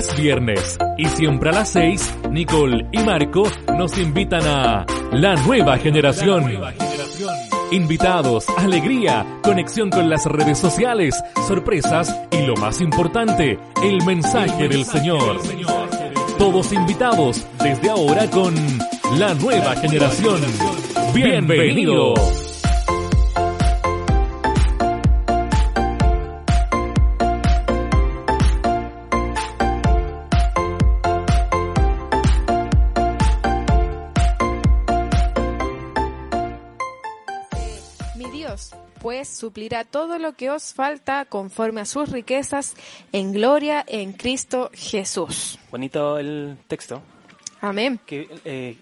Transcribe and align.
Es 0.00 0.16
viernes 0.16 0.78
y 0.96 1.04
siempre 1.08 1.50
a 1.50 1.52
las 1.52 1.72
6, 1.72 2.14
Nicole 2.30 2.86
y 2.90 3.00
Marco 3.00 3.42
nos 3.76 3.98
invitan 3.98 4.40
a 4.46 4.86
La 5.12 5.34
Nueva 5.44 5.76
Generación. 5.76 6.50
Invitados, 7.70 8.46
alegría, 8.56 9.26
conexión 9.42 9.90
con 9.90 10.08
las 10.08 10.24
redes 10.24 10.56
sociales, 10.56 11.22
sorpresas 11.46 12.18
y 12.30 12.46
lo 12.46 12.56
más 12.56 12.80
importante, 12.80 13.58
el 13.82 14.02
mensaje 14.06 14.68
del 14.70 14.86
Señor. 14.86 15.38
Todos 16.38 16.72
invitados 16.72 17.46
desde 17.62 17.90
ahora 17.90 18.26
con 18.30 18.54
La 19.18 19.34
Nueva 19.34 19.76
Generación. 19.76 20.40
Bienvenido. 21.12 22.14
Mi 38.20 38.30
Dios, 38.30 38.72
pues 39.00 39.30
suplirá 39.30 39.86
todo 39.86 40.18
lo 40.18 40.34
que 40.34 40.50
os 40.50 40.74
falta 40.74 41.24
conforme 41.24 41.80
a 41.80 41.86
sus 41.86 42.10
riquezas 42.10 42.74
en 43.12 43.32
gloria 43.32 43.82
en 43.88 44.12
Cristo 44.12 44.70
Jesús. 44.74 45.58
Bonito 45.70 46.18
el 46.18 46.58
texto. 46.68 47.00
Amén. 47.62 47.98
Que 48.04 48.28
eh, 48.44 48.76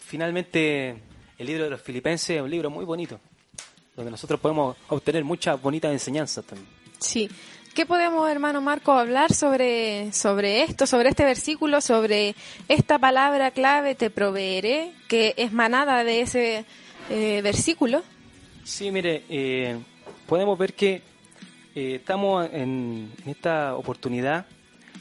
finalmente 0.00 0.96
el 1.38 1.46
libro 1.46 1.62
de 1.62 1.70
los 1.70 1.80
Filipenses 1.80 2.30
es 2.30 2.42
un 2.42 2.50
libro 2.50 2.70
muy 2.70 2.84
bonito, 2.84 3.20
donde 3.94 4.10
nosotros 4.10 4.40
podemos 4.40 4.76
obtener 4.88 5.22
muchas 5.22 5.62
bonitas 5.62 5.92
enseñanzas 5.92 6.44
también. 6.44 6.68
Sí. 6.98 7.30
¿Qué 7.76 7.86
podemos, 7.86 8.28
hermano 8.28 8.60
Marco, 8.60 8.90
hablar 8.90 9.32
sobre, 9.32 10.12
sobre 10.12 10.64
esto, 10.64 10.88
sobre 10.88 11.10
este 11.10 11.24
versículo, 11.24 11.80
sobre 11.80 12.34
esta 12.66 12.98
palabra 12.98 13.52
clave, 13.52 13.94
te 13.94 14.10
proveeré, 14.10 14.92
que 15.06 15.34
es 15.36 15.52
manada 15.52 16.02
de 16.02 16.22
ese 16.22 16.64
eh, 17.10 17.42
versículo? 17.44 18.02
Sí, 18.64 18.90
mire, 18.90 19.24
eh, 19.28 19.78
podemos 20.26 20.58
ver 20.58 20.74
que 20.74 21.02
eh, 21.74 21.96
estamos 21.96 22.46
en, 22.52 23.10
en 23.24 23.30
esta 23.30 23.74
oportunidad 23.74 24.46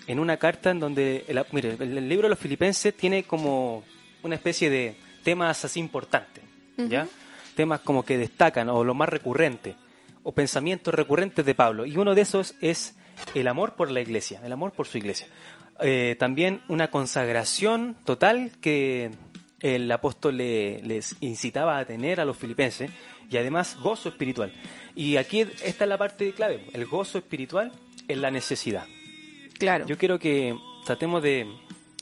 en 0.08 0.20
una 0.20 0.38
carta 0.38 0.72
en 0.72 0.80
donde, 0.80 1.26
el, 1.28 1.44
mire, 1.52 1.76
el, 1.80 1.98
el 1.98 2.10
libro 2.10 2.26
de 2.26 2.30
los 2.30 2.40
Filipenses 2.40 2.96
tiene 2.96 3.24
como 3.24 3.84
una 4.24 4.36
especie 4.36 4.70
de 4.70 4.96
temas 5.24 5.64
así 5.64 5.80
importantes, 5.80 6.44
¿ya? 6.78 7.08
Temas 7.56 7.82
como 7.82 8.04
que 8.04 8.18
destacan 8.18 8.70
o 8.70 8.84
lo 8.84 8.94
más 8.94 9.10
recurrente 9.10 9.76
o 10.24 10.32
pensamientos 10.32 10.94
recurrentes 10.94 11.46
de 11.46 11.56
Pablo. 11.56 11.86
Y 11.86 11.98
uno 11.98 12.16
de 12.16 12.22
esos 12.22 12.56
es 12.62 12.96
el 13.36 13.48
amor 13.48 13.76
por 13.76 13.92
la 13.92 14.02
iglesia, 14.02 14.42
el 14.44 14.52
amor 14.52 14.72
por 14.72 14.88
su 14.88 14.98
iglesia. 14.98 15.28
Eh, 15.80 16.16
también 16.20 16.62
una 16.68 16.90
consagración 16.90 17.96
total 18.06 18.52
que 18.62 19.12
el 19.62 19.92
apóstol 19.92 20.38
le- 20.38 20.82
les 20.84 21.16
incitaba 21.22 21.78
a 21.78 21.86
tener 21.86 22.20
a 22.20 22.26
los 22.26 22.38
filipenses 22.38 22.90
y 23.30 23.38
además 23.38 23.78
gozo 23.82 24.10
espiritual. 24.10 24.52
Y 24.96 25.18
aquí 25.18 25.42
esta 25.42 25.84
es 25.86 25.90
la 25.90 25.98
parte 25.98 26.32
clave, 26.34 26.66
el 26.74 26.86
gozo 26.86 27.18
espiritual 27.20 27.72
en 28.08 28.22
la 28.22 28.32
necesidad. 28.32 28.86
Claro. 29.58 29.86
Yo 29.86 29.98
quiero 29.98 30.20
que 30.20 30.56
tratemos 30.86 31.22
de, 31.22 31.48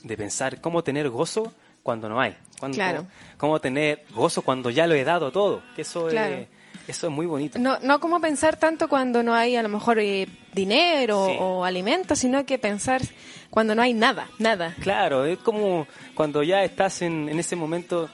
de 0.03 0.17
pensar 0.17 0.61
cómo 0.61 0.83
tener 0.83 1.09
gozo 1.09 1.53
cuando 1.83 2.07
no 2.09 2.19
hay. 2.21 2.35
Claro. 2.73 3.07
Cómo 3.37 3.59
tener 3.59 4.03
gozo 4.11 4.41
cuando 4.41 4.69
ya 4.69 4.85
lo 4.87 4.93
he 4.95 5.03
dado 5.03 5.31
todo. 5.31 5.61
Que 5.75 5.83
eso, 5.83 6.07
Claro. 6.07 6.35
es, 6.35 6.47
eso 6.89 7.07
es 7.07 7.13
muy 7.13 7.25
bonito. 7.25 7.59
No, 7.59 7.77
no 7.81 7.99
como 7.99 8.19
pensar 8.19 8.57
tanto 8.57 8.87
cuando 8.87 9.21
no 9.23 9.33
hay 9.35 9.55
a 9.55 9.63
lo 9.63 9.69
mejor 9.69 9.99
eh, 9.99 10.27
dinero 10.53 11.27
Sí. 11.29 11.37
o 11.39 11.63
alimentos, 11.65 12.19
sino 12.19 12.45
que 12.45 12.57
pensar 12.57 13.01
cuando 13.49 13.75
no 13.75 13.81
hay 13.81 13.93
nada, 13.93 14.27
nada. 14.39 14.75
Claro, 14.81 15.25
es 15.25 15.37
como 15.39 15.87
cuando 16.15 16.43
ya 16.43 16.63
estás 16.63 17.01
en, 17.01 17.29
en 17.29 17.39
ese 17.39 17.55
momento 17.55 18.09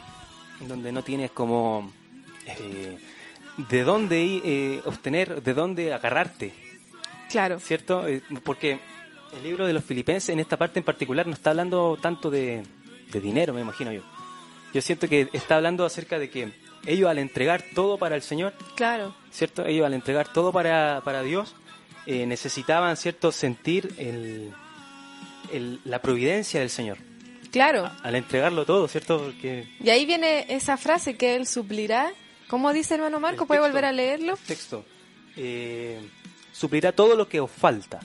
en 0.62 0.68
donde 0.68 0.91
no 0.91 1.03
tienes 1.03 1.31
como 1.31 1.91
eh, 2.46 2.97
de 3.58 3.84
dónde 3.84 4.41
eh, 4.44 4.81
obtener, 4.85 5.41
de 5.41 5.53
dónde 5.53 5.94
agarrarte, 5.94 6.53
Claro. 7.30 7.59
¿cierto? 7.59 8.08
Eh, 8.08 8.22
porque 8.44 8.80
el 9.35 9.44
libro 9.44 9.66
de 9.66 9.74
los 9.74 9.84
filipenses 9.84 10.30
en 10.30 10.40
esta 10.40 10.58
parte 10.58 10.80
en 10.80 10.85
particular 10.85 11.25
no 11.28 11.34
está 11.34 11.50
hablando 11.50 11.97
tanto 12.02 12.30
de, 12.30 12.64
de 13.12 13.22
dinero, 13.22 13.53
me 13.53 13.62
imagino 13.62 13.91
yo. 13.91 14.02
Yo 14.74 14.81
siento 14.81 15.08
que 15.08 15.30
está 15.34 15.56
hablando 15.56 15.85
acerca 15.85 16.19
de 16.19 16.30
que 16.30 16.52
ellos 16.85 17.09
al 17.09 17.18
entregar 17.19 17.63
todo 17.73 17.97
para 17.97 18.16
el 18.16 18.22
Señor, 18.22 18.53
Claro. 18.75 19.16
¿cierto? 19.31 19.66
Ellos 19.66 19.85
al 19.85 19.94
entregar 19.94 20.31
todo 20.31 20.51
para, 20.51 21.01
para 21.03 21.22
Dios, 21.23 21.56
eh, 22.06 22.25
necesitaban, 22.25 22.96
¿cierto?, 22.97 23.31
sentir 23.31 23.94
el, 23.97 24.51
el- 25.51 25.79
la 25.85 26.01
providencia 26.01 26.59
del 26.59 26.69
Señor. 26.69 26.97
Claro. 27.51 27.90
Al 28.03 28.16
entregarlo 28.16 28.66
todo, 28.66 28.88
¿cierto? 28.88 29.18
Porque 29.23 29.68
Y 29.81 29.90
ahí 29.90 30.06
viene 30.06 30.46
esa 30.50 30.75
frase 30.78 31.16
que 31.16 31.35
él 31.35 31.47
suplirá. 31.47 32.12
¿Cómo 32.50 32.72
dice 32.73 32.96
hermano 32.96 33.19
Marco? 33.19 33.46
¿Puede 33.47 33.62
volver 33.62 33.85
a 33.85 33.91
leerlo? 33.91 34.38
texto 34.46 34.85
eh, 35.38 36.00
suplirá 36.52 36.91
todo 36.91 37.16
lo 37.16 37.28
que 37.28 37.40
os 37.40 37.50
falta, 37.50 38.00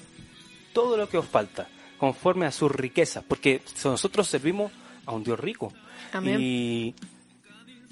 todo 0.72 0.96
lo 0.96 1.08
que 1.08 1.18
os 1.18 1.26
falta, 1.26 1.68
conforme 1.98 2.46
a 2.46 2.50
sus 2.52 2.70
riquezas, 2.70 3.22
porque 3.26 3.60
nosotros 3.84 4.26
servimos 4.28 4.72
a 5.04 5.12
un 5.12 5.22
Dios 5.24 5.38
rico. 5.38 5.72
Amén. 6.12 6.38
Y 6.40 6.94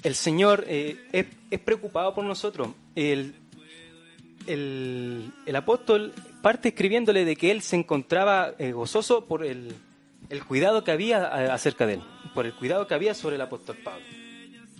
el 0.03 0.15
Señor 0.15 0.65
eh, 0.67 0.97
es, 1.51 1.59
preocupado 1.59 2.13
por 2.13 2.23
nosotros. 2.25 2.69
El, 2.95 3.33
el, 4.47 5.55
apóstol 5.55 6.13
parte 6.41 6.69
escribiéndole 6.69 7.25
de 7.25 7.35
que 7.35 7.51
él 7.51 7.61
se 7.61 7.75
encontraba 7.75 8.53
eh, 8.57 8.71
gozoso 8.71 9.25
por 9.25 9.45
el, 9.45 9.73
el 10.29 10.43
cuidado 10.45 10.83
que 10.83 10.91
había 10.91 11.25
a- 11.25 11.53
acerca 11.53 11.85
de 11.85 11.95
él, 11.95 12.01
por 12.33 12.45
el 12.45 12.53
cuidado 12.53 12.87
que 12.87 12.93
había 12.93 13.13
sobre 13.13 13.35
el 13.35 13.41
apóstol 13.41 13.77
Pablo. 13.83 14.05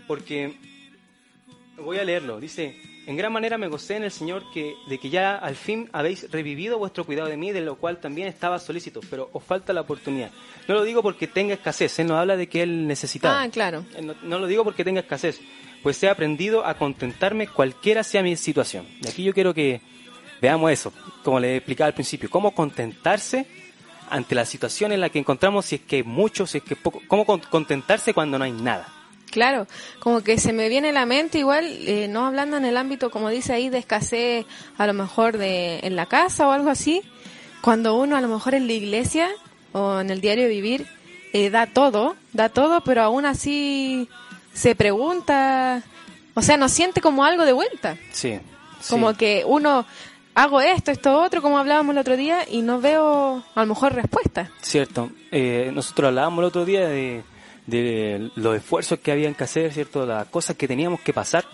Porque 0.07 0.57
Voy 1.83 1.97
a 1.97 2.03
leerlo. 2.03 2.39
Dice, 2.39 2.75
en 3.09 3.17
gran 3.17 3.33
manera 3.33 3.57
me 3.57 3.67
gocé 3.67 3.95
en 3.95 4.03
el 4.03 4.11
Señor 4.11 4.43
que, 4.53 4.75
de 4.87 4.97
que 4.99 5.09
ya 5.09 5.35
al 5.35 5.55
fin 5.55 5.89
habéis 5.93 6.29
revivido 6.31 6.77
vuestro 6.77 7.03
cuidado 7.05 7.27
de 7.27 7.37
mí, 7.37 7.51
de 7.51 7.61
lo 7.61 7.75
cual 7.75 7.99
también 7.99 8.27
estaba 8.27 8.59
solícito, 8.59 9.01
pero 9.09 9.29
os 9.33 9.43
falta 9.43 9.73
la 9.73 9.81
oportunidad. 9.81 10.31
No 10.67 10.75
lo 10.75 10.83
digo 10.83 11.01
porque 11.01 11.25
tenga 11.27 11.53
escasez, 11.55 11.97
Él 11.99 12.07
nos 12.07 12.17
habla 12.17 12.37
de 12.37 12.47
que 12.47 12.61
Él 12.61 12.87
necesitaba. 12.87 13.41
Ah, 13.41 13.49
claro. 13.49 13.83
Eh, 13.95 14.01
No, 14.01 14.13
no 14.21 14.39
lo 14.39 14.47
digo 14.47 14.63
porque 14.63 14.83
tenga 14.83 15.01
escasez, 15.01 15.41
pues 15.81 16.01
he 16.03 16.09
aprendido 16.09 16.65
a 16.65 16.75
contentarme 16.75 17.47
cualquiera 17.47 18.03
sea 18.03 18.21
mi 18.21 18.35
situación. 18.35 18.85
Y 19.01 19.07
aquí 19.07 19.23
yo 19.23 19.33
quiero 19.33 19.53
que 19.53 19.81
veamos 20.41 20.71
eso, 20.71 20.93
como 21.23 21.39
le 21.39 21.55
explicaba 21.57 21.87
al 21.87 21.93
principio, 21.95 22.29
cómo 22.29 22.51
contentarse 22.53 23.47
ante 24.11 24.35
la 24.35 24.45
situación 24.45 24.91
en 24.91 25.01
la 25.01 25.09
que 25.09 25.19
encontramos, 25.19 25.65
si 25.65 25.75
es 25.75 25.81
que 25.81 25.97
hay 25.97 26.03
mucho, 26.03 26.45
si 26.47 26.59
es 26.59 26.63
que 26.63 26.73
es 26.75 26.79
poco, 26.79 27.01
cómo 27.07 27.25
con- 27.25 27.39
contentarse 27.41 28.13
cuando 28.13 28.37
no 28.39 28.45
hay 28.45 28.51
nada. 28.51 28.87
Claro, 29.31 29.67
como 29.99 30.21
que 30.21 30.39
se 30.39 30.53
me 30.53 30.69
viene 30.69 30.89
a 30.89 30.91
la 30.91 31.05
mente 31.05 31.37
igual, 31.39 31.65
eh, 31.65 32.07
no 32.09 32.25
hablando 32.25 32.57
en 32.57 32.65
el 32.65 32.77
ámbito, 32.77 33.11
como 33.11 33.29
dice 33.29 33.53
ahí, 33.53 33.69
de 33.69 33.77
escasez 33.77 34.45
a 34.77 34.87
lo 34.87 34.93
mejor 34.93 35.37
de 35.37 35.79
en 35.83 35.95
la 35.95 36.07
casa 36.07 36.47
o 36.47 36.51
algo 36.51 36.69
así, 36.69 37.01
cuando 37.61 37.95
uno 37.95 38.15
a 38.17 38.21
lo 38.21 38.27
mejor 38.27 38.55
en 38.55 38.65
la 38.67 38.73
iglesia 38.73 39.29
o 39.71 39.99
en 39.99 40.09
el 40.09 40.19
diario 40.21 40.47
vivir 40.47 40.87
eh, 41.33 41.49
da 41.51 41.67
todo, 41.67 42.15
da 42.33 42.49
todo, 42.49 42.81
pero 42.81 43.03
aún 43.03 43.25
así 43.25 44.09
se 44.53 44.73
pregunta, 44.73 45.83
o 46.33 46.41
sea, 46.41 46.57
no 46.57 46.67
siente 46.69 47.01
como 47.01 47.23
algo 47.23 47.45
de 47.45 47.53
vuelta, 47.53 47.97
Sí. 48.11 48.39
como 48.89 49.13
que 49.13 49.43
uno 49.45 49.85
hago 50.33 50.59
esto, 50.61 50.89
esto 50.91 51.21
otro, 51.21 51.41
como 51.43 51.59
hablábamos 51.59 51.93
el 51.93 51.99
otro 51.99 52.17
día, 52.17 52.39
y 52.49 52.61
no 52.63 52.81
veo 52.81 53.43
a 53.53 53.59
lo 53.61 53.65
mejor 53.67 53.93
respuesta. 53.93 54.49
Cierto. 54.61 55.11
Eh, 55.31 55.69
nosotros 55.73 56.07
hablábamos 56.07 56.39
el 56.39 56.45
otro 56.45 56.65
día 56.65 56.87
de, 56.87 57.21
de 57.69 58.31
los 58.35 58.57
esfuerzos 58.57 58.99
que 58.99 59.11
habían 59.11 59.35
que 59.35 59.43
hacer, 59.43 59.71
¿cierto? 59.73 60.05
Las 60.05 60.27
cosas 60.27 60.55
que 60.55 60.67
teníamos 60.67 61.01
que 61.01 61.13
pasar. 61.13 61.45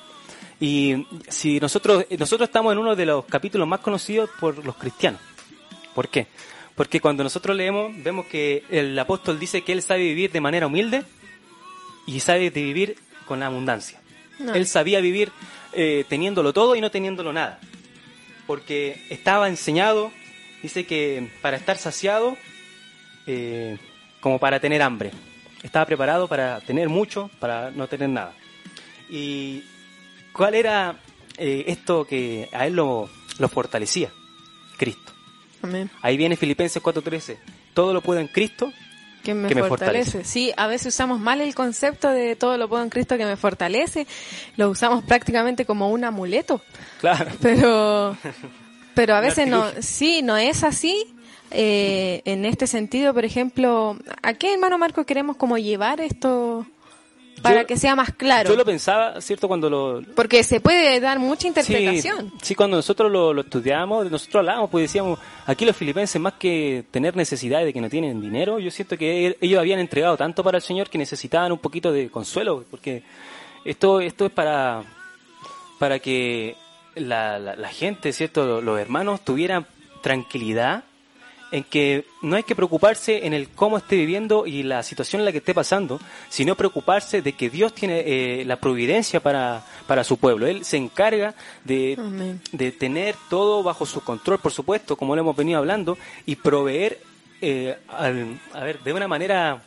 Y 0.59 1.05
si 1.27 1.59
nosotros, 1.59 2.05
nosotros 2.17 2.47
estamos 2.47 2.71
en 2.73 2.79
uno 2.79 2.95
de 2.95 3.05
los 3.05 3.25
capítulos 3.25 3.67
más 3.67 3.81
conocidos 3.81 4.29
por 4.39 4.63
los 4.63 4.75
cristianos. 4.75 5.19
¿Por 5.93 6.07
qué? 6.09 6.27
Porque 6.75 6.99
cuando 6.99 7.23
nosotros 7.23 7.55
leemos, 7.55 7.91
vemos 8.03 8.25
que 8.25 8.63
el 8.69 8.97
apóstol 8.97 9.39
dice 9.39 9.63
que 9.63 9.71
él 9.71 9.81
sabe 9.81 10.03
vivir 10.03 10.31
de 10.31 10.41
manera 10.41 10.67
humilde 10.67 11.03
y 12.05 12.19
sabe 12.19 12.51
de 12.51 12.61
vivir 12.61 12.97
con 13.25 13.43
abundancia. 13.43 13.99
No. 14.39 14.53
Él 14.53 14.67
sabía 14.67 14.99
vivir 14.99 15.31
eh, 15.73 16.05
teniéndolo 16.07 16.53
todo 16.53 16.75
y 16.75 16.81
no 16.81 16.91
teniéndolo 16.91 17.31
nada. 17.31 17.59
Porque 18.47 19.01
estaba 19.09 19.47
enseñado, 19.47 20.11
dice 20.61 20.85
que 20.85 21.31
para 21.41 21.57
estar 21.57 21.77
saciado, 21.77 22.37
eh, 23.25 23.77
como 24.19 24.39
para 24.39 24.59
tener 24.59 24.81
hambre. 24.81 25.11
Estaba 25.65 25.85
preparado 25.87 26.27
para 26.27 26.61
tener 26.61 26.89
mucho, 26.89 27.31
para 27.39 27.71
no 27.71 27.87
tener 27.87 28.09
nada. 28.09 28.33
¿Y 29.09 29.63
cuál 30.31 30.53
era 30.53 30.97
eh, 31.37 31.63
esto 31.67 32.05
que 32.05 32.47
a 32.53 32.67
él 32.67 32.75
lo, 32.75 33.09
lo 33.39 33.49
fortalecía? 33.49 34.11
Cristo. 34.77 35.11
Amén. 35.63 35.89
Ahí 36.03 36.17
viene 36.17 36.35
Filipenses 36.37 36.83
4:13. 36.83 37.37
Todo 37.73 37.93
lo 37.93 38.01
puedo 38.01 38.19
en 38.19 38.27
Cristo. 38.27 38.71
Que 39.23 39.33
me, 39.33 39.47
Que 39.47 39.55
me 39.55 39.63
fortalece. 39.63 40.03
fortalece. 40.11 40.29
Sí, 40.31 40.53
a 40.55 40.67
veces 40.67 40.93
usamos 40.93 41.19
mal 41.19 41.41
el 41.41 41.55
concepto 41.55 42.09
de 42.11 42.35
todo 42.35 42.59
lo 42.59 42.69
puedo 42.69 42.83
en 42.83 42.89
Cristo 42.91 43.17
que 43.17 43.25
me 43.25 43.35
fortalece. 43.35 44.05
Lo 44.57 44.69
usamos 44.69 45.03
prácticamente 45.03 45.65
como 45.65 45.89
un 45.89 46.03
amuleto. 46.03 46.61
Claro. 47.01 47.31
Pero, 47.41 48.15
pero 48.93 49.15
a 49.15 49.19
veces 49.19 49.47
no, 49.47 49.65
sí, 49.79 50.21
no 50.21 50.37
es 50.37 50.63
así. 50.63 51.14
Eh, 51.57 52.21
en 52.25 52.43
este 52.45 52.67
sentido, 52.67 53.13
por 53.13 53.23
ejemplo, 53.23 53.97
¿a 54.21 54.33
qué 54.33 54.53
hermano 54.53 54.77
Marco 54.77 55.05
queremos 55.05 55.37
como 55.37 55.57
llevar 55.57 56.01
esto 56.01 56.65
para 57.41 57.61
Yo- 57.61 57.67
que 57.67 57.77
sea 57.77 57.95
más 57.95 58.11
claro? 58.13 58.49
Yo 58.49 58.57
lo 58.57 58.65
pensaba, 58.65 59.21
¿cierto? 59.21 59.47
Cuando 59.47 59.69
lo, 59.69 60.01
Porque 60.15 60.43
se 60.43 60.59
puede 60.59 60.99
dar 60.99 61.17
mucha 61.19 61.47
interpretación. 61.47 62.31
Sí, 62.31 62.37
sí, 62.41 62.55
cuando 62.55 62.75
nosotros 62.75 63.09
lo, 63.09 63.33
lo 63.33 63.41
estudiamos, 63.41 64.11
nosotros 64.11 64.35
hablábamos, 64.41 64.69
pues 64.69 64.83
decíamos, 64.83 65.17
aquí 65.45 65.63
los 65.65 65.77
filipenses 65.77 66.19
más 66.21 66.33
que 66.33 66.83
tener 66.91 67.15
necesidad 67.15 67.63
de 67.63 67.71
que 67.71 67.79
no 67.79 67.89
tienen 67.89 68.19
dinero, 68.19 68.59
yo 68.59 68.69
siento 68.69 68.97
que 68.97 69.37
ellos 69.39 69.59
habían 69.59 69.79
entregado 69.79 70.17
tanto 70.17 70.43
para 70.43 70.57
el 70.57 70.61
Señor 70.63 70.89
que 70.89 70.97
necesitaban 70.97 71.51
un 71.53 71.59
poquito 71.59 71.91
de 71.93 72.09
consuelo, 72.09 72.65
porque 72.69 73.03
esto, 73.63 74.01
esto 74.01 74.25
es 74.25 74.31
para, 74.33 74.83
para 75.79 75.99
que 75.99 76.55
la, 76.95 77.39
la, 77.39 77.55
la 77.55 77.69
gente, 77.69 78.11
¿cierto? 78.11 78.59
Los 78.61 78.77
hermanos 78.79 79.21
tuvieran 79.23 79.65
tranquilidad 80.01 80.83
en 81.51 81.63
que 81.63 82.05
no 82.21 82.35
hay 82.35 82.43
que 82.43 82.55
preocuparse 82.55 83.25
en 83.25 83.33
el 83.33 83.49
cómo 83.49 83.77
esté 83.77 83.95
viviendo 83.95 84.45
y 84.45 84.63
la 84.63 84.83
situación 84.83 85.21
en 85.21 85.25
la 85.25 85.31
que 85.31 85.37
esté 85.37 85.53
pasando, 85.53 85.99
sino 86.29 86.55
preocuparse 86.55 87.21
de 87.21 87.33
que 87.33 87.49
Dios 87.49 87.73
tiene 87.73 88.03
eh, 88.05 88.43
la 88.45 88.57
providencia 88.57 89.19
para, 89.19 89.63
para 89.87 90.03
su 90.03 90.17
pueblo. 90.17 90.47
Él 90.47 90.65
se 90.65 90.77
encarga 90.77 91.35
de, 91.63 91.95
Amén. 91.97 92.41
de 92.51 92.71
tener 92.71 93.15
todo 93.29 93.63
bajo 93.63 93.85
su 93.85 94.01
control, 94.01 94.39
por 94.39 94.51
supuesto, 94.51 94.95
como 94.95 95.15
lo 95.15 95.21
hemos 95.21 95.35
venido 95.35 95.59
hablando, 95.59 95.97
y 96.25 96.35
proveer, 96.35 96.99
eh, 97.41 97.77
al- 97.89 98.39
a 98.53 98.63
ver, 98.63 98.79
de 98.83 98.93
una 98.93 99.07
manera... 99.07 99.61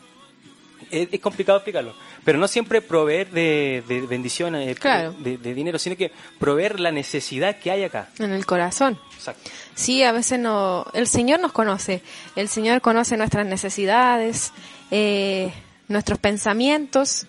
Es, 0.91 1.09
es 1.13 1.21
complicado 1.21 1.59
explicarlo, 1.59 1.95
pero 2.25 2.39
no 2.39 2.49
siempre 2.49 2.81
proveer 2.83 3.31
de, 3.31 3.83
de 3.87 4.01
bendición, 4.03 4.55
eh, 4.57 4.75
Claro. 4.75 5.15
de, 5.19 5.37
de 5.39 5.55
dinero, 5.55 5.79
sino 5.79 5.97
que 5.97 6.11
proveer 6.39 6.81
la 6.81 6.91
necesidad 6.93 7.57
que 7.59 7.71
hay 7.71 7.85
acá. 7.85 8.09
En 8.19 8.33
el 8.33 8.47
corazón. 8.47 8.99
Exacto. 9.15 9.51
Sí, 9.75 10.03
a 10.03 10.13
veces 10.13 10.39
no. 10.39 10.87
El 10.95 11.07
Señor 11.07 11.41
nos 11.41 11.53
conoce. 11.53 12.03
El 12.37 12.49
Señor 12.49 12.81
conoce 12.81 13.17
nuestras 13.17 13.47
necesidades, 13.47 14.53
eh, 14.91 15.53
nuestros 15.89 16.19
pensamientos. 16.19 17.27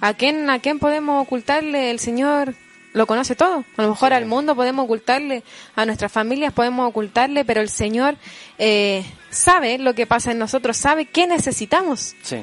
¿A 0.00 0.14
quién, 0.14 0.48
¿A 0.48 0.58
quién 0.60 0.78
podemos 0.78 1.22
ocultarle? 1.26 1.90
El 1.90 1.98
Señor 1.98 2.54
lo 2.92 3.06
conoce 3.06 3.36
todo. 3.36 3.64
A 3.76 3.82
lo 3.82 3.90
mejor 3.90 4.12
al 4.12 4.26
mundo 4.26 4.56
podemos 4.56 4.84
ocultarle, 4.84 5.42
a 5.76 5.84
nuestras 5.86 6.10
familias 6.10 6.52
podemos 6.52 6.88
ocultarle, 6.88 7.44
pero 7.44 7.60
el 7.60 7.68
Señor 7.68 8.16
eh, 8.58 9.04
sabe 9.30 9.78
lo 9.78 9.94
que 9.94 10.06
pasa 10.06 10.32
en 10.32 10.38
nosotros, 10.38 10.76
sabe 10.76 11.04
qué 11.04 11.26
necesitamos. 11.26 12.14
Sí. 12.22 12.38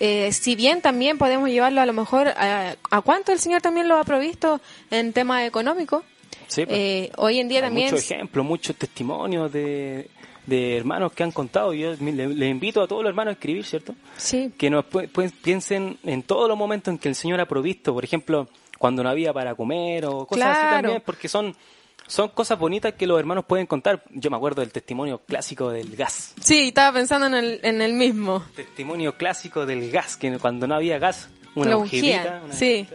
Eh, 0.00 0.32
si 0.32 0.56
bien 0.56 0.80
también 0.82 1.18
podemos 1.18 1.48
llevarlo 1.48 1.80
a 1.80 1.86
lo 1.86 1.92
mejor 1.92 2.28
a, 2.28 2.76
a 2.90 3.00
cuánto 3.02 3.32
el 3.32 3.38
Señor 3.38 3.62
también 3.62 3.88
lo 3.88 3.96
ha 3.96 4.04
provisto 4.04 4.60
en 4.90 5.12
temas 5.12 5.46
económicos. 5.46 6.02
Sí, 6.46 6.66
pues. 6.66 6.76
Eh, 6.78 7.12
hoy 7.16 7.38
en 7.40 7.48
día 7.48 7.58
Hay 7.60 7.64
también 7.66 7.90
muchos 7.90 8.10
ejemplos, 8.10 8.44
muchos 8.44 8.76
testimonios 8.76 9.50
de, 9.52 10.10
de 10.46 10.76
hermanos 10.76 11.12
que 11.12 11.22
han 11.22 11.32
contado. 11.32 11.72
Yo 11.72 11.94
me- 12.00 12.12
le, 12.12 12.26
le 12.28 12.48
invito 12.48 12.82
a 12.82 12.86
todos 12.88 13.02
los 13.02 13.08
hermanos 13.10 13.32
a 13.32 13.34
escribir, 13.34 13.64
¿cierto? 13.64 13.94
sí, 14.16 14.52
Que 14.58 14.68
nos 14.68 14.84
pu- 14.86 15.10
pu- 15.10 15.32
piensen 15.42 15.98
en 16.04 16.22
todos 16.22 16.48
los 16.48 16.58
momentos 16.58 16.92
en 16.92 16.98
que 16.98 17.08
el 17.08 17.14
Señor 17.14 17.40
ha 17.40 17.46
provisto, 17.46 17.94
por 17.94 18.04
ejemplo, 18.04 18.48
cuando 18.78 19.02
no 19.02 19.08
había 19.08 19.32
para 19.32 19.54
comer 19.54 20.04
o 20.06 20.26
cosas 20.26 20.58
así 20.58 20.66
también, 20.82 21.02
porque 21.06 21.28
son, 21.28 21.56
son 22.06 22.28
cosas 22.30 22.58
bonitas 22.58 22.94
que 22.94 23.06
los 23.06 23.18
hermanos 23.18 23.44
pueden 23.46 23.66
contar. 23.66 24.04
Yo 24.10 24.30
me 24.30 24.36
acuerdo 24.36 24.60
del 24.60 24.72
testimonio 24.72 25.18
clásico 25.26 25.70
del 25.70 25.96
gas. 25.96 26.34
Sí, 26.40 26.68
estaba 26.68 26.92
pensando 26.98 27.26
en 27.26 27.34
el, 27.34 27.60
en 27.62 27.80
el 27.82 27.92
mismo. 27.94 28.44
Testimonio 28.54 29.16
clásico 29.16 29.66
del 29.66 29.90
gas, 29.90 30.16
que 30.16 30.38
cuando 30.38 30.66
no 30.66 30.74
había 30.74 30.98
gas, 30.98 31.28
una 31.54 31.70
lo 31.70 31.78
ungían, 31.80 32.44
una- 32.44 32.54
sí. 32.54 32.86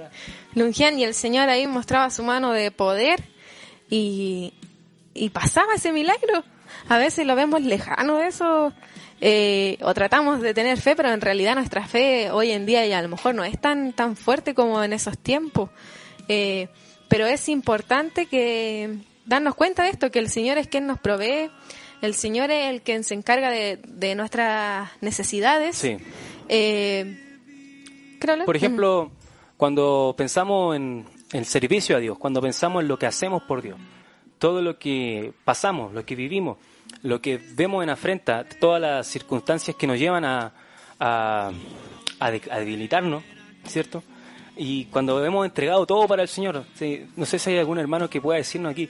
Lo 0.53 0.65
ungían 0.65 0.99
y 0.99 1.03
el 1.05 1.13
Señor 1.13 1.49
ahí 1.49 1.65
mostraba 1.67 2.09
su 2.09 2.23
mano 2.23 2.51
de 2.51 2.71
poder 2.71 3.23
y, 3.89 4.53
y 5.13 5.29
pasaba 5.29 5.75
ese 5.75 5.91
milagro. 5.91 6.43
A 6.87 6.97
veces 6.97 7.25
lo 7.25 7.35
vemos 7.35 7.61
lejano 7.61 8.21
eso, 8.21 8.73
eh, 9.21 9.77
o 9.81 9.93
tratamos 9.93 10.41
de 10.41 10.53
tener 10.53 10.79
fe, 10.79 10.95
pero 10.95 11.09
en 11.11 11.21
realidad 11.21 11.55
nuestra 11.55 11.85
fe 11.87 12.31
hoy 12.31 12.51
en 12.51 12.65
día 12.65 12.85
ya 12.85 12.99
a 12.99 13.01
lo 13.01 13.09
mejor 13.09 13.35
no 13.35 13.43
es 13.43 13.59
tan, 13.59 13.93
tan 13.93 14.15
fuerte 14.15 14.53
como 14.53 14.83
en 14.83 14.93
esos 14.93 15.17
tiempos. 15.17 15.69
Eh, 16.27 16.67
pero 17.09 17.25
es 17.25 17.49
importante 17.49 18.27
que 18.27 18.99
darnos 19.25 19.55
cuenta 19.55 19.83
de 19.83 19.89
esto, 19.89 20.11
que 20.11 20.19
el 20.19 20.29
Señor 20.29 20.57
es 20.57 20.67
quien 20.67 20.87
nos 20.87 20.99
provee, 20.99 21.49
el 22.01 22.13
Señor 22.13 22.51
es 22.51 22.69
el 22.69 22.81
quien 22.81 23.03
se 23.03 23.15
encarga 23.15 23.49
de, 23.49 23.79
de 23.85 24.15
nuestras 24.15 24.89
necesidades. 25.01 25.75
Sí. 25.75 25.97
Eh. 26.47 27.25
Por 28.45 28.55
ejemplo, 28.55 29.11
cuando 29.57 30.13
pensamos 30.17 30.75
en 30.75 31.05
el 31.31 31.45
servicio 31.45 31.95
a 31.95 31.99
Dios, 31.99 32.17
cuando 32.17 32.41
pensamos 32.41 32.81
en 32.81 32.87
lo 32.87 32.99
que 32.99 33.05
hacemos 33.05 33.43
por 33.43 33.61
Dios, 33.61 33.79
todo 34.37 34.61
lo 34.61 34.77
que 34.77 35.33
pasamos, 35.45 35.93
lo 35.93 36.05
que 36.05 36.15
vivimos, 36.15 36.57
lo 37.01 37.21
que 37.21 37.37
vemos 37.37 37.81
en 37.83 37.89
afrenta, 37.89 38.43
todas 38.59 38.81
las 38.81 39.07
circunstancias 39.07 39.75
que 39.77 39.87
nos 39.87 39.97
llevan 39.97 40.25
a 40.25 41.51
debilitarnos, 42.59 43.23
¿cierto? 43.65 44.03
Y 44.61 44.85
cuando 44.85 45.23
hemos 45.23 45.45
entregado 45.45 45.85
todo 45.85 46.05
para 46.05 46.21
el 46.21 46.27
Señor, 46.27 46.65
sí, 46.73 47.07
no 47.15 47.25
sé 47.25 47.39
si 47.39 47.51
hay 47.51 47.59
algún 47.59 47.79
hermano 47.79 48.09
que 48.09 48.19
pueda 48.19 48.39
decirnos 48.39 48.73
aquí, 48.73 48.89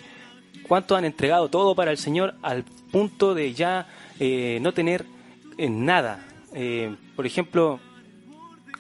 ¿cuántos 0.68 0.98
han 0.98 1.06
entregado 1.06 1.48
todo 1.48 1.76
para 1.76 1.92
el 1.92 2.00
Señor 2.00 2.34
al 2.42 2.64
punto 2.64 3.36
de 3.36 3.54
ya 3.54 3.88
eh, 4.20 4.58
no 4.64 4.74
tener 4.74 5.06
eh, 5.60 5.70
nada? 5.70 6.26
Eh, 6.56 6.96
por 7.16 7.28
ejemplo, 7.28 7.80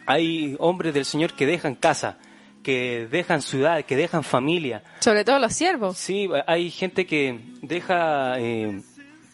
hay 0.07 0.56
hombres 0.57 0.95
del 0.95 1.06
Señor 1.06 1.33
que 1.33 1.45
dejan 1.45 1.75
casa, 1.75 2.18
que 2.63 3.07
dejan 3.12 3.44
ciudad, 3.44 3.85
que 3.85 3.95
dejan 3.95 4.24
familia. 4.24 4.81
Sobre 5.00 5.23
todo 5.23 5.37
los 5.37 5.54
siervos. 5.54 5.95
Sí, 5.95 6.28
hay 6.47 6.71
gente 6.71 7.06
que 7.06 7.40
deja 7.61 8.40
eh, 8.40 8.81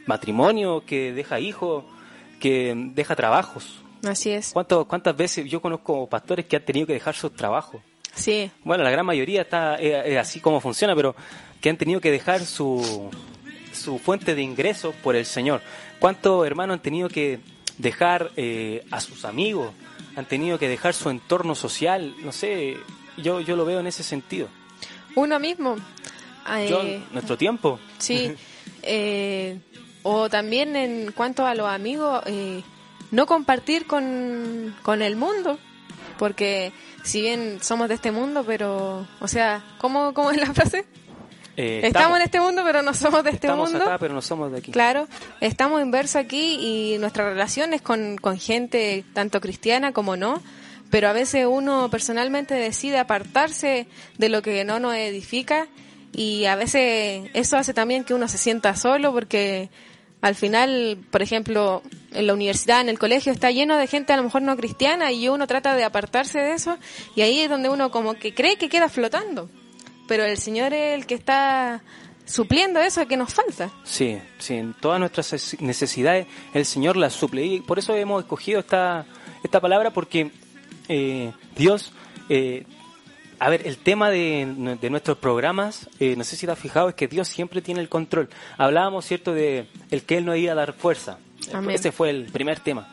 matrimonio, 0.05 0.83
que 0.85 1.13
deja 1.13 1.39
hijos, 1.39 1.85
que 2.41 2.73
deja 2.93 3.15
trabajos. 3.15 3.84
Así 4.07 4.31
es. 4.31 4.51
¿Cuánto- 4.53 4.85
¿Cuántas 4.85 5.15
veces 5.15 5.49
yo 5.49 5.61
conozco 5.61 6.07
pastores 6.07 6.45
que 6.45 6.55
han 6.57 6.65
tenido 6.65 6.87
que 6.87 6.93
dejar 6.93 7.15
sus 7.15 7.33
trabajos? 7.35 7.81
Sí, 8.13 8.49
Bueno, 8.63 8.83
la 8.83 8.89
gran 8.91 9.05
mayoría 9.05 9.41
está 9.41 9.75
es, 9.75 10.05
es 10.05 10.17
así 10.17 10.39
como 10.39 10.61
funciona, 10.61 10.95
pero 10.95 11.15
que 11.59 11.69
han 11.69 11.77
tenido 11.77 11.99
que 11.99 12.11
dejar 12.11 12.45
su, 12.45 13.09
su 13.73 13.99
fuente 13.99 14.35
de 14.35 14.41
ingresos 14.41 14.95
por 15.03 15.15
el 15.17 15.25
Señor. 15.25 15.61
¿Cuántos 15.99 16.45
hermanos 16.47 16.75
han 16.75 16.81
tenido 16.81 17.09
que 17.09 17.39
dejar 17.77 18.31
eh, 18.37 18.85
a 18.89 19.01
sus 19.01 19.25
amigos? 19.25 19.73
Han 20.15 20.25
tenido 20.25 20.57
que 20.57 20.69
dejar 20.69 20.93
su 20.93 21.09
entorno 21.09 21.55
social. 21.55 22.15
No 22.23 22.31
sé, 22.31 22.77
yo, 23.17 23.41
yo 23.41 23.57
lo 23.57 23.65
veo 23.65 23.81
en 23.81 23.87
ese 23.87 24.01
sentido. 24.03 24.47
uno 25.15 25.37
mismo. 25.39 25.75
Eh, 26.57 27.01
nuestro 27.11 27.37
tiempo. 27.37 27.79
sí. 27.97 28.33
Eh, 28.87 29.57
o 30.03 30.29
también 30.29 30.75
en 30.75 31.11
cuanto 31.11 31.43
a 31.47 31.55
los 31.55 31.67
amigos, 31.67 32.21
eh, 32.27 32.61
no 33.11 33.25
compartir 33.25 33.87
con, 33.87 34.75
con 34.81 35.01
el 35.01 35.15
mundo. 35.15 35.59
Porque 36.17 36.71
si 37.03 37.21
bien 37.21 37.59
somos 37.61 37.89
de 37.89 37.95
este 37.95 38.11
mundo, 38.11 38.43
pero, 38.45 39.07
o 39.19 39.27
sea, 39.27 39.63
¿cómo, 39.79 40.13
cómo 40.13 40.31
es 40.31 40.37
la 40.37 40.53
frase? 40.53 40.85
Eh, 41.57 41.81
Estamos, 41.83 42.17
en 42.17 42.23
este 42.23 42.39
mundo, 42.39 42.63
pero 42.65 42.81
no 42.81 42.93
somos 42.93 43.23
de 43.23 43.29
este 43.29 43.47
estamos 43.47 43.71
mundo. 43.71 43.85
acá, 43.85 43.97
pero 43.97 44.13
no 44.13 44.21
somos 44.21 44.51
de 44.51 44.57
aquí. 44.57 44.71
Claro, 44.71 45.07
estamos 45.39 45.81
inversos 45.81 46.17
aquí 46.17 46.57
y 46.59 46.97
nuestras 46.97 47.27
relaciones 47.27 47.81
con, 47.81 48.17
con 48.17 48.37
gente 48.37 49.05
tanto 49.13 49.39
cristiana 49.39 49.93
como 49.93 50.17
no, 50.17 50.41
pero 50.89 51.07
a 51.07 51.13
veces 51.13 51.45
uno 51.49 51.89
personalmente 51.89 52.55
decide 52.55 52.97
apartarse 52.97 53.87
de 54.17 54.29
lo 54.29 54.41
que 54.41 54.65
no 54.65 54.79
nos 54.79 54.95
edifica 54.95 55.67
y 56.11 56.45
a 56.45 56.55
veces 56.55 57.29
eso 57.33 57.57
hace 57.57 57.73
también 57.73 58.03
que 58.03 58.13
uno 58.13 58.27
se 58.27 58.37
sienta 58.37 58.75
solo 58.75 59.13
porque 59.13 59.69
al 60.21 60.35
final, 60.35 60.97
por 61.11 61.21
ejemplo, 61.21 61.83
en 62.15 62.27
la 62.27 62.33
universidad, 62.33 62.81
en 62.81 62.89
el 62.89 62.99
colegio 62.99 63.31
está 63.31 63.51
lleno 63.51 63.77
de 63.77 63.87
gente 63.87 64.13
a 64.13 64.17
lo 64.17 64.23
mejor 64.23 64.41
no 64.41 64.55
cristiana 64.55 65.11
y 65.11 65.29
uno 65.29 65.47
trata 65.47 65.75
de 65.75 65.83
apartarse 65.83 66.39
de 66.39 66.53
eso 66.53 66.77
y 67.15 67.21
ahí 67.21 67.41
es 67.41 67.49
donde 67.49 67.69
uno 67.69 67.91
como 67.91 68.15
que 68.15 68.33
cree 68.33 68.57
que 68.57 68.69
queda 68.69 68.89
flotando. 68.89 69.49
Pero 70.07 70.23
el 70.23 70.37
Señor 70.37 70.73
es 70.73 70.95
el 70.95 71.05
que 71.05 71.15
está 71.15 71.83
supliendo 72.25 72.79
eso 72.79 73.07
que 73.07 73.17
nos 73.17 73.33
falta. 73.33 73.71
Sí, 73.83 74.17
sí, 74.37 74.55
en 74.55 74.73
todas 74.73 74.99
nuestras 74.99 75.59
necesidades 75.61 76.27
el 76.53 76.65
Señor 76.65 76.97
las 76.97 77.13
suple. 77.13 77.45
Y 77.45 77.61
por 77.61 77.79
eso 77.79 77.95
hemos 77.95 78.23
escogido 78.23 78.59
esta, 78.59 79.05
esta 79.43 79.59
palabra 79.59 79.91
porque 79.91 80.31
eh, 80.87 81.31
Dios 81.55 81.91
eh, 82.29 82.65
a 83.39 83.49
ver, 83.49 83.67
el 83.67 83.77
tema 83.77 84.09
de, 84.09 84.77
de 84.79 84.89
nuestros 84.89 85.17
programas, 85.17 85.89
eh, 85.99 86.15
no 86.15 86.23
sé 86.23 86.35
si 86.35 86.45
te 86.45 86.51
has 86.51 86.59
fijado, 86.59 86.89
es 86.89 86.95
que 86.95 87.07
Dios 87.07 87.27
siempre 87.27 87.61
tiene 87.61 87.81
el 87.81 87.89
control. 87.89 88.29
Hablábamos, 88.57 89.05
¿cierto?, 89.05 89.33
de 89.33 89.67
el 89.91 90.03
que 90.03 90.17
Él 90.17 90.25
no 90.25 90.35
iba 90.35 90.53
a 90.53 90.55
dar 90.55 90.73
fuerza. 90.73 91.19
Amén. 91.53 91.75
Ese 91.75 91.91
fue 91.91 92.09
el 92.09 92.25
primer 92.25 92.59
tema, 92.59 92.87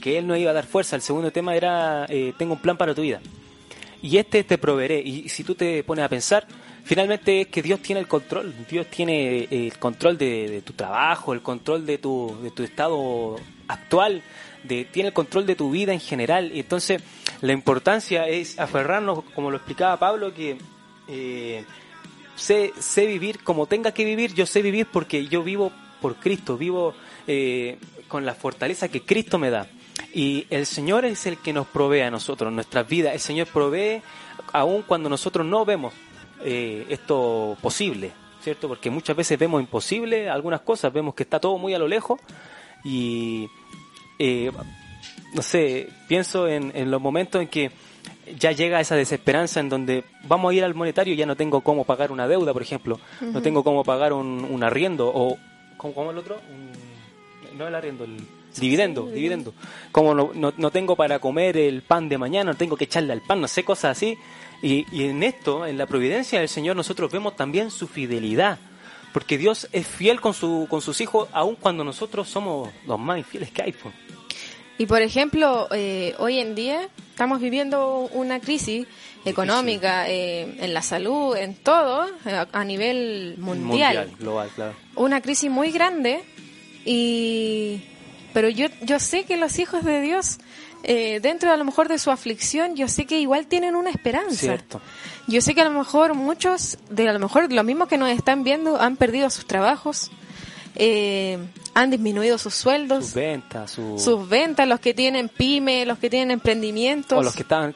que 0.00 0.18
Él 0.18 0.26
no 0.26 0.36
iba 0.36 0.50
a 0.50 0.54
dar 0.54 0.66
fuerza. 0.66 0.96
El 0.96 1.02
segundo 1.02 1.30
tema 1.30 1.54
era, 1.54 2.06
eh, 2.08 2.32
tengo 2.36 2.54
un 2.54 2.60
plan 2.60 2.76
para 2.76 2.94
tu 2.94 3.02
vida. 3.02 3.20
Y 4.02 4.16
este 4.16 4.44
te 4.44 4.58
proveeré. 4.58 5.00
Y 5.00 5.28
si 5.28 5.44
tú 5.44 5.54
te 5.54 5.82
pones 5.82 6.04
a 6.04 6.08
pensar, 6.08 6.46
finalmente 6.84 7.42
es 7.42 7.46
que 7.48 7.62
Dios 7.62 7.80
tiene 7.80 8.00
el 8.00 8.06
control. 8.06 8.54
Dios 8.70 8.86
tiene 8.86 9.40
eh, 9.40 9.48
el 9.50 9.78
control 9.78 10.16
de, 10.16 10.48
de 10.48 10.62
tu 10.62 10.72
trabajo, 10.72 11.32
el 11.32 11.42
control 11.42 11.84
de 11.84 11.98
tu, 11.98 12.36
de 12.42 12.50
tu 12.50 12.62
estado 12.62 13.36
actual, 13.66 14.22
de, 14.62 14.84
tiene 14.84 15.08
el 15.08 15.12
control 15.12 15.46
de 15.46 15.56
tu 15.56 15.70
vida 15.70 15.92
en 15.92 16.00
general. 16.00 16.52
Y 16.54 16.60
entonces 16.60 17.02
la 17.40 17.52
importancia 17.52 18.28
es 18.28 18.58
aferrarnos, 18.58 19.24
como 19.34 19.50
lo 19.50 19.56
explicaba 19.56 19.98
Pablo, 19.98 20.32
que 20.32 20.58
eh, 21.08 21.64
sé, 22.36 22.72
sé 22.78 23.06
vivir 23.06 23.42
como 23.42 23.66
tenga 23.66 23.92
que 23.92 24.04
vivir, 24.04 24.34
yo 24.34 24.46
sé 24.46 24.62
vivir 24.62 24.86
porque 24.86 25.26
yo 25.26 25.42
vivo 25.42 25.72
por 26.00 26.16
Cristo, 26.16 26.56
vivo 26.56 26.94
eh, 27.26 27.78
con 28.08 28.24
la 28.26 28.34
fortaleza 28.34 28.88
que 28.88 29.02
Cristo 29.02 29.38
me 29.38 29.50
da. 29.50 29.66
Y 30.14 30.46
el 30.50 30.64
Señor 30.66 31.04
es 31.04 31.26
el 31.26 31.38
que 31.38 31.52
nos 31.52 31.66
provee 31.66 32.00
a 32.00 32.10
nosotros, 32.10 32.52
nuestras 32.52 32.88
vidas. 32.88 33.12
El 33.14 33.20
Señor 33.20 33.46
provee 33.48 34.00
aun 34.52 34.82
cuando 34.82 35.08
nosotros 35.08 35.44
no 35.46 35.64
vemos 35.64 35.92
eh, 36.42 36.86
esto 36.88 37.56
posible, 37.60 38.12
¿cierto? 38.42 38.68
Porque 38.68 38.90
muchas 38.90 39.16
veces 39.16 39.38
vemos 39.38 39.60
imposible 39.60 40.30
algunas 40.30 40.60
cosas, 40.62 40.92
vemos 40.92 41.14
que 41.14 41.24
está 41.24 41.38
todo 41.40 41.58
muy 41.58 41.74
a 41.74 41.78
lo 41.78 41.88
lejos 41.88 42.18
y, 42.84 43.48
eh, 44.18 44.50
no 45.34 45.42
sé, 45.42 45.88
pienso 46.06 46.48
en, 46.48 46.72
en 46.74 46.90
los 46.90 47.00
momentos 47.02 47.42
en 47.42 47.48
que 47.48 47.70
ya 48.38 48.52
llega 48.52 48.80
esa 48.80 48.94
desesperanza 48.94 49.60
en 49.60 49.68
donde 49.68 50.04
vamos 50.24 50.50
a 50.50 50.54
ir 50.54 50.64
al 50.64 50.74
monetario 50.74 51.14
y 51.14 51.16
ya 51.16 51.26
no 51.26 51.36
tengo 51.36 51.60
cómo 51.62 51.84
pagar 51.84 52.12
una 52.12 52.28
deuda, 52.28 52.52
por 52.52 52.62
ejemplo, 52.62 53.00
no 53.20 53.42
tengo 53.42 53.64
cómo 53.64 53.84
pagar 53.84 54.12
un, 54.12 54.46
un 54.48 54.62
arriendo 54.62 55.10
o, 55.12 55.36
¿cómo, 55.76 55.92
cómo 55.94 56.10
el 56.12 56.18
otro? 56.18 56.40
Un- 56.50 56.87
no 57.58 57.66
el 57.66 57.74
arriendo, 57.74 58.04
el 58.04 58.16
dividendo, 58.58 59.06
dividendo. 59.06 59.52
Como 59.92 60.14
no, 60.14 60.30
no, 60.34 60.54
no 60.56 60.70
tengo 60.70 60.96
para 60.96 61.18
comer 61.18 61.56
el 61.56 61.82
pan 61.82 62.08
de 62.08 62.16
mañana, 62.16 62.52
no 62.52 62.56
tengo 62.56 62.76
que 62.76 62.84
echarle 62.84 63.12
al 63.12 63.20
pan, 63.20 63.40
no 63.40 63.48
sé, 63.48 63.64
cosas 63.64 63.96
así. 63.96 64.16
Y, 64.62 64.86
y 64.92 65.04
en 65.04 65.22
esto, 65.22 65.66
en 65.66 65.76
la 65.76 65.86
providencia 65.86 66.38
del 66.38 66.48
Señor, 66.48 66.76
nosotros 66.76 67.10
vemos 67.10 67.36
también 67.36 67.70
su 67.70 67.88
fidelidad. 67.88 68.58
Porque 69.12 69.38
Dios 69.38 69.68
es 69.72 69.86
fiel 69.86 70.20
con, 70.20 70.34
su, 70.34 70.66
con 70.70 70.80
sus 70.80 71.00
hijos, 71.00 71.28
aun 71.32 71.56
cuando 71.56 71.82
nosotros 71.82 72.28
somos 72.28 72.70
los 72.86 72.98
más 72.98 73.18
infieles 73.18 73.50
que 73.50 73.62
hay. 73.62 73.72
pues. 73.72 73.94
Y 74.76 74.86
por 74.86 75.02
ejemplo, 75.02 75.66
eh, 75.72 76.14
hoy 76.18 76.38
en 76.38 76.54
día 76.54 76.88
estamos 77.10 77.40
viviendo 77.40 78.08
una 78.12 78.38
crisis 78.38 78.86
económica 79.24 80.08
eh, 80.08 80.56
en 80.60 80.72
la 80.72 80.82
salud, 80.82 81.36
en 81.36 81.56
todo, 81.56 82.06
eh, 82.24 82.46
a 82.52 82.64
nivel 82.64 83.34
mundial. 83.38 84.12
global, 84.20 84.48
claro. 84.54 84.74
Una 84.94 85.20
crisis 85.20 85.50
muy 85.50 85.72
grande 85.72 86.22
y 86.90 87.82
pero 88.32 88.48
yo 88.48 88.68
yo 88.82 88.98
sé 88.98 89.24
que 89.24 89.36
los 89.36 89.58
hijos 89.58 89.84
de 89.84 90.00
Dios 90.00 90.38
eh, 90.84 91.20
dentro 91.20 91.52
a 91.52 91.56
lo 91.56 91.64
mejor 91.64 91.88
de 91.88 91.98
su 91.98 92.10
aflicción, 92.10 92.76
yo 92.76 92.88
sé 92.88 93.04
que 93.04 93.18
igual 93.18 93.46
tienen 93.46 93.74
una 93.74 93.90
esperanza. 93.90 94.36
Cierto. 94.36 94.80
Yo 95.26 95.40
sé 95.40 95.54
que 95.54 95.60
a 95.60 95.64
lo 95.64 95.76
mejor 95.76 96.14
muchos, 96.14 96.78
de 96.88 97.08
a 97.08 97.12
lo 97.12 97.18
mejor 97.18 97.52
los 97.52 97.64
mismos 97.64 97.88
que 97.88 97.98
nos 97.98 98.10
están 98.10 98.44
viendo, 98.44 98.80
han 98.80 98.96
perdido 98.96 99.28
sus 99.28 99.46
trabajos, 99.46 100.10
eh, 100.76 101.38
han 101.74 101.90
disminuido 101.90 102.38
sus 102.38 102.54
sueldos, 102.54 103.06
Sus 103.06 103.14
ventas, 103.14 103.72
su... 103.72 103.98
sus 103.98 104.28
ventas, 104.28 104.68
los 104.68 104.80
que 104.80 104.94
tienen 104.94 105.28
pyme, 105.28 105.84
los 105.84 105.98
que 105.98 106.08
tienen 106.08 106.30
emprendimientos. 106.30 107.18
O 107.18 107.22
los 107.22 107.34
que 107.34 107.42
estaban, 107.42 107.74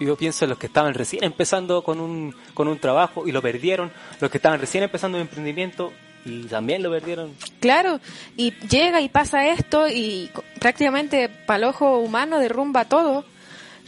yo 0.00 0.16
pienso 0.16 0.44
en 0.44 0.50
los 0.50 0.58
que 0.58 0.66
estaban 0.66 0.94
recién 0.94 1.22
empezando 1.24 1.82
con 1.82 2.00
un, 2.00 2.34
con 2.54 2.66
un 2.66 2.78
trabajo 2.78 3.28
y 3.28 3.32
lo 3.32 3.42
perdieron, 3.42 3.92
los 4.20 4.30
que 4.30 4.38
estaban 4.38 4.58
recién 4.58 4.82
empezando 4.82 5.18
un 5.18 5.22
emprendimiento 5.22 5.92
y 6.28 6.42
también 6.44 6.82
lo 6.82 6.90
perdieron. 6.90 7.34
Claro, 7.60 8.00
y 8.36 8.52
llega 8.68 9.00
y 9.00 9.08
pasa 9.08 9.48
esto 9.48 9.88
y 9.88 10.30
prácticamente 10.60 11.28
para 11.28 11.58
el 11.58 11.64
ojo 11.64 11.98
humano 11.98 12.38
derrumba 12.38 12.84
todo, 12.84 13.24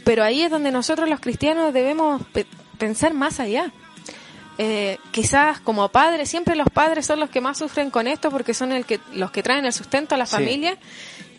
pero 0.03 0.23
ahí 0.23 0.41
es 0.41 0.51
donde 0.51 0.71
nosotros 0.71 1.07
los 1.07 1.19
cristianos 1.19 1.73
debemos 1.73 2.21
pe- 2.33 2.45
pensar 2.77 3.13
más 3.13 3.39
allá. 3.39 3.71
Eh, 4.57 4.97
quizás 5.11 5.59
como 5.59 5.87
padres, 5.89 6.29
siempre 6.29 6.55
los 6.55 6.67
padres 6.69 7.05
son 7.05 7.19
los 7.19 7.29
que 7.29 7.41
más 7.41 7.57
sufren 7.57 7.89
con 7.89 8.05
esto 8.07 8.29
porque 8.29 8.53
son 8.53 8.71
el 8.71 8.85
que, 8.85 8.99
los 9.13 9.31
que 9.31 9.41
traen 9.43 9.65
el 9.65 9.73
sustento 9.73 10.15
a 10.15 10.17
la 10.17 10.25
Sí. 10.25 10.33
familia. 10.35 10.77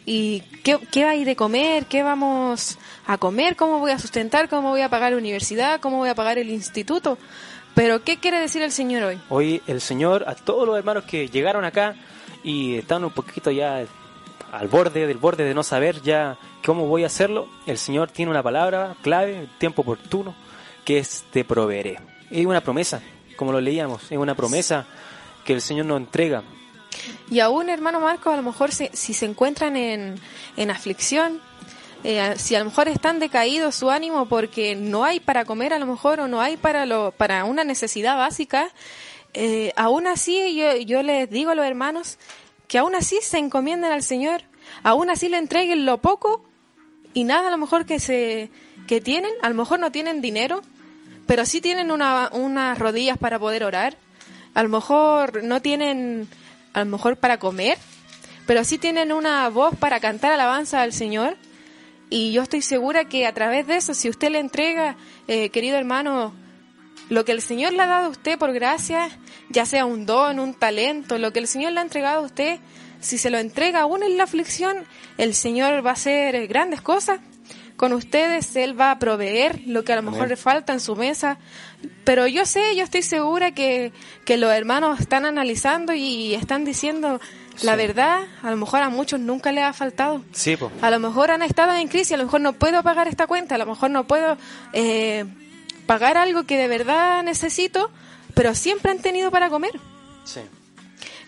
¿Y 0.05 0.41
qué, 0.65 0.79
qué 0.91 1.05
hay 1.05 1.23
de 1.25 1.37
comer? 1.37 1.85
¿Qué 1.87 2.03
vamos 2.03 2.79
a 3.07 3.19
comer? 3.19 3.55
¿Cómo 3.55 3.79
voy 3.79 3.93
a 3.93 3.99
sustentar? 4.01 4.49
¿Cómo 4.49 4.71
voy 4.71 4.81
a 4.81 4.89
pagar 4.89 5.13
la 5.13 5.19
universidad? 5.19 5.79
¿Cómo 5.81 5.99
voy 5.99 6.09
a 6.09 6.17
pagar 6.17 6.39
el 6.39 6.51
instituto? 6.51 7.19
Pero 7.75 8.03
¿qué 8.05 8.19
quiere 8.19 8.39
decir 8.39 8.63
el 8.63 8.73
Señor 8.73 9.03
hoy? 9.05 9.21
Hoy 9.29 9.63
el 9.67 9.81
Señor, 9.81 10.25
a 10.27 10.35
todos 10.35 10.67
los 10.67 10.77
hermanos 10.77 11.05
que 11.05 11.29
llegaron 11.29 11.65
acá 11.65 11.95
y 12.45 12.77
están 12.77 13.05
un 13.05 13.11
poquito 13.11 13.51
ya 13.51 13.85
al 14.53 14.69
borde, 14.69 15.07
del 15.07 15.17
borde 15.19 15.45
de 15.45 15.55
no 15.55 15.63
saber 15.63 16.03
ya 16.03 16.37
cómo 16.65 16.87
voy 16.87 17.05
a 17.05 17.07
hacerlo, 17.07 17.49
el 17.67 17.79
Señor 17.79 18.11
tiene 18.11 18.31
una 18.31 18.43
palabra 18.43 18.95
clave, 19.03 19.49
tiempo 19.59 19.83
oportuno, 19.83 20.35
que 20.85 20.99
es 20.99 21.25
te 21.31 21.45
proveeré. 21.45 21.99
Es 22.31 22.45
una 22.45 22.61
promesa, 22.61 23.01
como 23.37 23.53
lo 23.53 23.61
leíamos, 23.61 24.11
es 24.13 24.19
una 24.19 24.35
promesa 24.35 24.85
que 25.45 25.55
el 25.55 25.61
Señor 25.63 25.87
nos 25.87 25.97
entrega. 25.99 26.43
Y 27.31 27.41
aún, 27.41 27.71
hermano 27.71 28.01
Marco, 28.01 28.31
a 28.31 28.37
lo 28.37 28.43
mejor 28.43 28.71
se- 28.71 28.91
si 28.93 29.15
se 29.15 29.25
encuentran 29.25 29.77
en, 29.77 30.17
en 30.59 30.71
aflicción, 30.71 31.41
eh, 32.05 32.35
si 32.37 32.55
a 32.55 32.59
lo 32.59 32.65
mejor 32.67 32.89
están 32.89 33.19
decaídos 33.19 33.77
su 33.77 33.91
ánimo 33.91 34.27
porque 34.27 34.75
no 34.75 35.05
hay 35.05 35.21
para 35.21 35.45
comer 35.45 35.73
a 35.73 35.79
lo 35.79 35.87
mejor 35.87 36.21
o 36.21 36.29
no 36.29 36.41
hay 36.41 36.57
para 36.57 36.85
lo 36.85 37.13
para 37.13 37.45
una 37.45 37.65
necesidad 37.65 38.17
básica, 38.17 38.71
eh, 39.35 39.73
aún 39.77 40.07
así 40.07 40.57
yo, 40.57 40.77
yo 40.77 41.03
les 41.03 41.31
digo 41.31 41.51
a 41.51 41.55
los 41.55 41.65
hermanos 41.65 42.19
que 42.67 42.79
aún 42.79 42.95
así 42.95 43.19
se 43.23 43.39
encomienden 43.39 43.93
al 43.93 44.03
Señor, 44.03 44.43
aún 44.83 45.11
así 45.11 45.29
le 45.29 45.39
entreguen 45.39 45.87
lo 45.87 45.99
poco 45.99 46.45
y 47.15 47.25
nada 47.25 47.49
a 47.49 47.51
lo 47.51 47.59
mejor 47.59 47.87
que 47.87 48.01
se 48.01 48.51
que 48.87 49.01
tienen, 49.01 49.33
a 49.43 49.49
lo 49.49 49.55
mejor 49.55 49.79
no 49.79 49.93
tienen 49.93 50.21
dinero, 50.21 50.63
pero 51.27 51.47
sí 51.47 51.61
tienen 51.61 51.93
una, 51.93 52.31
unas 52.33 52.79
rodillas 52.79 53.17
para 53.17 53.39
poder 53.39 53.63
orar, 53.63 53.97
a 54.55 54.63
lo 54.63 54.69
mejor 54.69 55.45
no 55.45 55.63
tienen 55.63 56.29
a 56.73 56.81
lo 56.81 56.87
mejor 56.87 57.17
para 57.17 57.39
comer, 57.39 57.79
pero 58.47 58.65
sí 58.65 58.79
tienen 58.79 59.13
una 59.13 59.49
voz 59.49 59.77
para 59.77 60.01
cantar 60.01 60.33
alabanza 60.33 60.83
al 60.83 60.93
Señor. 60.93 61.37
Y 62.13 62.31
yo 62.31 62.43
estoy 62.43 62.61
segura 62.61 63.07
que 63.07 63.27
a 63.27 63.33
través 63.33 63.67
de 63.67 63.77
eso, 63.77 63.95
si 63.95 64.11
usted 64.11 64.29
le 64.29 64.39
entrega, 64.39 64.97
eh, 65.29 65.49
querido 65.49 65.79
hermano, 65.79 66.35
lo 67.09 67.25
que 67.25 67.33
el 67.33 67.41
Señor 67.41 67.73
le 67.73 67.81
ha 67.81 67.87
dado 67.87 68.09
a 68.09 68.11
usted 68.11 68.39
por 68.39 68.53
gracia, 68.53 69.09
ya 69.49 69.65
sea 69.65 69.87
un 69.87 70.05
don, 70.05 70.39
un 70.39 70.53
talento, 70.53 71.17
lo 71.17 71.33
que 71.33 71.39
el 71.39 71.49
Señor 71.49 71.73
le 71.73 71.81
ha 71.81 71.83
entregado 71.83 72.21
a 72.21 72.27
usted, 72.27 72.61
si 73.01 73.17
se 73.17 73.31
lo 73.31 73.39
entrega 73.39 73.81
aún 73.81 74.03
en 74.03 74.19
la 74.19 74.25
aflicción, 74.25 74.85
el 75.17 75.33
Señor 75.33 75.85
va 75.87 75.89
a 75.89 75.93
hacer 75.95 76.47
grandes 76.49 76.83
cosas 76.83 77.19
con 77.79 77.95
ustedes, 77.95 78.55
Él 78.57 78.79
va 78.79 78.91
a 78.91 78.99
proveer 78.99 79.63
lo 79.65 79.83
que 79.83 79.95
a 79.95 79.97
lo 79.97 80.03
mejor 80.03 80.29
le 80.29 80.37
falta 80.37 80.75
en 80.75 80.81
su 80.81 80.95
mesa. 80.95 81.39
Pero 82.05 82.27
yo 82.27 82.45
sé, 82.45 82.77
yo 82.77 82.85
estoy 82.85 83.01
segura 83.01 83.53
que, 83.53 83.91
que 84.27 84.37
los 84.37 84.53
hermanos 84.53 85.01
están 85.01 85.25
analizando 85.25 85.95
y 85.95 86.35
están 86.35 86.67
diciendo 86.67 87.23
la 87.63 87.73
Sí. 87.73 87.79
verdad, 87.79 88.21
a 88.43 88.51
lo 88.51 88.57
mejor 88.57 88.83
a 88.83 88.89
muchos 88.89 89.21
nunca 89.21 89.53
les 89.53 89.65
ha 89.65 89.73
faltado. 89.73 90.23
Sí. 90.33 90.57
A 90.81 90.91
lo 90.91 90.99
mejor 90.99 91.31
han 91.31 91.43
estado 91.43 91.75
en 91.75 91.89
crisis, 91.89 92.13
a 92.13 92.17
lo 92.17 92.25
mejor 92.25 92.41
no 92.41 92.55
puedo 92.55 92.83
pagar 92.83 93.09
esta 93.09 93.27
cuenta, 93.27 93.55
a 93.57 93.59
lo 93.59 93.67
mejor 93.67 93.91
no 93.91 94.05
puedo 94.05 94.37
eh, 94.73 95.25
pagar 95.87 96.17
algo 96.17 96.45
que 96.45 96.57
de 96.57 96.69
verdad 96.69 97.23
necesito, 97.23 97.91
pero 98.35 98.55
siempre 98.55 98.91
han 98.91 98.99
tenido 98.99 99.31
para 99.31 99.51
comer. 99.51 99.73
Sí. 100.25 100.41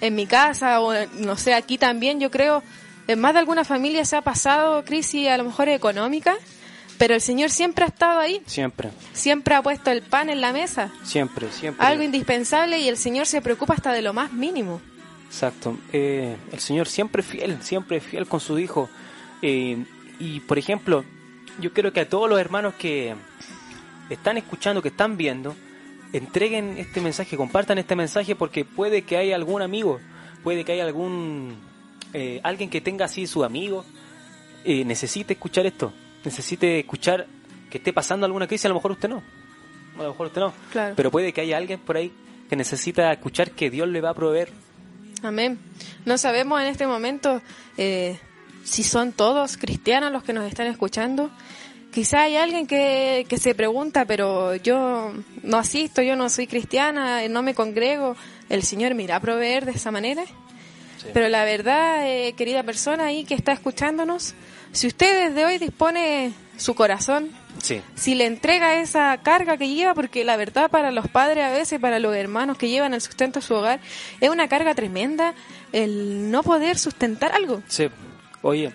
En 0.00 0.14
mi 0.14 0.26
casa 0.26 0.80
o 0.80 0.92
no 1.18 1.36
sé, 1.36 1.54
aquí 1.54 1.78
también 1.78 2.20
yo 2.20 2.30
creo, 2.30 2.62
en 3.06 3.20
más 3.20 3.32
de 3.34 3.40
alguna 3.40 3.64
familia 3.64 4.04
se 4.04 4.16
ha 4.16 4.22
pasado 4.22 4.84
crisis 4.84 5.28
a 5.28 5.36
lo 5.36 5.44
mejor 5.44 5.68
económica, 5.68 6.34
pero 6.98 7.14
el 7.14 7.20
Señor 7.20 7.50
siempre 7.50 7.84
ha 7.84 7.88
estado 7.88 8.20
ahí, 8.20 8.40
Siempre, 8.46 8.90
siempre 9.12 9.54
ha 9.56 9.62
puesto 9.62 9.90
el 9.90 10.02
pan 10.02 10.30
en 10.30 10.40
la 10.40 10.52
mesa, 10.52 10.90
siempre, 11.02 11.50
siempre. 11.50 11.84
algo 11.84 12.02
indispensable 12.02 12.78
y 12.78 12.88
el 12.88 12.96
Señor 12.96 13.26
se 13.26 13.42
preocupa 13.42 13.74
hasta 13.74 13.92
de 13.92 14.02
lo 14.02 14.12
más 14.14 14.32
mínimo. 14.32 14.80
Exacto. 15.26 15.76
Eh, 15.92 16.36
el 16.52 16.60
Señor 16.60 16.86
siempre 16.86 17.22
es 17.22 17.26
fiel, 17.28 17.58
siempre 17.62 17.96
es 17.98 18.04
fiel 18.04 18.26
con 18.26 18.40
su 18.40 18.58
Hijo. 18.58 18.88
Eh, 19.42 19.84
y, 20.18 20.40
por 20.40 20.58
ejemplo, 20.58 21.04
yo 21.60 21.72
creo 21.72 21.92
que 21.92 22.00
a 22.00 22.08
todos 22.08 22.28
los 22.30 22.38
hermanos 22.38 22.74
que 22.74 23.14
están 24.10 24.36
escuchando, 24.36 24.80
que 24.82 24.88
están 24.88 25.16
viendo, 25.16 25.54
entreguen 26.12 26.78
este 26.78 27.00
mensaje, 27.00 27.36
compartan 27.36 27.78
este 27.78 27.96
mensaje 27.96 28.36
porque 28.36 28.64
puede 28.64 29.02
que 29.02 29.16
haya 29.16 29.34
algún 29.34 29.62
amigo, 29.62 30.00
puede 30.44 30.64
que 30.64 30.72
haya 30.72 30.84
algún 30.84 31.56
eh, 32.12 32.40
alguien 32.44 32.70
que 32.70 32.80
tenga 32.80 33.06
así 33.06 33.26
su 33.26 33.42
amigo, 33.44 33.84
eh, 34.64 34.84
necesite 34.84 35.32
escuchar 35.34 35.66
esto, 35.66 35.92
necesite 36.24 36.78
escuchar 36.78 37.26
que 37.70 37.78
esté 37.78 37.92
pasando 37.92 38.24
alguna 38.26 38.46
crisis, 38.46 38.66
a 38.66 38.68
lo 38.68 38.76
mejor 38.76 38.92
usted 38.92 39.08
no, 39.08 39.22
a 39.98 40.02
lo 40.04 40.10
mejor 40.10 40.28
usted 40.28 40.40
no, 40.40 40.52
Claro. 40.70 40.94
pero 40.96 41.10
puede 41.10 41.32
que 41.32 41.40
haya 41.40 41.56
alguien 41.56 41.80
por 41.80 41.96
ahí 41.96 42.12
que 42.48 42.54
necesita 42.54 43.12
escuchar 43.12 43.50
que 43.50 43.68
Dios 43.70 43.88
le 43.88 44.00
va 44.00 44.10
a 44.10 44.14
proveer 44.14 44.50
Amén. 45.24 45.58
No 46.04 46.18
sabemos 46.18 46.60
en 46.60 46.66
este 46.66 46.86
momento 46.86 47.42
eh, 47.76 48.18
si 48.64 48.82
son 48.82 49.12
todos 49.12 49.56
cristianos 49.56 50.12
los 50.12 50.22
que 50.22 50.32
nos 50.32 50.46
están 50.46 50.66
escuchando, 50.66 51.30
Quizá 51.94 52.22
hay 52.22 52.34
alguien 52.34 52.66
que, 52.66 53.24
que 53.28 53.38
se 53.38 53.54
pregunta, 53.54 54.04
pero 54.04 54.56
yo 54.56 55.12
no 55.44 55.58
asisto, 55.58 56.02
yo 56.02 56.16
no 56.16 56.28
soy 56.28 56.48
cristiana, 56.48 57.28
no 57.28 57.40
me 57.40 57.54
congrego, 57.54 58.16
¿el 58.48 58.64
Señor 58.64 58.96
me 58.96 59.04
irá 59.04 59.14
a 59.14 59.20
proveer 59.20 59.64
de 59.64 59.70
esa 59.70 59.92
manera? 59.92 60.24
Pero 61.12 61.28
la 61.28 61.44
verdad, 61.44 62.04
eh, 62.04 62.32
querida 62.32 62.64
persona 62.64 63.04
ahí 63.06 63.22
que 63.22 63.34
está 63.34 63.52
escuchándonos, 63.52 64.34
si 64.72 64.88
usted 64.88 65.28
desde 65.28 65.44
hoy 65.44 65.58
dispone 65.58 66.32
su 66.56 66.74
corazón, 66.74 67.30
Sí. 67.62 67.82
si 67.94 68.14
le 68.14 68.26
entrega 68.26 68.80
esa 68.80 69.18
carga 69.22 69.56
que 69.56 69.68
lleva, 69.68 69.94
porque 69.94 70.24
la 70.24 70.36
verdad 70.36 70.70
para 70.70 70.90
los 70.90 71.08
padres 71.08 71.44
a 71.44 71.50
veces, 71.50 71.80
para 71.80 71.98
los 71.98 72.14
hermanos 72.14 72.58
que 72.58 72.68
llevan 72.68 72.94
el 72.94 73.00
sustento 73.00 73.38
a 73.38 73.42
su 73.42 73.54
hogar, 73.54 73.80
es 74.20 74.28
una 74.28 74.48
carga 74.48 74.74
tremenda 74.74 75.34
el 75.72 76.30
no 76.30 76.42
poder 76.42 76.78
sustentar 76.78 77.32
algo. 77.32 77.62
Sí. 77.68 77.88
Oye, 78.42 78.72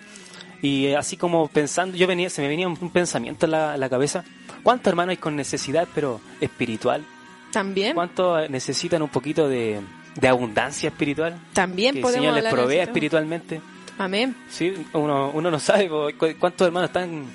y 0.62 0.92
así 0.92 1.16
como 1.16 1.48
pensando, 1.48 1.96
yo 1.96 2.06
venía, 2.06 2.28
se 2.28 2.42
me 2.42 2.48
venía 2.48 2.68
un, 2.68 2.76
pensamiento 2.90 3.46
en 3.46 3.52
la, 3.52 3.76
la 3.76 3.88
cabeza. 3.88 4.24
¿Cuántos 4.62 4.88
hermanos 4.88 5.12
hay 5.12 5.16
con 5.16 5.36
necesidad, 5.36 5.88
pero 5.94 6.20
espiritual? 6.40 7.04
También, 7.52 7.94
¿Cuántos 7.94 8.48
necesitan 8.50 9.02
un 9.02 9.08
poquito 9.08 9.48
de, 9.48 9.80
de 10.14 10.28
abundancia 10.28 10.88
espiritual? 10.88 11.40
también 11.52 11.94
que 11.94 11.98
el 11.98 12.02
podemos 12.02 12.26
Señor 12.26 12.42
les 12.42 12.52
provea 12.52 12.82
espiritualmente. 12.82 13.60
Amén. 13.98 14.34
Sí, 14.48 14.72
uno, 14.92 15.30
uno 15.34 15.50
no 15.50 15.58
sabe 15.58 15.90
cuántos 16.38 16.66
hermanos 16.66 16.88
están 16.88 17.26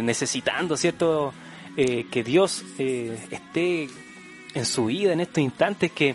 necesitando, 0.00 0.76
¿cierto? 0.76 1.34
Eh, 1.76 2.06
que 2.10 2.22
Dios 2.22 2.64
eh, 2.78 3.18
esté 3.30 3.88
en 4.54 4.66
su 4.66 4.86
vida 4.86 5.12
en 5.12 5.20
estos 5.20 5.42
instantes 5.42 5.90
que 5.90 6.14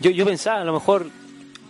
yo, 0.00 0.10
yo 0.10 0.24
pensaba, 0.24 0.60
a 0.60 0.64
lo 0.64 0.72
mejor 0.72 1.10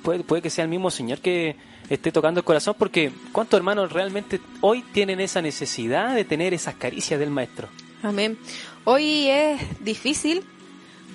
puede, 0.03 0.23
puede 0.25 0.43
que 0.43 0.51
sea 0.51 0.65
el 0.65 0.71
mismo 0.71 0.91
Señor 0.91 1.21
que 1.21 1.57
esté 1.89 2.13
tocando 2.13 2.41
el 2.41 2.45
corazón, 2.45 2.75
porque 2.79 3.13
¿cuántos 3.33 3.59
hermanos 3.59 3.93
realmente 3.93 4.41
hoy 4.61 4.83
tienen 4.93 5.21
esa 5.21 5.43
necesidad 5.43 6.15
de 6.15 6.25
tener 6.25 6.55
esas 6.55 6.75
caricias 6.75 7.19
del 7.21 7.31
Maestro? 7.31 7.69
Amén. 8.03 8.39
Hoy 8.85 9.29
es 9.29 9.61
difícil 9.83 10.45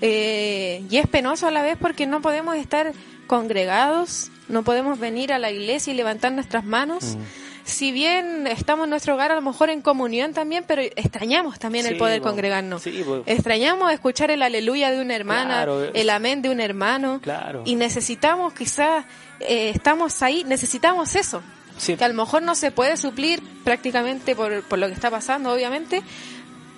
eh, 0.02 0.84
y 0.90 0.98
es 0.98 1.08
penoso 1.08 1.48
a 1.48 1.52
la 1.52 1.62
vez 1.62 1.78
porque 1.80 2.08
no 2.08 2.22
podemos 2.22 2.56
estar 2.56 2.94
congregados, 3.28 4.32
no 4.48 4.64
podemos 4.64 5.00
venir 5.00 5.32
a 5.32 5.40
la 5.40 5.52
iglesia 5.52 5.94
y 5.94 5.96
levantar 5.96 6.32
nuestras 6.32 6.66
manos. 6.66 7.16
Mm. 7.16 7.49
Si 7.70 7.92
bien 7.92 8.48
estamos 8.48 8.86
en 8.86 8.90
nuestro 8.90 9.14
hogar 9.14 9.32
a 9.32 9.36
lo 9.36 9.42
mejor 9.42 9.70
en 9.70 9.82
comunión 9.82 10.34
también, 10.34 10.64
pero 10.68 10.82
extrañamos 10.82 11.60
también 11.60 11.86
el 11.86 11.98
poder 11.98 12.22
po. 12.22 12.28
congregarnos. 12.30 12.82
Sí. 12.84 13.04
Extrañamos 13.26 13.92
escuchar 13.94 14.32
el 14.32 14.42
aleluya 14.42 14.92
de 14.92 15.02
una 15.02 15.16
hermana, 15.16 15.56
Claro, 15.64 15.84
el 15.94 16.10
amén 16.10 16.42
de 16.42 16.50
un 16.50 16.60
hermano. 16.60 17.20
Claro. 17.22 17.64
Y 17.66 17.76
necesitamos 17.76 18.54
quizás, 18.54 19.06
eh, 19.40 19.70
estamos 19.74 20.22
ahí, 20.24 20.44
necesitamos 20.44 21.16
eso 21.16 21.42
Sí. 21.78 21.96
que 21.96 22.04
a 22.04 22.08
lo 22.10 22.14
mejor 22.14 22.42
no 22.42 22.56
se 22.56 22.72
puede 22.72 22.98
suplir 22.98 23.42
prácticamente 23.64 24.36
por, 24.36 24.64
por 24.64 24.80
lo 24.80 24.88
que 24.88 24.94
está 24.94 25.10
pasando, 25.10 25.54
obviamente, 25.54 26.02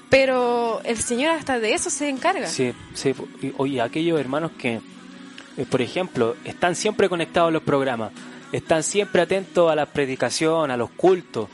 pero 0.09 0.81
el 0.83 0.97
Señor 0.97 1.31
hasta 1.31 1.59
de 1.59 1.73
eso 1.73 1.89
se 1.89 2.09
encarga. 2.09 2.47
Sí, 2.47 2.73
sí. 2.93 3.13
Oye, 3.57 3.81
aquellos 3.81 4.19
hermanos 4.19 4.51
que, 4.57 4.81
eh, 5.57 5.65
por 5.69 5.81
ejemplo, 5.81 6.35
están 6.43 6.75
siempre 6.75 7.07
conectados 7.07 7.47
a 7.47 7.51
los 7.51 7.63
programas, 7.63 8.11
están 8.51 8.83
siempre 8.83 9.21
atentos 9.21 9.71
a 9.71 9.75
la 9.75 9.85
predicación, 9.85 10.71
a 10.71 10.77
los 10.77 10.89
cultos, 10.91 11.47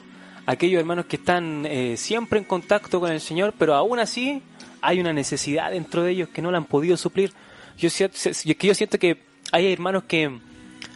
aquellos 0.46 0.80
hermanos 0.80 1.06
que 1.06 1.18
están 1.18 1.66
eh, 1.66 1.96
siempre 1.98 2.40
en 2.40 2.46
contacto 2.46 3.00
con 3.00 3.12
el 3.12 3.22
Señor, 3.22 3.54
pero 3.58 3.76
aún 3.76 4.00
así 4.00 4.42
hay 4.82 5.00
una 5.00 5.14
necesidad 5.14 5.72
dentro 5.72 6.04
de 6.04 6.12
ellos 6.12 6.30
que 6.30 6.42
no 6.42 6.52
la 6.52 6.58
han 6.58 6.66
podido 6.66 6.98
suplir. 6.98 7.34
Yo, 7.78 7.90
siento- 7.90 8.18
yo- 8.44 8.74
siento 8.76 8.98
que 8.98 9.22
hay 9.52 9.72
hermanos 9.72 10.04
que, 10.08 10.40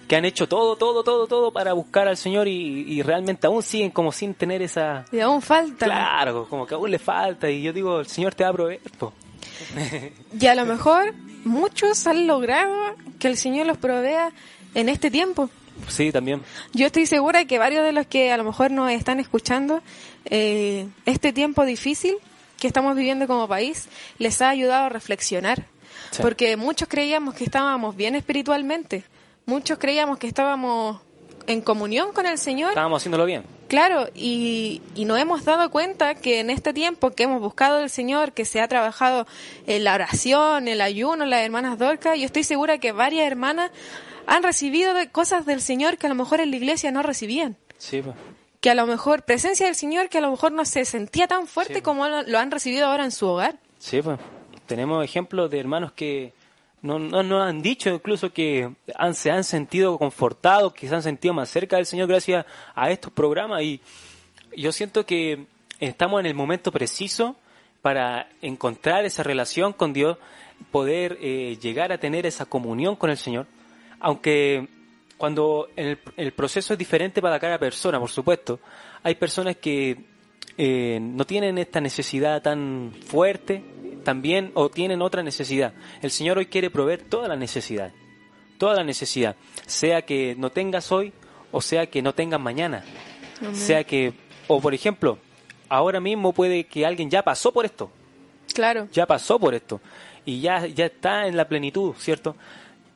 que 0.08 0.16
han 0.16 0.26
hecho 0.26 0.48
todo, 0.48 0.76
todo, 0.76 1.04
todo, 1.04 1.28
todo 1.28 1.52
para 1.52 1.74
buscar 1.74 2.08
al 2.08 2.18
Señor 2.18 2.48
y, 2.48 2.54
y 2.92 3.02
realmente 3.02 3.46
aún 3.48 3.62
siguen 3.62 3.92
como 3.92 4.12
sin 4.12 4.34
tener 4.34 4.62
esa... 4.62 5.06
Y 5.12 5.20
aún 5.20 5.42
falta. 5.42 5.86
Claro, 5.86 6.48
como 6.50 6.66
que 6.66 6.74
aún 6.76 6.90
le 6.90 7.00
falta 7.00 7.50
y 7.50 7.62
yo 7.62 7.72
digo, 7.74 8.00
el 8.00 8.08
Señor 8.08 8.34
te 8.34 8.44
va 8.44 8.50
a 8.50 8.54
proveer. 8.54 8.82
po. 8.98 9.14
Y 10.40 10.48
a 10.48 10.56
lo 10.56 10.66
mejor 10.66 11.14
muchos 11.44 12.08
han 12.08 12.26
logrado 12.28 12.74
que 13.20 13.28
el 13.28 13.38
Señor 13.38 13.68
los 13.68 13.78
provea 13.78 14.32
en 14.74 14.90
este 14.90 15.12
tiempo. 15.12 15.50
Sí, 15.88 16.12
también. 16.12 16.42
Yo 16.74 16.86
estoy 16.88 17.06
segura 17.06 17.46
que 17.46 17.58
varios 17.60 17.84
de 17.84 17.92
los 17.92 18.06
que 18.08 18.32
a 18.32 18.38
lo 18.38 18.44
mejor 18.44 18.72
nos 18.72 18.92
están 18.92 19.20
escuchando, 19.20 19.82
eh, 20.26 20.88
este 21.06 21.34
tiempo 21.34 21.66
difícil 21.66 22.16
que 22.60 22.68
estamos 22.68 22.96
viviendo 22.96 23.28
como 23.28 23.48
país 23.48 23.88
les 24.18 24.42
ha 24.42 24.50
ayudado 24.50 24.86
a 24.86 24.90
reflexionar. 24.90 25.66
Sí. 26.12 26.22
Porque 26.22 26.58
muchos 26.58 26.88
creíamos 26.88 27.34
que 27.36 27.44
estábamos 27.44 27.96
bien 27.96 28.16
espiritualmente, 28.16 29.04
muchos 29.46 29.78
creíamos 29.78 30.18
que 30.18 30.28
estábamos 30.28 31.00
en 31.48 31.62
comunión 31.62 32.14
con 32.14 32.26
el 32.26 32.38
Señor, 32.38 32.70
Estábamos 32.70 33.02
haciéndolo 33.02 33.26
bien. 33.26 33.44
claro, 33.68 34.08
y, 34.14 34.82
y 34.94 35.06
nos 35.06 35.20
hemos 35.20 35.44
dado 35.44 35.72
cuenta 35.72 36.14
que 36.14 36.40
en 36.40 36.52
este 36.52 36.72
tiempo 36.72 37.12
que 37.12 37.24
hemos 37.24 37.42
buscado 37.42 37.80
al 37.80 37.90
Señor, 37.90 38.34
que 38.34 38.46
se 38.46 38.62
ha 38.62 38.68
trabajado 38.68 39.26
en 39.66 39.84
la 39.84 39.96
oración, 39.96 40.68
el 40.68 40.82
ayuno, 40.82 41.26
las 41.26 41.42
hermanas 41.42 41.80
Dorcas, 41.80 42.20
yo 42.20 42.26
estoy 42.26 42.44
segura 42.44 42.78
que 42.78 42.92
varias 42.92 43.26
hermanas 43.26 43.72
han 44.28 44.44
recibido 44.44 44.94
cosas 45.12 45.46
del 45.46 45.62
Señor 45.62 45.98
que 45.98 46.08
a 46.08 46.10
lo 46.10 46.16
mejor 46.16 46.40
en 46.40 46.52
la 46.52 46.58
iglesia 46.58 46.92
no 46.92 47.04
recibían. 47.04 47.58
Sí, 47.78 48.02
pues. 48.02 48.16
Que 48.60 48.70
a 48.70 48.76
lo 48.76 48.86
mejor, 48.86 49.24
presencia 49.24 49.66
del 49.66 49.76
Señor 49.76 50.10
que 50.10 50.20
a 50.20 50.22
lo 50.22 50.30
mejor 50.32 50.52
no 50.52 50.66
se 50.66 50.86
sentía 50.86 51.28
tan 51.28 51.48
fuerte 51.48 51.76
Sí. 51.76 51.82
como 51.82 52.08
lo, 52.08 52.22
lo 52.24 52.38
han 52.40 52.52
recibido 52.52 52.86
ahora 52.88 53.04
en 53.04 53.12
su 53.12 53.28
hogar. 53.28 53.58
Sí, 53.80 54.02
pues. 54.02 54.20
Tenemos 54.68 55.04
ejemplos 55.04 55.50
de 55.50 55.60
hermanos 55.60 55.92
que 55.94 56.34
no, 56.82 56.98
no, 57.00 57.24
no 57.24 57.42
han 57.44 57.62
dicho 57.62 57.90
incluso 57.90 58.32
que 58.32 58.72
han, 58.96 59.14
se 59.16 59.32
han 59.32 59.44
sentido 59.44 59.98
confortados, 59.98 60.74
que 60.74 60.88
se 60.88 60.96
han 60.96 61.04
sentido 61.04 61.34
más 61.34 61.50
cerca 61.50 61.76
del 61.76 61.86
Señor 61.86 62.08
gracias 62.08 62.46
a 62.76 62.90
estos 62.92 63.12
programas. 63.12 63.64
Y 63.64 63.82
yo 64.56 64.72
siento 64.72 65.06
que 65.06 65.46
estamos 65.80 66.20
en 66.20 66.26
el 66.28 66.34
momento 66.36 66.72
preciso 66.72 67.36
para 67.82 68.30
encontrar 68.42 69.06
esa 69.06 69.24
relación 69.24 69.74
con 69.74 69.92
Dios, 69.92 70.18
poder 70.72 71.18
eh, 71.20 71.58
llegar 71.62 71.92
a 71.92 71.98
tener 71.98 72.26
esa 72.28 72.46
comunión 72.46 72.96
con 72.96 73.10
el 73.10 73.18
Señor. 73.18 73.48
Aunque 74.02 74.68
cuando 75.18 75.70
el, 75.76 76.00
el 76.18 76.32
proceso 76.34 76.74
es 76.74 76.80
diferente 76.80 77.22
para 77.22 77.40
cada 77.40 77.58
persona, 77.58 78.00
por 78.00 78.10
supuesto, 78.10 78.60
hay 79.04 79.16
personas 79.16 79.58
que 79.58 79.98
eh, 80.58 81.00
no 81.02 81.26
tienen 81.26 81.58
esta 81.58 81.80
necesidad 81.80 82.42
tan 82.42 82.92
fuerte 83.06 83.64
también 84.04 84.52
o 84.56 84.70
tienen 84.70 85.02
otra 85.02 85.24
necesidad. 85.24 85.74
El 86.02 86.12
Señor 86.12 86.38
hoy 86.38 86.48
quiere 86.48 86.70
proveer 86.70 87.04
toda 87.04 87.28
la 87.28 87.36
necesidad, 87.36 87.92
toda 88.58 88.76
la 88.76 88.84
necesidad, 88.84 89.36
sea 89.66 90.02
que 90.02 90.36
no 90.38 90.50
tengas 90.52 90.92
hoy 90.92 91.14
o 91.52 91.62
sea 91.62 91.86
que 91.86 92.02
no 92.02 92.14
tengas 92.14 92.40
mañana, 92.40 92.84
sea 93.54 93.84
que, 93.84 94.14
o 94.48 94.60
por 94.62 94.74
ejemplo, 94.74 95.18
ahora 95.70 96.00
mismo 96.00 96.32
puede 96.34 96.64
que 96.64 96.86
alguien 96.86 97.10
ya 97.10 97.24
pasó 97.24 97.52
por 97.52 97.66
esto, 97.66 97.92
Claro. 98.54 98.88
ya 98.92 99.06
pasó 99.06 99.38
por 99.40 99.54
esto 99.54 99.82
y 100.26 100.40
ya, 100.42 100.66
ya 100.68 100.86
está 100.86 101.28
en 101.28 101.36
la 101.36 101.48
plenitud, 101.48 101.94
¿cierto? 101.98 102.36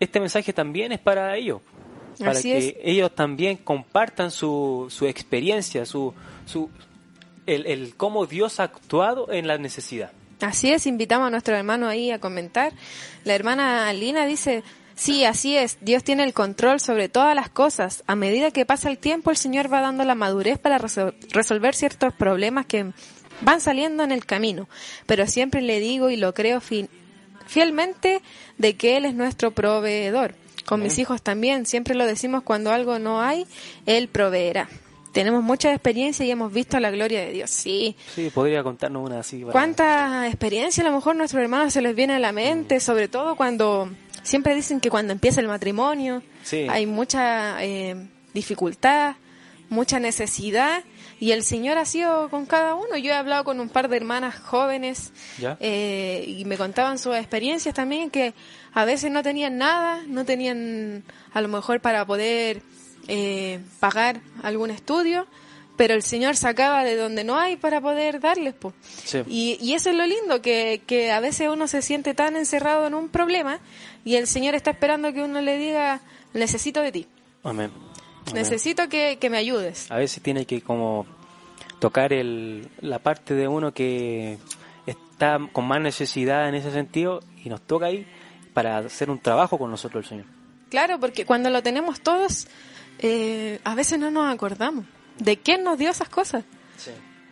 Este 0.06 0.20
mensaje 0.20 0.54
también 0.54 0.92
es 0.92 1.00
para 1.00 1.36
ellos, 1.36 1.62
para 2.20 2.32
Así 2.32 2.52
que 2.52 2.58
es. 2.58 2.76
ellos 2.84 3.14
también 3.14 3.58
compartan 3.58 4.32
su, 4.32 4.88
su 4.90 5.06
experiencia, 5.08 5.86
su, 5.86 6.14
su, 6.46 6.70
el, 7.46 7.66
el 7.66 7.96
cómo 7.96 8.26
Dios 8.26 8.60
ha 8.60 8.64
actuado 8.64 9.32
en 9.32 9.48
la 9.48 9.58
necesidad. 9.58 10.12
Así 10.42 10.72
es, 10.72 10.86
invitamos 10.86 11.28
a 11.28 11.32
nuestro 11.32 11.56
hermano 11.56 11.88
ahí 11.88 12.12
a 12.12 12.20
comentar. 12.20 12.74
La 13.24 13.36
hermana 13.36 13.92
Lina 13.94 14.26
dice, 14.26 14.64
sí, 14.96 15.24
así 15.26 15.56
es, 15.58 15.78
Dios 15.82 16.04
tiene 16.04 16.24
el 16.24 16.34
control 16.34 16.80
sobre 16.80 17.10
todas 17.10 17.36
las 17.36 17.50
cosas. 17.50 18.04
A 18.06 18.16
medida 18.16 18.52
que 18.52 18.66
pasa 18.66 18.90
el 18.90 18.98
tiempo, 18.98 19.32
el 19.32 19.38
Señor 19.38 19.72
va 19.72 19.82
dando 19.82 20.04
la 20.04 20.14
madurez 20.16 20.60
para 20.60 20.78
resol- 20.78 21.16
resolver 21.32 21.74
ciertos 21.74 22.14
problemas 22.14 22.66
que 22.66 22.92
van 23.42 23.60
saliendo 23.62 24.04
en 24.04 24.12
el 24.12 24.26
camino. 24.26 24.68
Pero 25.06 25.26
siempre 25.28 25.62
le 25.62 25.80
digo 25.80 26.10
y 26.10 26.18
lo 26.18 26.34
creo 26.34 26.60
fi- 26.62 26.90
fielmente 27.48 28.22
de 28.58 28.76
que 28.76 28.98
Él 28.98 29.06
es 29.06 29.14
nuestro 29.16 29.52
proveedor. 29.52 30.36
Con 30.66 30.82
mis 30.82 30.98
hijos 30.98 31.22
también, 31.22 31.66
siempre 31.68 31.94
lo 31.94 32.06
decimos 32.06 32.42
cuando 32.44 32.72
algo 32.72 32.98
no 32.98 33.22
hay, 33.22 33.46
Él 33.86 34.08
proveerá. 34.08 34.68
Tenemos 35.14 35.44
mucha 35.44 35.72
experiencia 35.72 36.26
y 36.26 36.32
hemos 36.32 36.52
visto 36.52 36.78
la 36.80 36.92
gloria 36.92 37.22
de 37.22 37.32
Dios. 37.32 37.50
Sí, 37.50 37.96
Sí, 38.16 38.30
podría 38.34 38.64
contarnos 38.64 39.06
una 39.06 39.20
así. 39.20 39.40
para- 39.42 39.52
¿Cuánta 39.54 40.28
experiencia 40.28 40.84
a 40.84 40.90
lo 40.90 40.96
mejor 40.96 41.14
a 41.16 41.20
nuestros 41.20 41.42
hermanos 41.42 41.72
se 41.72 41.82
les 41.82 41.96
viene 41.96 42.14
a 42.16 42.20
la 42.20 42.32
mente? 42.34 42.80
Sobre 42.82 43.08
todo 43.08 43.36
cuando 43.38 43.90
siempre 44.24 44.54
dicen 44.56 44.80
que 44.82 44.90
cuando 44.90 45.14
empieza 45.14 45.40
el 45.40 45.48
matrimonio 45.48 46.22
Sí. 46.44 46.66
hay 46.70 46.86
mucha 46.86 47.64
eh, 47.64 47.96
dificultad, 48.34 49.16
mucha 49.70 50.00
necesidad 50.00 50.84
y 51.26 51.32
el 51.32 51.42
Señor 51.42 51.80
ha 51.80 51.86
sido 51.86 52.30
con 52.30 52.46
cada 52.46 52.76
uno. 52.76 52.98
Yo 52.98 53.12
he 53.12 53.16
hablado 53.16 53.44
con 53.46 53.60
un 53.60 53.68
par 53.68 53.90
de 53.90 53.98
hermanas 53.98 54.36
jóvenes 54.38 55.12
¿Ya? 55.40 55.58
eh, 55.60 56.24
y 56.28 56.46
me 56.46 56.56
contaban 56.56 57.00
sus 57.00 57.16
experiencias 57.16 57.74
también 57.74 58.12
que 58.12 58.36
a 58.74 58.86
veces 58.86 59.10
no 59.10 59.24
tenían 59.24 59.58
nada, 59.58 60.04
no 60.06 60.24
tenían 60.24 61.04
a 61.34 61.42
lo 61.42 61.48
mejor 61.48 61.82
para 61.82 62.06
poder 62.06 62.62
eh, 63.08 63.60
pagar 63.80 64.22
algún 64.44 64.70
estudio, 64.70 65.26
pero 65.76 65.96
el 65.96 66.04
Señor 66.04 66.36
sacaba 66.36 66.84
de 66.84 66.96
donde 66.96 67.24
no 67.24 67.40
hay 67.40 67.56
para 67.56 67.82
poder 67.82 68.20
darles. 68.20 68.54
po. 68.54 68.76
Sí. 68.84 69.24
Y, 69.28 69.58
y 69.60 69.74
eso 69.74 69.90
es 69.90 69.96
lo 69.96 70.06
lindo, 70.06 70.44
que, 70.44 70.84
que 70.86 71.12
a 71.12 71.20
veces 71.22 71.50
uno 71.50 71.68
se 71.68 71.82
siente 71.82 72.14
tan 72.14 72.36
encerrado 72.36 72.86
en 72.86 72.94
un 72.94 73.10
problema 73.10 73.62
y 74.04 74.18
el 74.18 74.28
Señor 74.28 74.54
está 74.54 74.70
esperando 74.70 75.12
que 75.12 75.24
uno 75.24 75.42
le 75.42 75.58
diga, 75.58 76.02
necesito 76.36 76.82
de 76.82 76.92
ti, 76.92 77.08
Amén. 77.44 77.72
Necesito 78.34 78.90
que, 78.90 79.18
que 79.20 79.30
me 79.30 79.38
ayudes. 79.38 79.90
A 79.92 79.98
veces 79.98 80.22
tiene 80.22 80.46
que 80.46 80.62
como 80.62 81.06
tocar 81.80 82.14
el, 82.14 82.68
la 82.82 83.00
parte 83.00 83.34
de 83.34 83.48
uno 83.48 83.74
que 83.74 84.38
está 84.86 85.40
con 85.52 85.66
más 85.66 85.82
necesidad 85.82 86.50
en 86.50 86.56
ese 86.56 86.72
sentido 86.72 87.22
y 87.44 87.50
nos 87.50 87.62
toca 87.62 87.88
ahí 87.88 88.08
para 88.54 88.80
hacer 88.80 89.10
un 89.10 89.20
trabajo 89.20 89.58
con 89.58 89.70
nosotros 89.70 90.06
el 90.06 90.10
Señor. 90.10 90.26
Claro, 90.70 91.00
porque 91.00 91.26
cuando 91.26 91.50
lo 91.50 91.62
tenemos 91.62 92.02
todos, 92.02 92.48
eh, 93.00 93.60
a 93.64 93.76
veces 93.76 94.00
no 94.00 94.12
nos 94.12 94.34
acordamos 94.34 94.86
de 95.20 95.38
quién 95.38 95.64
nos 95.64 95.78
dio 95.78 95.90
esas 95.90 96.10
cosas. 96.10 96.44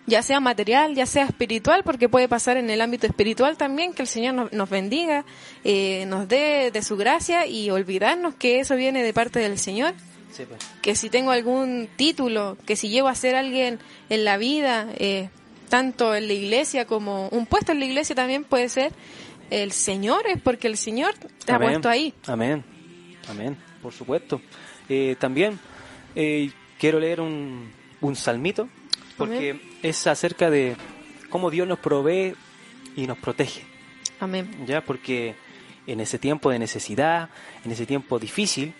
Ya 0.05 0.21
sea 0.21 0.41
material, 0.41 0.95
ya 0.95 1.05
sea 1.05 1.23
espiritual, 1.23 1.83
porque 1.85 2.09
puede 2.09 2.27
pasar 2.27 2.57
en 2.57 2.69
el 2.69 2.81
ámbito 2.81 3.07
espiritual 3.07 3.55
también, 3.55 3.93
que 3.93 4.01
el 4.01 4.07
Señor 4.09 4.33
nos, 4.33 4.51
nos 4.51 4.69
bendiga, 4.69 5.23
eh, 5.63 6.05
nos 6.07 6.27
dé 6.27 6.71
de 6.71 6.81
su 6.81 6.97
gracia 6.97 7.45
y 7.45 7.69
olvidarnos 7.69 8.35
que 8.35 8.59
eso 8.59 8.75
viene 8.75 9.01
de 9.01 9.13
parte 9.13 9.39
del 9.39 9.57
Señor. 9.57 9.93
Sí, 10.33 10.45
pues. 10.47 10.61
Que 10.81 10.95
si 10.95 11.09
tengo 11.09 11.31
algún 11.31 11.87
título, 11.95 12.57
que 12.65 12.75
si 12.75 12.89
llego 12.89 13.07
a 13.07 13.15
ser 13.15 13.35
alguien 13.35 13.79
en 14.09 14.25
la 14.25 14.37
vida, 14.37 14.87
eh, 14.97 15.29
tanto 15.69 16.15
en 16.15 16.27
la 16.27 16.33
iglesia 16.33 16.85
como 16.85 17.27
un 17.29 17.45
puesto 17.45 17.71
en 17.71 17.79
la 17.79 17.85
iglesia 17.85 18.15
también 18.15 18.43
puede 18.43 18.67
ser, 18.69 18.91
el 19.51 19.71
Señor 19.71 20.25
es 20.27 20.41
porque 20.41 20.67
el 20.67 20.77
Señor 20.77 21.13
te 21.45 21.51
ha 21.51 21.55
Amén. 21.57 21.69
puesto 21.69 21.89
ahí. 21.89 22.13
Amén. 22.25 22.63
Amén, 23.29 23.57
por 23.81 23.93
supuesto. 23.93 24.41
Eh, 24.89 25.15
también 25.19 25.59
eh, 26.15 26.51
quiero 26.79 26.99
leer 26.99 27.21
un, 27.21 27.71
un 28.01 28.15
salmito, 28.15 28.67
porque 29.17 29.61
es 29.83 30.07
acerca 30.07 30.49
de 30.49 30.75
cómo 31.29 31.51
Dios 31.51 31.67
nos 31.67 31.79
provee 31.79 32.33
y 32.95 33.05
nos 33.07 33.17
protege. 33.19 33.63
Amén. 34.19 34.65
¿ya? 34.65 34.81
Porque 34.83 35.35
en 35.87 35.99
ese 35.99 36.17
tiempo 36.17 36.49
de 36.49 36.59
necesidad, 36.59 37.29
en 37.63 37.71
ese 37.71 37.85
tiempo 37.85 38.19
difícil, 38.19 38.73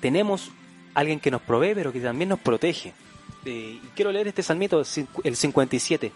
tenemos 0.00 0.50
alguien 0.94 1.20
que 1.20 1.30
nos 1.30 1.42
provee, 1.42 1.74
pero 1.74 1.92
que 1.92 2.00
también 2.00 2.28
nos 2.30 2.40
protege. 2.40 2.92
Eh, 3.44 3.78
y 3.82 3.86
quiero 3.94 4.12
leer 4.12 4.28
este 4.28 4.42
salmito, 4.42 4.82
el 5.24 5.36
57. 5.36 6.12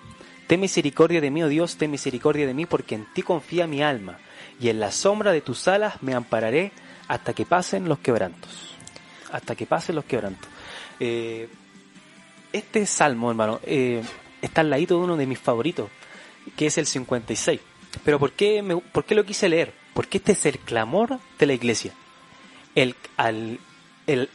Ten 0.46 0.60
misericordia 0.60 1.20
de 1.20 1.30
mí, 1.30 1.42
oh 1.42 1.48
Dios, 1.48 1.76
ten 1.76 1.90
misericordia 1.90 2.46
de 2.46 2.54
mí, 2.54 2.66
porque 2.66 2.94
en 2.94 3.04
ti 3.12 3.22
confía 3.22 3.66
mi 3.66 3.82
alma, 3.82 4.18
y 4.60 4.68
en 4.68 4.78
la 4.78 4.92
sombra 4.92 5.32
de 5.32 5.40
tus 5.40 5.66
alas 5.66 6.00
me 6.02 6.14
ampararé 6.14 6.70
hasta 7.08 7.32
que 7.32 7.44
pasen 7.44 7.88
los 7.88 7.98
quebrantos. 7.98 8.74
Hasta 9.32 9.56
que 9.56 9.66
pasen 9.66 9.96
los 9.96 10.04
quebrantos. 10.04 10.48
Eh, 11.00 11.48
este 12.52 12.86
salmo, 12.86 13.28
hermano, 13.30 13.60
eh, 13.64 14.02
está 14.40 14.60
al 14.60 14.70
ladito 14.70 14.96
de 14.98 15.04
uno 15.04 15.16
de 15.16 15.26
mis 15.26 15.38
favoritos, 15.38 15.90
que 16.56 16.66
es 16.66 16.78
el 16.78 16.86
56. 16.86 17.60
Pero 18.04 18.18
¿por 18.20 18.32
qué, 18.32 18.62
me- 18.62 18.76
¿por 18.76 19.04
qué 19.04 19.14
lo 19.14 19.24
quise 19.24 19.48
leer? 19.48 19.72
Porque 19.94 20.18
este 20.18 20.32
es 20.32 20.46
el 20.46 20.58
clamor 20.60 21.18
de 21.38 21.46
la 21.46 21.54
iglesia. 21.54 21.92
El, 22.74 22.94
al, 23.16 23.58
el 24.06 24.28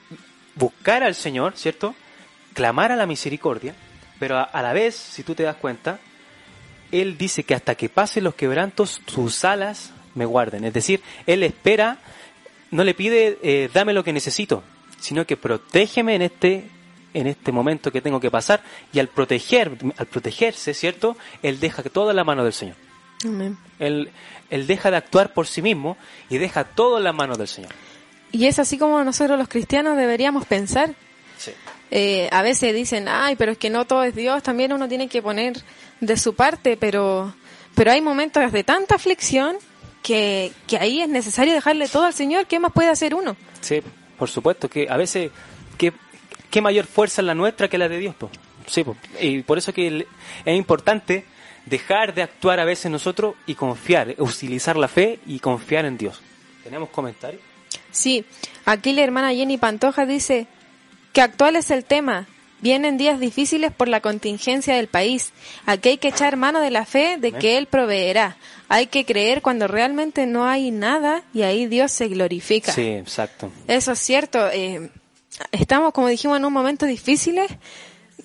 buscar 0.56 1.04
al 1.04 1.16
Señor, 1.16 1.54
¿cierto? 1.56 1.96
Clamar 2.54 2.92
a 2.92 2.96
la 2.96 3.06
misericordia, 3.06 3.76
pero 4.20 4.38
a, 4.38 4.44
a 4.44 4.62
la 4.62 4.74
vez, 4.74 4.96
si 4.96 5.24
tú 5.24 5.36
te 5.36 5.44
das 5.44 5.56
cuenta, 5.56 6.00
Él 6.92 7.18
dice 7.18 7.44
que 7.44 7.56
hasta 7.56 7.76
que 7.76 7.90
pasen 7.90 8.24
los 8.24 8.36
quebrantos, 8.36 9.02
tus 9.06 9.44
alas 9.46 9.92
me 10.16 10.26
guarden. 10.26 10.66
Es 10.66 10.74
decir, 10.74 11.02
Él 11.26 11.44
espera, 11.44 12.00
no 12.72 12.84
le 12.84 12.94
pide, 12.94 13.40
eh, 13.42 13.70
dame 13.74 13.94
lo 13.94 14.04
que 14.04 14.14
necesito, 14.14 14.64
sino 15.00 15.26
que 15.26 15.38
protégeme 15.38 16.16
en 16.16 16.22
este 16.24 16.70
en 17.14 17.28
este 17.28 17.52
momento 17.52 17.92
que 17.92 18.00
tengo 18.00 18.22
que 18.22 18.32
pasar 18.32 18.64
y 18.94 19.00
al 19.00 19.10
proteger 19.10 19.78
al 19.98 20.06
protegerse 20.06 20.74
cierto 20.74 21.18
él 21.44 21.60
deja 21.60 21.84
todo 21.84 22.12
en 22.12 22.16
la 22.16 22.24
mano 22.24 22.46
del 22.46 22.54
señor 22.54 22.78
Amén. 23.26 23.58
él, 23.80 24.12
él 24.52 24.68
deja 24.68 24.92
de 24.92 24.98
actuar 24.98 25.34
por 25.34 25.48
sí 25.48 25.62
mismo 25.62 25.98
y 26.30 26.38
deja 26.38 26.66
todo 26.66 26.98
en 26.98 27.06
las 27.06 27.16
manos 27.16 27.38
del 27.38 27.48
Señor. 27.48 27.72
Y 28.32 28.46
es 28.46 28.60
así 28.60 28.78
como 28.78 29.04
nosotros 29.04 29.38
los 29.38 29.48
cristianos 29.48 29.98
deberíamos 29.98 30.46
pensar. 30.46 30.94
Sí. 31.38 31.52
Eh, 31.90 32.30
a 32.32 32.42
veces 32.42 32.74
dicen, 32.74 33.08
ay, 33.08 33.36
pero 33.36 33.52
es 33.52 33.58
que 33.58 33.70
no 33.70 33.86
todo 33.86 34.04
es 34.04 34.16
Dios, 34.16 34.42
también 34.44 34.72
uno 34.72 34.88
tiene 34.88 35.10
que 35.10 35.22
poner 35.22 35.62
de 36.00 36.18
su 36.18 36.36
parte, 36.36 36.78
pero, 36.78 37.36
pero 37.76 37.92
hay 37.92 38.00
momentos 38.00 38.50
de 38.52 38.64
tanta 38.64 38.96
aflicción 38.96 39.58
que, 40.02 40.52
que 40.68 40.78
ahí 40.78 41.02
es 41.02 41.10
necesario 41.10 41.54
dejarle 41.54 41.88
todo 41.90 42.06
al 42.06 42.14
Señor. 42.14 42.46
¿Qué 42.48 42.60
más 42.60 42.72
puede 42.72 42.90
hacer 42.90 43.14
uno? 43.14 43.36
Sí, 43.60 43.82
por 44.18 44.30
supuesto, 44.30 44.70
que 44.70 44.88
a 44.90 44.98
veces, 44.98 45.32
¿qué, 45.78 45.92
qué 46.50 46.62
mayor 46.62 46.86
fuerza 46.86 47.22
es 47.22 47.26
la 47.26 47.36
nuestra 47.36 47.68
que 47.68 47.78
la 47.78 47.90
de 47.90 47.98
Dios? 47.98 48.16
po? 48.16 48.30
Sí, 48.68 48.84
po. 48.84 48.96
y 49.20 49.42
por 49.42 49.58
eso 49.58 49.74
que 49.74 50.08
es 50.46 50.56
importante 50.56 51.26
dejar 51.66 52.14
de 52.14 52.22
actuar 52.24 52.60
a 52.60 52.66
veces 52.66 52.92
nosotros 52.92 53.36
y 53.46 53.56
confiar, 53.56 54.16
utilizar 54.18 54.78
la 54.78 54.88
fe 54.88 55.20
y 55.26 55.40
confiar 55.40 55.86
en 55.86 55.98
Dios. 55.98 56.22
¿Tenemos 56.64 56.90
comentarios? 56.90 57.42
Sí, 57.92 58.26
aquí 58.66 58.94
la 58.94 59.02
hermana 59.04 59.34
Jenny 59.34 59.58
Pantoja 59.58 60.06
dice 60.06 60.48
que 61.14 61.22
actual 61.22 61.56
es 61.56 61.72
el 61.72 61.86
tema. 61.86 62.28
Vienen 62.62 62.98
días 62.98 63.20
difíciles 63.20 63.72
por 63.72 63.88
la 63.88 64.02
contingencia 64.02 64.76
del 64.76 64.88
país. 64.88 65.32
Aquí 65.66 65.90
hay 65.90 65.98
que 65.98 66.10
echar 66.10 66.38
mano 66.38 66.60
de 66.60 66.70
la 66.70 66.86
fe 66.86 67.18
de 67.18 67.32
que 67.32 67.58
Él 67.58 67.66
proveerá. 67.66 68.38
Hay 68.70 68.86
que 68.86 69.04
creer 69.04 69.42
cuando 69.42 69.68
realmente 69.68 70.28
no 70.28 70.46
hay 70.46 70.70
nada 70.70 71.24
y 71.34 71.42
ahí 71.42 71.66
Dios 71.66 71.92
se 71.92 72.08
glorifica. 72.08 72.72
Sí, 72.72 72.84
exacto. 72.84 73.52
Eso 73.68 73.94
es 73.94 74.00
cierto. 74.00 74.48
eh, 74.52 74.92
estamos, 75.52 75.92
como 75.92 76.08
dijimos, 76.08 76.38
en 76.38 76.46
un 76.46 76.54
momento 76.54 76.86
difícil, 76.86 77.40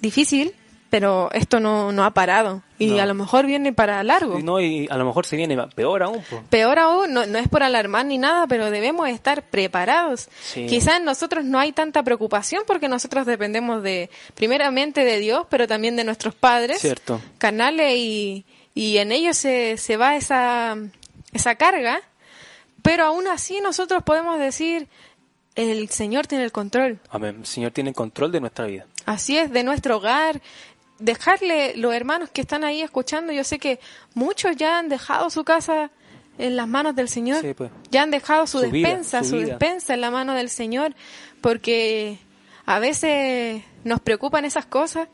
difícil, 0.02 0.52
pero 0.96 1.28
esto 1.32 1.61
no, 1.61 1.92
no 1.92 2.04
ha 2.06 2.12
parado. 2.12 2.62
Y 2.78 2.87
No. 2.92 3.02
a 3.02 3.04
lo 3.04 3.12
mejor 3.12 3.44
viene 3.44 3.74
para 3.74 4.02
largo. 4.02 4.38
No, 4.38 4.61
y 4.61 4.88
a 4.90 4.96
lo 4.96 5.04
mejor 5.04 5.26
se 5.26 5.37
viene 5.37 5.54
peor 5.74 6.02
aún. 6.02 6.22
po. 6.30 6.42
Peor 6.48 6.78
aún, 6.78 7.12
no, 7.12 7.26
no 7.26 7.37
es 7.38 7.48
por 7.48 7.62
alarmar 7.62 8.06
ni 8.06 8.16
nada, 8.16 8.46
pero 8.46 8.70
debemos 8.70 9.06
estar 9.11 9.42
preparados. 9.42 10.30
Sí. 10.42 10.64
Quizás 10.66 10.96
en 10.96 11.04
nosotros 11.04 11.44
no 11.44 11.59
hay 11.59 11.72
tanta 11.72 12.02
preocupación 12.02 12.62
porque 12.66 12.88
nosotros 12.88 13.26
dependemos 13.26 13.82
de, 13.82 14.09
primeramente 14.35 15.04
de 15.04 15.18
Dios, 15.18 15.46
pero 15.50 15.66
también 15.68 15.96
de 15.96 16.04
nuestros 16.04 16.35
padres 16.35 16.80
Cierto. 16.80 17.20
carnales 17.37 17.92
y, 17.96 18.46
y 18.74 18.96
en 18.96 19.12
ellos 19.12 19.37
se, 19.37 19.76
se 19.76 19.98
va 19.98 20.16
esa, 20.16 20.78
esa 21.35 21.56
carga. 21.56 22.00
Pero 22.80 23.04
aún 23.04 23.26
así 23.28 23.61
nosotros 23.61 24.02
podemos 24.02 24.38
decir, 24.38 24.88
el 25.56 25.90
Señor 25.90 26.26
tiene 26.26 26.44
el 26.44 26.52
control. 26.52 27.00
Amén. 27.11 27.37
El 27.40 27.46
Señor 27.46 27.72
tiene 27.72 27.92
control 27.92 28.32
de 28.32 28.40
nuestra 28.40 28.64
vida. 28.64 28.87
Así 29.04 29.38
es, 29.38 29.52
de 29.52 29.62
nuestro 29.62 29.98
hogar. 29.98 30.40
Dejarle 30.98 31.76
los 31.76 31.94
hermanos 31.94 32.30
que 32.30 32.40
están 32.40 32.64
ahí 32.64 32.80
escuchando, 32.82 33.32
yo 33.32 33.44
sé 33.44 33.59
que 33.59 33.80
muchos 34.14 34.56
ya 34.56 34.78
han 34.78 34.88
dejado 34.88 35.28
su 35.30 35.44
casa 35.44 35.90
en 36.38 36.56
las 36.56 36.68
manos 36.68 36.94
del 36.96 37.09
Señor. 37.09 37.42
Sí, 37.42 37.54
pues. 37.54 37.70
Ya 37.90 38.02
han 38.02 38.11
dejado 38.11 38.46
su, 38.46 38.61
Su 38.61 38.70
vida, 38.70 38.88
despensa, 38.88 39.24
su 39.24 39.37
despensa 39.38 39.94
en 39.94 40.00
la 40.00 40.11
mano 40.11 40.35
del 40.35 40.48
Señor, 40.48 40.94
porque 41.40 42.18
a 42.64 42.78
veces 42.78 43.62
nos 43.85 44.00
preocupan 44.00 44.44
esas 44.44 44.66
cosas. 44.66 45.09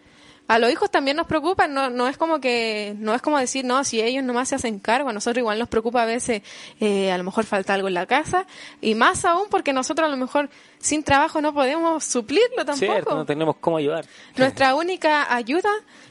A 0.54 0.58
los 0.58 0.70
hijos 0.70 0.90
también 0.90 1.16
nos 1.16 1.26
preocupan, 1.26 1.72
no, 1.72 1.88
no 1.90 2.08
es 2.08 2.16
como 2.16 2.40
que, 2.40 2.94
no 2.98 3.14
es 3.14 3.22
como 3.22 3.38
decir, 3.38 3.64
no, 3.64 3.82
si 3.84 4.00
ellos 4.00 4.22
nomás 4.22 4.48
se 4.50 4.54
hacen 4.56 4.78
cargo, 4.78 5.08
a 5.08 5.12
nosotros 5.12 5.38
igual 5.40 5.58
nos 5.58 5.68
preocupa 5.68 6.02
a 6.02 6.06
veces, 6.06 6.42
eh, 6.80 7.10
a 7.10 7.18
lo 7.18 7.24
mejor 7.24 7.44
falta 7.44 7.74
algo 7.74 7.88
en 7.88 7.94
la 7.94 8.06
casa, 8.06 8.46
y 8.80 8.94
más 8.94 9.24
aún 9.24 9.46
porque 9.50 9.72
nosotros 9.72 10.06
a 10.06 10.10
lo 10.10 10.16
mejor 10.16 10.50
sin 10.78 11.02
trabajo 11.02 11.40
no 11.40 11.54
podemos 11.54 12.04
suplirlo 12.04 12.64
tampoco. 12.64 12.92
Cierto, 12.92 13.14
no 13.14 13.24
tenemos 13.24 13.56
cómo 13.60 13.76
ayudar. 13.78 14.04
Nuestra 14.36 14.74
única 14.74 15.34
ayuda 15.34 15.70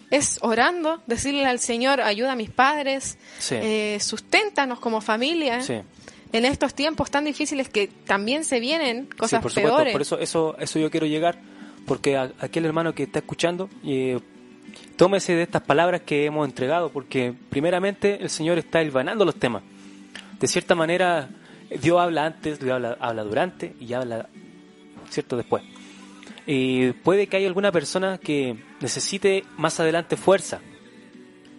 es 0.09 0.39
orando, 0.41 1.01
decirle 1.07 1.45
al 1.45 1.59
Señor, 1.59 2.01
ayuda 2.01 2.33
a 2.33 2.35
mis 2.35 2.49
padres, 2.49 3.17
Sí. 3.39 3.55
eh, 3.61 3.97
susténtanos 4.01 4.79
como 4.79 5.01
familia. 5.01 5.61
Sí. 5.61 5.75
En 6.33 6.45
estos 6.45 6.73
tiempos 6.73 7.11
tan 7.11 7.25
difíciles 7.25 7.69
que 7.69 7.87
también 7.87 8.45
se 8.45 8.59
vienen 8.59 9.05
cosas 9.17 9.39
sí, 9.39 9.43
por 9.43 9.51
supuesto. 9.51 9.75
peores. 9.75 9.91
Por 9.93 10.01
eso, 10.01 10.17
eso, 10.19 10.55
eso 10.59 10.79
yo 10.79 10.89
quiero 10.89 11.05
llegar, 11.05 11.37
porque 11.85 12.15
a- 12.15 12.31
aquel 12.39 12.65
hermano 12.65 12.95
que 12.95 13.03
está 13.03 13.19
escuchando, 13.19 13.69
eh, 13.85 14.19
tómese 14.95 15.35
de 15.35 15.43
estas 15.43 15.61
palabras 15.61 16.01
que 16.01 16.25
hemos 16.25 16.47
entregado, 16.47 16.89
porque 16.89 17.33
primeramente 17.49 18.21
el 18.21 18.29
Señor 18.29 18.57
está 18.57 18.81
hilvanando 18.81 19.25
los 19.25 19.35
temas. 19.35 19.63
De 20.39 20.47
cierta 20.47 20.75
manera, 20.75 21.29
Dios 21.81 21.99
habla 21.99 22.25
antes, 22.25 22.59
habla, 22.63 23.23
durante 23.23 23.75
y 23.79 23.93
habla, 23.93 24.27
¿cierto? 25.09 25.37
Después. 25.37 25.63
Y 26.45 26.91
puede 26.91 27.27
que 27.27 27.37
haya 27.37 27.47
alguna 27.47 27.71
persona 27.71 28.17
que 28.17 28.57
necesite 28.79 29.43
más 29.57 29.79
adelante 29.79 30.17
fuerza, 30.17 30.59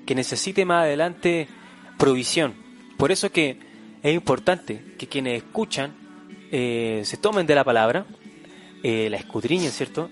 que 0.05 0.15
necesite 0.15 0.65
más 0.65 0.83
adelante 0.83 1.49
provisión. 1.97 2.55
Por 2.97 3.13
eso 3.13 3.31
que 3.31 3.59
es 4.03 4.15
importante 4.15 4.83
que 4.99 5.07
quienes 5.07 5.43
escuchan 5.43 5.95
eh, 6.51 7.03
se 7.05 7.17
tomen 7.17 7.47
de 7.47 7.55
la 7.55 7.65
palabra, 7.65 8.05
eh, 8.83 9.09
la 9.09 9.17
escudriñen, 9.17 9.71
¿cierto? 9.71 10.11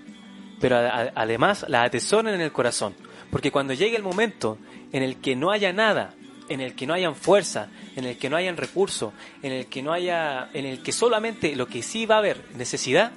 Pero 0.59 0.77
además 1.15 1.65
la 1.67 1.83
atesoren 1.83 2.33
en 2.33 2.41
el 2.41 2.51
corazón. 2.51 2.95
Porque 3.31 3.49
cuando 3.51 3.73
llegue 3.73 3.95
el 3.95 4.03
momento 4.03 4.57
en 4.91 5.03
el 5.03 5.15
que 5.17 5.35
no 5.35 5.51
haya 5.51 5.73
nada, 5.73 6.13
en 6.49 6.59
el 6.61 6.75
que 6.75 6.85
no 6.85 6.93
hayan 6.93 7.15
fuerza, 7.15 7.69
en 7.95 8.03
el 8.05 8.17
que 8.17 8.29
no 8.29 8.35
hayan 8.35 8.57
recursos, 8.57 9.13
en 9.41 9.53
el 9.53 9.65
que 9.67 9.81
no 9.81 9.93
haya, 9.93 10.49
en 10.53 10.65
el 10.65 10.83
que 10.83 10.91
solamente 10.91 11.55
lo 11.55 11.67
que 11.67 11.81
sí 11.81 12.05
va 12.05 12.15
a 12.15 12.19
haber 12.19 12.43
necesidad, 12.57 13.11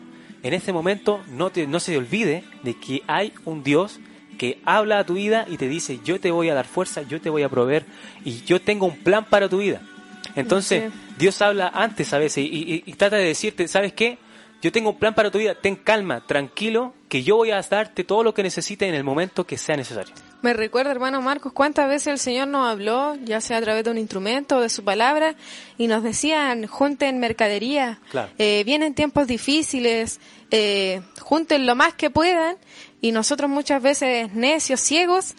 en 0.44 0.54
ese 0.54 0.72
momento 0.72 1.22
no, 1.30 1.50
te, 1.50 1.66
no 1.66 1.80
se 1.80 1.92
te 1.92 1.98
olvide 1.98 2.44
de 2.62 2.74
que 2.78 3.02
hay 3.06 3.32
un 3.44 3.62
Dios 3.64 3.98
que 4.38 4.60
habla 4.64 4.98
a 5.00 5.04
tu 5.06 5.14
vida 5.14 5.46
y 5.48 5.56
te 5.56 5.68
dice, 5.68 6.00
yo 6.04 6.20
te 6.20 6.30
voy 6.30 6.48
a 6.48 6.54
dar 6.54 6.66
fuerza, 6.66 7.02
yo 7.02 7.20
te 7.20 7.30
voy 7.30 7.42
a 7.42 7.48
proveer 7.48 7.84
y 8.24 8.42
yo 8.44 8.60
tengo 8.60 8.86
un 8.86 8.96
plan 8.98 9.24
para 9.24 9.48
tu 9.48 9.58
vida. 9.58 9.80
Entonces, 10.36 10.92
Sí. 10.92 10.98
Dios 11.18 11.40
habla 11.42 11.68
antes 11.74 12.12
a 12.12 12.18
veces 12.18 12.38
y, 12.44 12.48
y- 12.48 12.82
y 12.86 12.92
trata 12.94 13.16
de 13.16 13.24
decirte, 13.24 13.68
¿sabes 13.68 13.92
qué? 13.92 14.18
Yo 14.64 14.72
tengo 14.72 14.88
un 14.88 14.98
plan 14.98 15.14
para 15.14 15.30
tu 15.30 15.36
vida, 15.36 15.54
ten 15.54 15.76
calma, 15.76 16.26
tranquilo, 16.26 16.94
que 17.10 17.22
yo 17.22 17.36
voy 17.36 17.50
a 17.50 17.60
darte 17.60 18.02
todo 18.02 18.22
lo 18.22 18.32
que 18.32 18.42
necesites 18.42 18.88
en 18.88 18.94
el 18.94 19.04
momento 19.04 19.46
que 19.46 19.58
sea 19.58 19.76
necesario. 19.76 20.14
Me 20.40 20.54
recuerda, 20.54 20.90
hermano 20.90 21.20
Marcos, 21.20 21.52
cuántas 21.52 21.86
veces 21.86 22.06
el 22.06 22.18
Señor 22.18 22.48
nos 22.48 22.66
habló, 22.66 23.14
ya 23.16 23.42
sea 23.42 23.58
a 23.58 23.60
través 23.60 23.84
de 23.84 23.90
un 23.90 23.98
instrumento 23.98 24.56
o 24.56 24.60
de 24.62 24.70
su 24.70 24.82
palabra, 24.82 25.34
y 25.76 25.86
nos 25.86 26.02
decían, 26.02 26.66
junten 26.66 27.18
mercadería, 27.18 27.98
Claro. 28.10 28.30
eh, 28.38 28.62
vienen 28.64 28.94
tiempos 28.94 29.26
difíciles, 29.26 30.18
eh, 30.50 31.02
junten 31.20 31.66
lo 31.66 31.74
más 31.74 31.92
que 31.92 32.08
puedan, 32.08 32.56
y 33.02 33.12
nosotros 33.12 33.50
muchas 33.50 33.82
veces, 33.82 34.32
necios, 34.32 34.80
ciegos, 34.80 35.34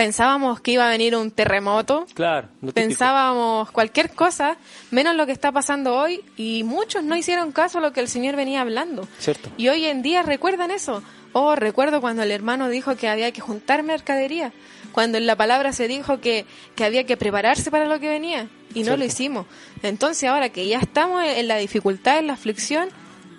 pensábamos 0.00 0.62
que 0.62 0.70
iba 0.70 0.86
a 0.86 0.88
venir 0.88 1.14
un 1.14 1.30
terremoto, 1.30 2.06
Claro. 2.14 2.48
pensábamos 2.72 3.70
cualquier 3.70 4.08
cosa, 4.08 4.56
menos 4.90 5.14
lo 5.14 5.26
que 5.26 5.32
está 5.32 5.52
pasando 5.52 5.94
hoy, 5.94 6.24
y 6.38 6.64
muchos 6.64 7.04
no 7.04 7.16
hicieron 7.16 7.52
caso 7.52 7.76
a 7.76 7.80
lo 7.82 7.92
que 7.92 8.00
el 8.00 8.08
Señor 8.08 8.34
venía 8.34 8.62
hablando. 8.62 9.06
Cierto. 9.18 9.50
Y 9.58 9.68
hoy 9.68 9.84
en 9.84 10.00
día 10.00 10.22
recuerdan 10.22 10.70
eso. 10.70 11.02
Oh, 11.34 11.54
recuerdo 11.54 12.00
cuando 12.00 12.22
el 12.22 12.30
hermano 12.30 12.70
dijo 12.70 12.96
que 12.96 13.10
había 13.10 13.30
que 13.30 13.42
juntar 13.42 13.82
mercadería, 13.82 14.54
cuando 14.92 15.18
en 15.18 15.26
la 15.26 15.36
palabra 15.36 15.70
se 15.74 15.86
dijo 15.86 16.18
que, 16.18 16.46
que 16.76 16.84
había 16.84 17.04
que 17.04 17.18
prepararse 17.18 17.70
para 17.70 17.84
lo 17.84 18.00
que 18.00 18.08
venía, 18.08 18.48
y 18.72 18.84
no 18.84 18.96
lo 18.96 19.04
hicimos. 19.04 19.44
Entonces 19.82 20.30
ahora 20.30 20.48
que 20.48 20.66
ya 20.66 20.78
estamos 20.78 21.22
en 21.24 21.46
la 21.46 21.58
dificultad, 21.58 22.20
en 22.20 22.28
la 22.28 22.32
aflicción, 22.32 22.88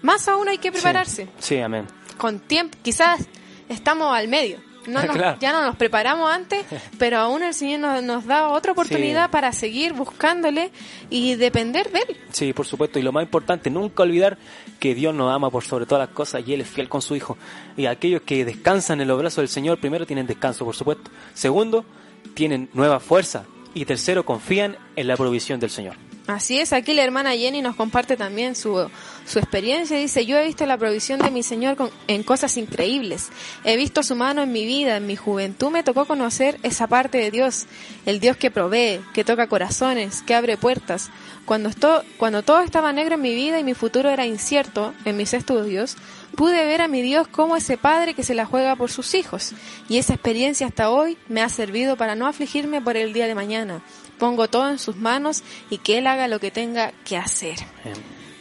más 0.03 0.27
aún 0.27 0.47
hay 0.47 0.59
que 0.59 0.71
prepararse. 0.71 1.25
Sí, 1.39 1.55
sí, 1.55 1.57
amén. 1.59 1.87
Con 2.19 2.39
tiempo, 2.39 2.77
quizás 2.83 3.21
estamos 3.67 4.15
al 4.15 4.27
medio. 4.27 4.59
No 4.87 5.03
nos- 5.05 5.15
Claro. 5.15 5.37
Ya 5.39 5.51
no 5.51 5.61
nos 5.63 5.75
preparamos 5.75 6.29
antes, 6.31 6.65
pero 6.97 7.17
aún 7.19 7.43
el 7.43 7.53
Señor 7.53 7.79
nos, 7.79 8.03
nos 8.03 8.25
da 8.25 8.47
otra 8.49 8.71
oportunidad 8.71 9.25
Sí. 9.25 9.31
para 9.31 9.51
seguir 9.53 9.93
buscándole 9.93 10.71
y 11.09 11.35
depender 11.35 11.91
de 11.91 11.99
Él. 11.99 12.17
Sí, 12.31 12.53
por 12.53 12.65
supuesto. 12.65 12.97
Y 12.99 13.01
lo 13.01 13.11
más 13.11 13.23
importante, 13.23 13.69
nunca 13.69 14.03
olvidar 14.03 14.37
que 14.79 14.95
Dios 14.95 15.13
nos 15.13 15.31
ama 15.33 15.49
por 15.51 15.63
sobre 15.63 15.85
todas 15.85 16.07
las 16.07 16.15
cosas 16.15 16.41
y 16.47 16.53
Él 16.53 16.61
es 16.61 16.67
fiel 16.67 16.89
con 16.89 17.01
su 17.01 17.15
Hijo. 17.15 17.37
Y 17.77 17.85
aquellos 17.85 18.21
que 18.23 18.43
descansan 18.45 19.01
en 19.01 19.07
los 19.07 19.17
brazos 19.19 19.37
del 19.37 19.49
Señor, 19.49 19.79
primero 19.79 20.05
tienen 20.05 20.25
descanso, 20.27 20.65
por 20.65 20.75
supuesto. 20.75 21.11
Segundo, 21.33 21.85
tienen 22.33 22.69
nueva 22.73 22.99
fuerza. 22.99 23.45
Y 23.73 23.85
tercero, 23.85 24.25
confían 24.25 24.77
en 24.95 25.07
la 25.07 25.15
provisión 25.15 25.59
del 25.59 25.69
Señor. 25.69 25.95
Así 26.31 26.59
es, 26.59 26.71
aquí 26.71 26.93
la 26.93 27.03
hermana 27.03 27.35
Jenny 27.35 27.61
nos 27.61 27.75
comparte 27.75 28.15
también 28.15 28.55
su, 28.55 28.89
su 29.25 29.39
experiencia. 29.39 29.97
Dice, 29.97 30.25
yo 30.25 30.37
he 30.37 30.45
visto 30.45 30.65
la 30.65 30.77
provisión 30.77 31.19
de 31.19 31.29
mi 31.29 31.43
Señor 31.43 31.91
en 32.07 32.23
cosas 32.23 32.55
increíbles. 32.55 33.29
He 33.65 33.75
visto 33.75 34.01
su 34.01 34.15
mano 34.15 34.41
en 34.41 34.53
mi 34.53 34.65
vida, 34.65 34.95
en 34.95 35.07
mi 35.07 35.17
juventud 35.17 35.71
me 35.71 35.83
tocó 35.83 36.05
conocer 36.05 36.57
esa 36.63 36.87
parte 36.87 37.17
de 37.17 37.31
Dios, 37.31 37.65
el 38.05 38.21
Dios 38.21 38.37
que 38.37 38.49
provee, 38.49 39.01
que 39.13 39.25
toca 39.25 39.47
corazones, 39.47 40.21
que 40.21 40.33
abre 40.33 40.55
puertas. 40.55 41.09
Cuando 41.45 42.43
todo 42.43 42.61
estaba 42.61 42.93
negro 42.93 43.15
en 43.15 43.21
mi 43.21 43.35
vida 43.35 43.59
y 43.59 43.65
mi 43.65 43.73
futuro 43.73 44.09
era 44.09 44.25
incierto 44.25 44.93
en 45.03 45.17
mis 45.17 45.33
estudios, 45.33 45.97
pude 46.37 46.63
ver 46.63 46.81
a 46.81 46.87
mi 46.87 47.01
Dios 47.01 47.27
como 47.27 47.57
ese 47.57 47.75
padre 47.77 48.13
que 48.13 48.23
se 48.23 48.35
la 48.35 48.45
juega 48.45 48.77
por 48.77 48.89
sus 48.89 49.15
hijos. 49.15 49.51
Y 49.89 49.97
esa 49.97 50.13
experiencia 50.13 50.67
hasta 50.67 50.89
hoy 50.89 51.17
me 51.27 51.41
ha 51.41 51.49
servido 51.49 51.97
para 51.97 52.15
no 52.15 52.25
afligirme 52.25 52.79
por 52.81 52.95
el 52.95 53.11
día 53.11 53.27
de 53.27 53.35
mañana. 53.35 53.81
Pongo 54.21 54.47
todo 54.47 54.69
en 54.69 54.77
sus 54.77 54.97
manos 54.97 55.41
y 55.71 55.79
que 55.79 55.97
Él 55.97 56.05
haga 56.05 56.27
lo 56.27 56.39
que 56.39 56.51
tenga 56.51 56.91
que 57.03 57.17
hacer. 57.17 57.55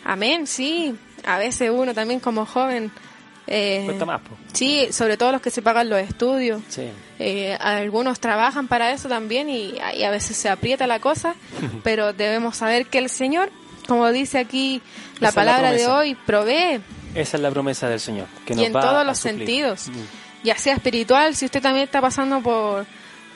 Amén, 0.05 0.47
sí. 0.47 0.95
A 1.25 1.39
veces 1.39 1.71
uno 1.73 1.95
también 1.95 2.21
como 2.21 2.45
joven... 2.45 2.91
eh, 3.47 3.83
Cuesta 3.87 4.05
más, 4.05 4.21
po. 4.21 4.37
Sí, 4.53 4.89
sobre 4.93 5.17
todo 5.17 5.33
los 5.33 5.41
que 5.41 5.51
se 5.51 5.63
pagan 5.63 5.89
los 5.89 5.99
estudios. 6.01 6.61
Sí. 6.69 6.83
Eh, 7.19 7.57
algunos 7.59 8.21
trabajan 8.21 8.69
para 8.69 8.93
eso 8.93 9.09
también 9.09 9.49
y, 9.49 9.75
y 9.97 10.05
a 10.05 10.11
veces 10.11 10.37
se 10.37 10.51
aprieta 10.51 10.87
la 10.87 11.01
cosa, 11.01 11.35
pero 11.83 12.13
debemos 12.13 12.57
saber 12.59 12.87
que 12.87 12.99
el 12.99 13.09
Señor, 13.09 13.51
como 13.89 14.11
dice 14.13 14.39
aquí 14.39 14.83
la 14.83 14.83
Esa 15.15 15.15
es 15.15 15.21
la 15.23 15.33
palabra 15.33 15.73
de 15.73 15.87
hoy, 15.87 16.15
provee 16.27 16.81
Esa 17.15 17.37
es 17.39 17.43
la 17.43 17.51
promesa 17.51 17.89
del 17.89 18.01
Señor. 18.01 18.27
Que 18.45 18.53
y 18.55 18.65
en 18.67 18.77
va 18.77 18.83
todos 18.83 19.07
los 19.07 19.19
suplir. 19.19 19.39
sentidos, 19.39 19.89
Mm, 19.89 20.45
ya 20.45 20.59
sea 20.59 20.75
espiritual, 20.75 21.35
si 21.37 21.47
usted 21.47 21.63
también 21.63 21.85
está 21.85 22.01
pasando 22.03 22.41
por 22.43 22.85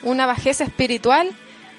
una 0.03 0.25
bajeza 0.27 0.63
espiritual, 0.63 1.29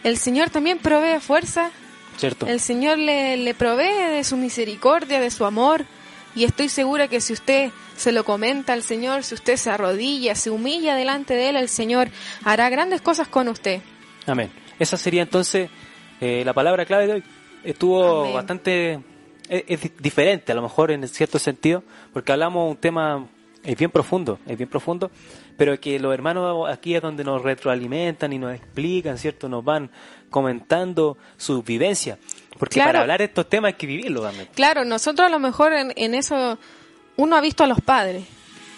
el 0.09 0.19
Señor 0.19 0.51
también 0.51 0.79
provee 0.79 1.21
fuerza, 1.21 1.71
¿Cierto? 2.17 2.47
el 2.47 2.61
Señor 2.61 2.99
le, 2.99 3.37
le 3.37 3.55
provee 3.55 4.11
de 4.13 4.25
su 4.25 4.37
misericordia, 4.37 5.21
de 5.21 5.31
su 5.31 5.45
amor, 5.45 5.85
y 6.35 6.45
estoy 6.45 6.69
segura 6.69 7.09
que 7.09 7.21
si 7.21 7.33
usted 7.33 7.71
se 7.97 8.13
lo 8.13 8.25
comenta 8.25 8.73
al 8.73 8.83
Señor, 8.83 9.23
si 9.25 9.35
usted 9.35 9.57
se 9.57 9.71
arrodilla, 9.71 10.35
se 10.35 10.51
humilla 10.51 10.95
delante 10.95 11.35
de 11.35 11.49
Él, 11.49 11.57
el 11.57 11.69
Señor 11.69 12.09
hará 12.45 12.69
grandes 12.69 13.01
cosas 13.01 13.27
con 13.29 13.49
usted. 13.49 13.81
Amén. 14.27 14.51
Esa 14.79 14.97
sería 14.97 15.23
entonces 15.23 15.71
eh, 16.21 16.43
la 16.45 16.53
palabra 16.53 16.85
clave 16.85 17.07
de 17.07 17.13
hoy. 17.15 17.25
Estuvo 17.65 18.21
Amén. 18.23 18.35
bastante 18.35 19.01
es, 19.49 19.65
es 19.67 19.81
di- 19.81 19.93
diferente, 19.99 20.53
a 20.53 20.55
lo 20.55 20.63
mejor 20.63 20.91
en 20.91 21.09
cierto 21.09 21.39
sentido, 21.39 21.83
porque 22.13 22.33
hablamos 22.33 22.71
un 22.71 22.77
tema 22.77 23.27
es 23.65 23.77
bien 23.77 23.91
profundo, 23.91 24.39
es 24.47 24.57
bien 24.57 24.69
profundo, 24.69 25.11
pero 25.57 25.79
que 25.81 25.99
los 25.99 26.13
hermanos 26.13 26.69
aquí 26.71 26.95
es 26.95 27.03
donde 27.03 27.25
nos 27.25 27.43
retroalimentan 27.43 28.33
y 28.33 28.39
nos 28.39 28.55
explican, 28.55 29.19
¿cierto? 29.19 29.49
Nos 29.49 29.65
van 29.65 29.91
comentando 30.31 31.17
su 31.37 31.63
vivencia, 31.63 32.19
porque 32.59 32.75
Claro. 32.75 32.89
para 32.89 33.01
hablar 33.01 33.19
de 33.19 33.25
estos 33.27 33.49
temas 33.49 33.71
hay 33.71 33.75
que 33.79 33.87
vivirlo 33.87 34.23
también. 34.23 34.49
Claro, 34.55 34.85
nosotros 34.85 35.27
a 35.27 35.31
lo 35.31 35.39
mejor 35.39 35.73
en, 35.73 35.93
en 35.97 36.15
eso, 36.15 36.59
uno 37.17 37.37
ha 37.37 37.41
visto 37.41 37.65
a 37.65 37.67
los 37.67 37.81
padres, 37.81 38.25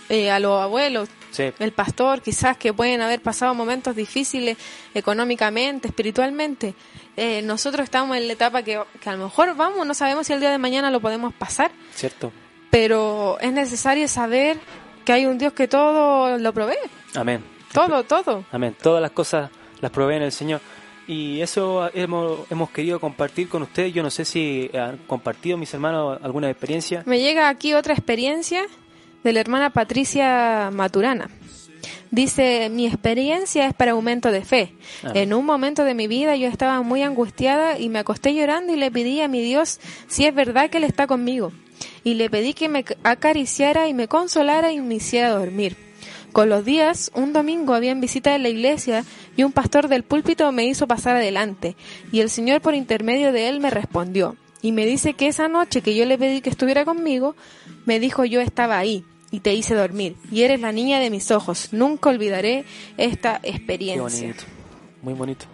eh, 0.09 0.31
a 0.31 0.39
los 0.39 0.61
abuelos, 0.63 1.09
Sí. 1.31 1.53
el 1.59 1.73
pastor, 1.73 2.23
quizás 2.23 2.57
que 2.57 2.73
pueden 2.73 3.03
haber 3.03 3.21
pasado 3.21 3.55
momentos 3.55 3.95
difíciles 3.95 4.57
económicamente, 4.95 5.89
espiritualmente. 5.89 6.75
Eh, 7.17 7.43
nosotros 7.43 7.85
estamos 7.85 8.17
en 8.17 8.27
la 8.27 8.33
etapa 8.33 8.63
que, 8.63 8.81
que 9.01 9.09
a 9.11 9.13
lo 9.17 9.25
mejor 9.25 9.55
vamos, 9.57 9.87
no 9.87 9.95
sabemos 9.95 10.27
si 10.27 10.33
el 10.33 10.41
día 10.41 10.51
de 10.51 10.59
mañana 10.59 10.91
lo 10.91 11.01
podemos 11.01 11.35
pasar, 11.35 11.71
¿Cierto? 11.95 12.33
pero 12.71 13.39
es 13.41 13.53
necesario 13.53 14.07
saber 14.09 14.59
que 15.09 15.15
hay 15.15 15.25
un 15.25 15.39
Dios 15.39 15.55
que 15.55 15.67
todo 15.67 16.37
lo 16.37 16.53
provee, 16.53 16.77
Amén. 17.15 17.43
todo, 17.73 18.05
todo. 18.05 18.45
Amén. 18.53 18.77
Todas 18.79 19.01
las 19.01 19.11
cosas 19.13 19.51
las 19.81 19.91
provee 19.91 20.17
en 20.17 20.23
el 20.25 20.33
Señor. 20.33 20.61
Y 21.07 21.41
eso 21.41 21.89
hemos, 21.95 22.41
hemos 22.51 22.69
querido 22.69 23.01
compartir 23.01 23.49
con 23.49 23.63
ustedes. 23.63 23.95
Yo 23.95 24.03
no 24.03 24.11
sé 24.11 24.27
si 24.27 24.71
han 24.75 24.99
compartido 25.07 25.57
mis 25.57 25.73
hermanos 25.73 26.19
alguna 26.23 26.51
experiencia. 26.51 27.05
Me 27.07 27.21
llega 27.21 27.49
aquí 27.49 27.73
otra 27.73 27.95
experiencia 27.95 28.67
de 29.25 29.33
la 29.33 29.41
hermana 29.41 29.71
Patricia 29.71 30.69
Maturana. 30.75 31.31
Dice, 32.11 32.69
mi 32.71 32.87
experiencia 32.87 33.67
es 33.67 33.73
para 33.73 33.93
aumento 33.93 34.31
de 34.31 34.45
fe. 34.45 34.75
Ah. 35.03 35.13
En 35.15 35.33
un 35.33 35.47
momento 35.47 35.85
de 35.85 35.95
mi 35.95 36.07
vida 36.07 36.37
yo 36.37 36.49
estaba 36.49 36.83
muy 36.83 37.01
angustiada 37.01 37.79
y 37.79 37.89
me 37.89 38.01
acosté 38.01 38.35
llorando 38.35 38.75
y 38.75 38.77
le 38.77 38.91
pedí 38.91 39.23
a 39.23 39.29
mi 39.29 39.41
Dios 39.41 39.81
si 40.07 40.27
es 40.27 40.35
verdad 40.35 40.69
que 40.69 40.77
Él 40.77 40.85
está 40.85 41.07
conmigo. 41.07 41.51
Y 42.05 42.15
le 42.15 42.31
pedí 42.31 42.55
que 42.55 42.69
me 42.69 42.85
acariciara 43.05 43.89
y 43.89 43.95
me 43.95 44.09
consolara 44.09 44.73
y 44.73 44.81
me 44.81 44.97
hiciera 44.97 45.31
dormir. 45.31 45.77
Con 46.33 46.49
los 46.51 46.65
días, 46.65 47.11
un 47.15 47.33
domingo 47.33 47.75
había 47.75 47.91
en 47.93 48.01
visita 48.01 48.35
en 48.35 48.43
la 48.43 48.49
iglesia 48.51 49.05
y 49.37 49.43
un 49.45 49.53
pastor 49.53 49.89
del 49.89 50.03
púlpito 50.05 50.53
me 50.53 50.65
hizo 50.67 50.87
pasar 50.87 51.17
adelante 51.17 51.75
y 52.13 52.21
el 52.21 52.29
Señor 52.31 52.61
por 52.61 52.75
intermedio 52.75 53.33
de 53.33 53.49
él 53.49 53.61
me 53.61 53.71
respondió 53.71 54.37
y 54.61 54.73
me 54.73 54.85
dice 54.85 55.15
que 55.15 55.27
esa 55.29 55.49
noche 55.49 55.81
que 55.81 55.95
yo 55.97 56.05
le 56.05 56.19
pedí 56.19 56.41
que 56.43 56.51
estuviera 56.51 56.85
conmigo, 56.85 57.35
me 57.87 57.99
dijo 57.99 58.25
yo 58.27 58.41
estaba 58.43 58.77
ahí 58.79 59.05
y 59.31 59.41
te 59.41 59.55
hice 59.55 59.75
dormir 59.75 60.17
y 60.31 60.43
eres 60.43 60.61
la 60.61 60.71
niña 60.71 61.01
de 61.01 61.09
mis 61.11 61.31
ojos. 61.31 61.69
Nunca 61.73 62.11
olvidaré 62.11 62.65
esta 62.99 63.41
Qué 63.41 63.49
experiencia. 63.51 64.03
bonito. 64.27 64.45
Muy 65.03 65.15
bonito. 65.15 65.47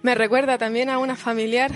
Me 0.00 0.14
recuerda 0.14 0.56
también 0.58 0.88
a 0.88 0.98
una 0.98 1.14
familiar, 1.14 1.72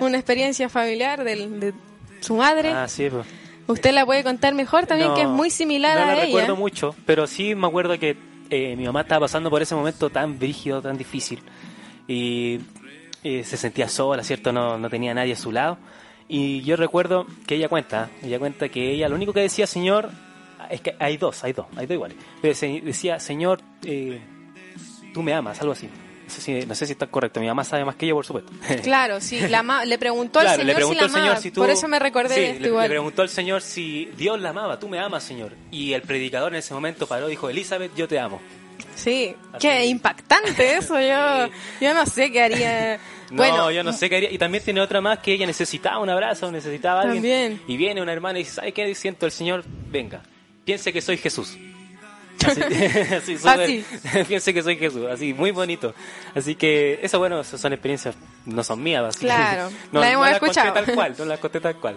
una 0.00 0.16
experiencia 0.16 0.68
familiar 0.70 1.24
del- 1.24 1.60
de 1.60 1.74
su 2.20 2.36
madre. 2.36 2.70
Ah, 2.70 2.88
sí, 2.88 3.08
pues. 3.10 3.26
Usted 3.68 3.92
la 3.92 4.06
puede 4.06 4.22
contar 4.22 4.54
mejor 4.54 4.86
también, 4.86 5.12
que 5.14 5.22
es 5.22 5.26
No, 5.26 5.34
muy 5.34 5.50
similar 5.50 5.96
no 5.96 6.02
a 6.04 6.06
la 6.06 6.12
ella. 6.14 6.24
recuerdo 6.26 6.54
mucho, 6.56 6.94
pero 7.04 7.26
sí 7.26 7.54
me 7.56 7.66
acuerdo 7.66 7.98
que 7.98 8.16
eh, 8.48 8.76
mi 8.76 8.84
mamá 8.86 9.00
estaba 9.00 9.22
pasando 9.22 9.50
por 9.50 9.60
ese 9.60 9.74
momento 9.74 10.08
tan 10.10 10.38
brígido, 10.38 10.80
tan 10.80 10.96
difícil. 10.96 11.42
Y 12.06 12.60
eh, 13.24 13.42
se 13.42 13.56
sentía 13.56 13.88
sola, 13.88 14.22
¿cierto? 14.22 14.52
No, 14.52 14.78
no 14.78 14.88
tenía 14.88 15.12
nadie 15.14 15.32
a 15.32 15.36
su 15.36 15.50
lado. 15.50 15.78
Y 16.28 16.62
yo 16.62 16.76
recuerdo 16.76 17.26
que 17.46 17.56
ella 17.56 17.68
cuenta, 17.68 18.08
ella 18.22 18.38
cuenta 18.38 18.68
que 18.68 18.92
ella 18.92 19.08
lo 19.08 19.16
único 19.16 19.32
que 19.32 19.40
decía, 19.40 19.66
Señor, 19.66 20.10
es 20.70 20.80
que 20.80 20.94
hay 21.00 21.16
dos, 21.16 21.42
hay 21.42 21.52
dos, 21.52 21.66
hay 21.76 21.86
dos 21.86 21.94
iguales. 21.94 22.16
Pero 22.40 22.54
decía, 22.84 23.18
Señor, 23.18 23.60
eh, 23.84 24.20
tú 25.12 25.22
me 25.22 25.32
amas, 25.34 25.60
algo 25.60 25.72
así. 25.72 25.88
No 26.26 26.32
sé, 26.32 26.40
si, 26.40 26.66
no 26.66 26.74
sé 26.74 26.86
si 26.86 26.92
está 26.92 27.06
correcto, 27.06 27.38
mi 27.40 27.46
mamá 27.46 27.62
sabe 27.64 27.84
más 27.84 27.94
que 27.94 28.06
yo, 28.06 28.14
por 28.16 28.26
supuesto. 28.26 28.52
Claro, 28.82 29.20
sí, 29.20 29.40
la 29.48 29.62
ma- 29.62 29.84
le 29.84 29.96
preguntó 29.96 30.40
al 30.40 30.46
Claro, 30.46 30.56
Señor 30.62 30.66
le 30.66 30.74
preguntó 30.74 30.98
si 30.98 31.00
la 31.00 31.04
al 31.06 31.10
Señor 31.12 31.26
amaba. 31.28 31.40
si 31.40 31.50
tú... 31.52 31.60
Por 31.60 31.70
eso 31.70 31.88
me 31.88 31.98
recordé 32.00 32.34
Sí, 32.34 32.40
de 32.40 32.50
esto 32.50 32.62
le, 32.62 32.68
igual. 32.68 32.82
le 32.84 32.88
preguntó 32.90 33.22
al 33.22 33.28
Señor 33.28 33.62
si 33.62 34.06
Dios 34.16 34.40
la 34.40 34.50
amaba, 34.50 34.78
tú 34.78 34.88
me 34.88 34.98
amas, 34.98 35.22
Señor. 35.22 35.52
Y 35.70 35.92
el 35.92 36.02
predicador 36.02 36.52
en 36.52 36.58
ese 36.58 36.74
momento 36.74 37.06
paró 37.06 37.28
y 37.28 37.30
dijo, 37.30 37.48
Elizabeth, 37.48 37.94
yo 37.94 38.08
te 38.08 38.18
amo. 38.18 38.40
Sí, 38.96 39.34
Así. 39.52 39.58
qué 39.68 39.86
impactante 39.86 40.74
eso. 40.76 40.98
Yo, 41.00 41.48
yo 41.80 41.94
no 41.94 42.04
sé 42.06 42.30
qué 42.32 42.42
haría. 42.42 42.98
No, 43.30 43.38
bueno, 43.38 43.72
yo 43.72 43.82
no 43.82 43.92
sé 43.92 44.08
qué 44.08 44.16
haría. 44.18 44.30
Y 44.30 44.38
también 44.38 44.62
tiene 44.62 44.80
otra 44.80 45.00
más 45.00 45.18
que 45.18 45.32
ella 45.32 45.46
necesitaba 45.46 45.98
un 45.98 46.08
abrazo, 46.08 46.52
necesitaba 46.52 47.00
a 47.00 47.02
alguien. 47.02 47.16
También. 47.22 47.62
Y 47.66 47.76
viene 47.76 48.00
una 48.00 48.12
hermana 48.12 48.38
y 48.38 48.42
dice, 48.42 48.54
¿sabe 48.54 48.70
qué? 48.72 48.94
Siento 48.94 49.26
el 49.26 49.32
Señor, 49.32 49.64
venga, 49.90 50.22
piense 50.64 50.92
que 50.92 51.00
soy 51.00 51.16
Jesús. 51.16 51.56
Así, 52.44 52.62
así, 53.14 53.36
Así. 53.44 53.84
piense 54.28 54.52
que 54.54 54.62
soy 54.62 54.76
Jesús, 54.76 55.06
así, 55.10 55.32
muy 55.32 55.50
bonito. 55.52 55.94
Así 56.34 56.54
que, 56.54 56.98
eso 57.02 57.18
bueno, 57.18 57.40
esas 57.40 57.60
son 57.60 57.72
experiencias, 57.72 58.14
no 58.44 58.62
son 58.62 58.82
mías, 58.82 59.16
que 59.16 59.26
Claro, 59.26 59.70
no, 59.92 60.00
la 60.00 60.10
hemos 60.12 60.26
no 60.28 60.32
escuchado. 60.34 60.72
conté 60.74 60.86
tal 60.86 60.94
cual, 60.94 61.14
no 61.18 61.24
las 61.24 61.38
conté 61.40 61.60
tal 61.60 61.76
cual. 61.76 61.96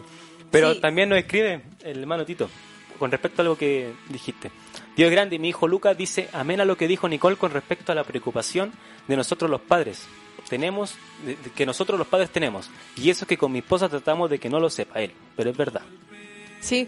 Pero 0.52 0.74
Sí. 0.74 0.80
también 0.82 1.10
nos 1.10 1.20
escribe 1.20 1.62
el 1.84 2.00
hermano 2.00 2.26
Tito, 2.26 2.50
con 2.98 3.12
respecto 3.12 3.42
a 3.42 3.44
algo 3.44 3.58
que 3.58 3.92
dijiste. 4.10 4.52
Dios 4.96 5.08
es 5.08 5.12
grande 5.12 5.36
y 5.36 5.40
mi 5.40 5.50
hijo 5.50 5.68
Lucas 5.68 5.98
dice 5.98 6.28
amén 6.34 6.60
a 6.62 6.66
lo 6.66 6.76
que 6.76 6.88
dijo 6.88 7.08
Nicole 7.08 7.36
con 7.38 7.52
respecto 7.52 7.92
a 7.92 7.96
la 7.96 8.04
preocupación 8.04 8.72
de 9.08 9.16
nosotros 9.16 9.50
los 9.50 9.62
padres. 9.62 10.08
Tenemos, 10.50 10.96
de- 11.26 11.36
de 11.36 11.50
que 11.52 11.66
nosotros 11.66 12.00
los 12.00 12.08
padres 12.08 12.30
tenemos. 12.32 12.70
Y 12.96 13.10
eso 13.10 13.26
es 13.26 13.28
que 13.30 13.38
con 13.38 13.52
mi 13.52 13.60
esposa 13.60 13.88
tratamos 13.88 14.30
de 14.30 14.40
que 14.40 14.50
no 14.50 14.60
lo 14.60 14.70
sepa 14.70 15.00
él, 15.02 15.12
pero 15.36 15.50
es 15.52 15.58
verdad. 15.58 15.82
Sí. 16.60 16.88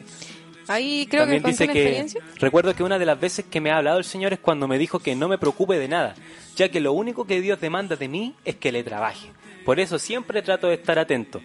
Ahí 0.74 1.06
creo 1.08 1.24
También 1.24 1.44
que 1.44 1.50
dice 1.52 1.64
una 1.66 1.74
que 1.74 1.80
experiencia. 1.82 2.22
recuerdo 2.40 2.76
que 2.76 2.84
una 2.84 2.98
de 3.00 3.06
las 3.06 3.20
veces 3.20 3.46
que 3.50 3.60
me 3.62 3.72
ha 3.72 3.78
hablado 3.78 3.98
el 3.98 4.04
Señor 4.06 4.34
es 4.34 4.40
cuando 4.40 4.68
me 4.68 4.78
dijo 4.78 5.00
que 5.00 5.16
no 5.16 5.28
me 5.28 5.38
preocupe 5.38 5.78
de 5.78 5.88
nada, 5.88 6.16
ya 6.56 6.70
que 6.70 6.80
lo 6.80 6.94
único 6.94 7.26
que 7.26 7.42
Dios 7.42 7.60
demanda 7.60 7.96
de 7.96 8.08
mí 8.08 8.36
es 8.46 8.56
que 8.56 8.72
le 8.72 8.84
trabaje. 8.84 9.32
Por 9.66 9.80
eso 9.80 10.00
siempre 10.00 10.42
trato 10.42 10.68
de 10.68 10.76
estar 10.76 10.98
atento. 11.00 11.42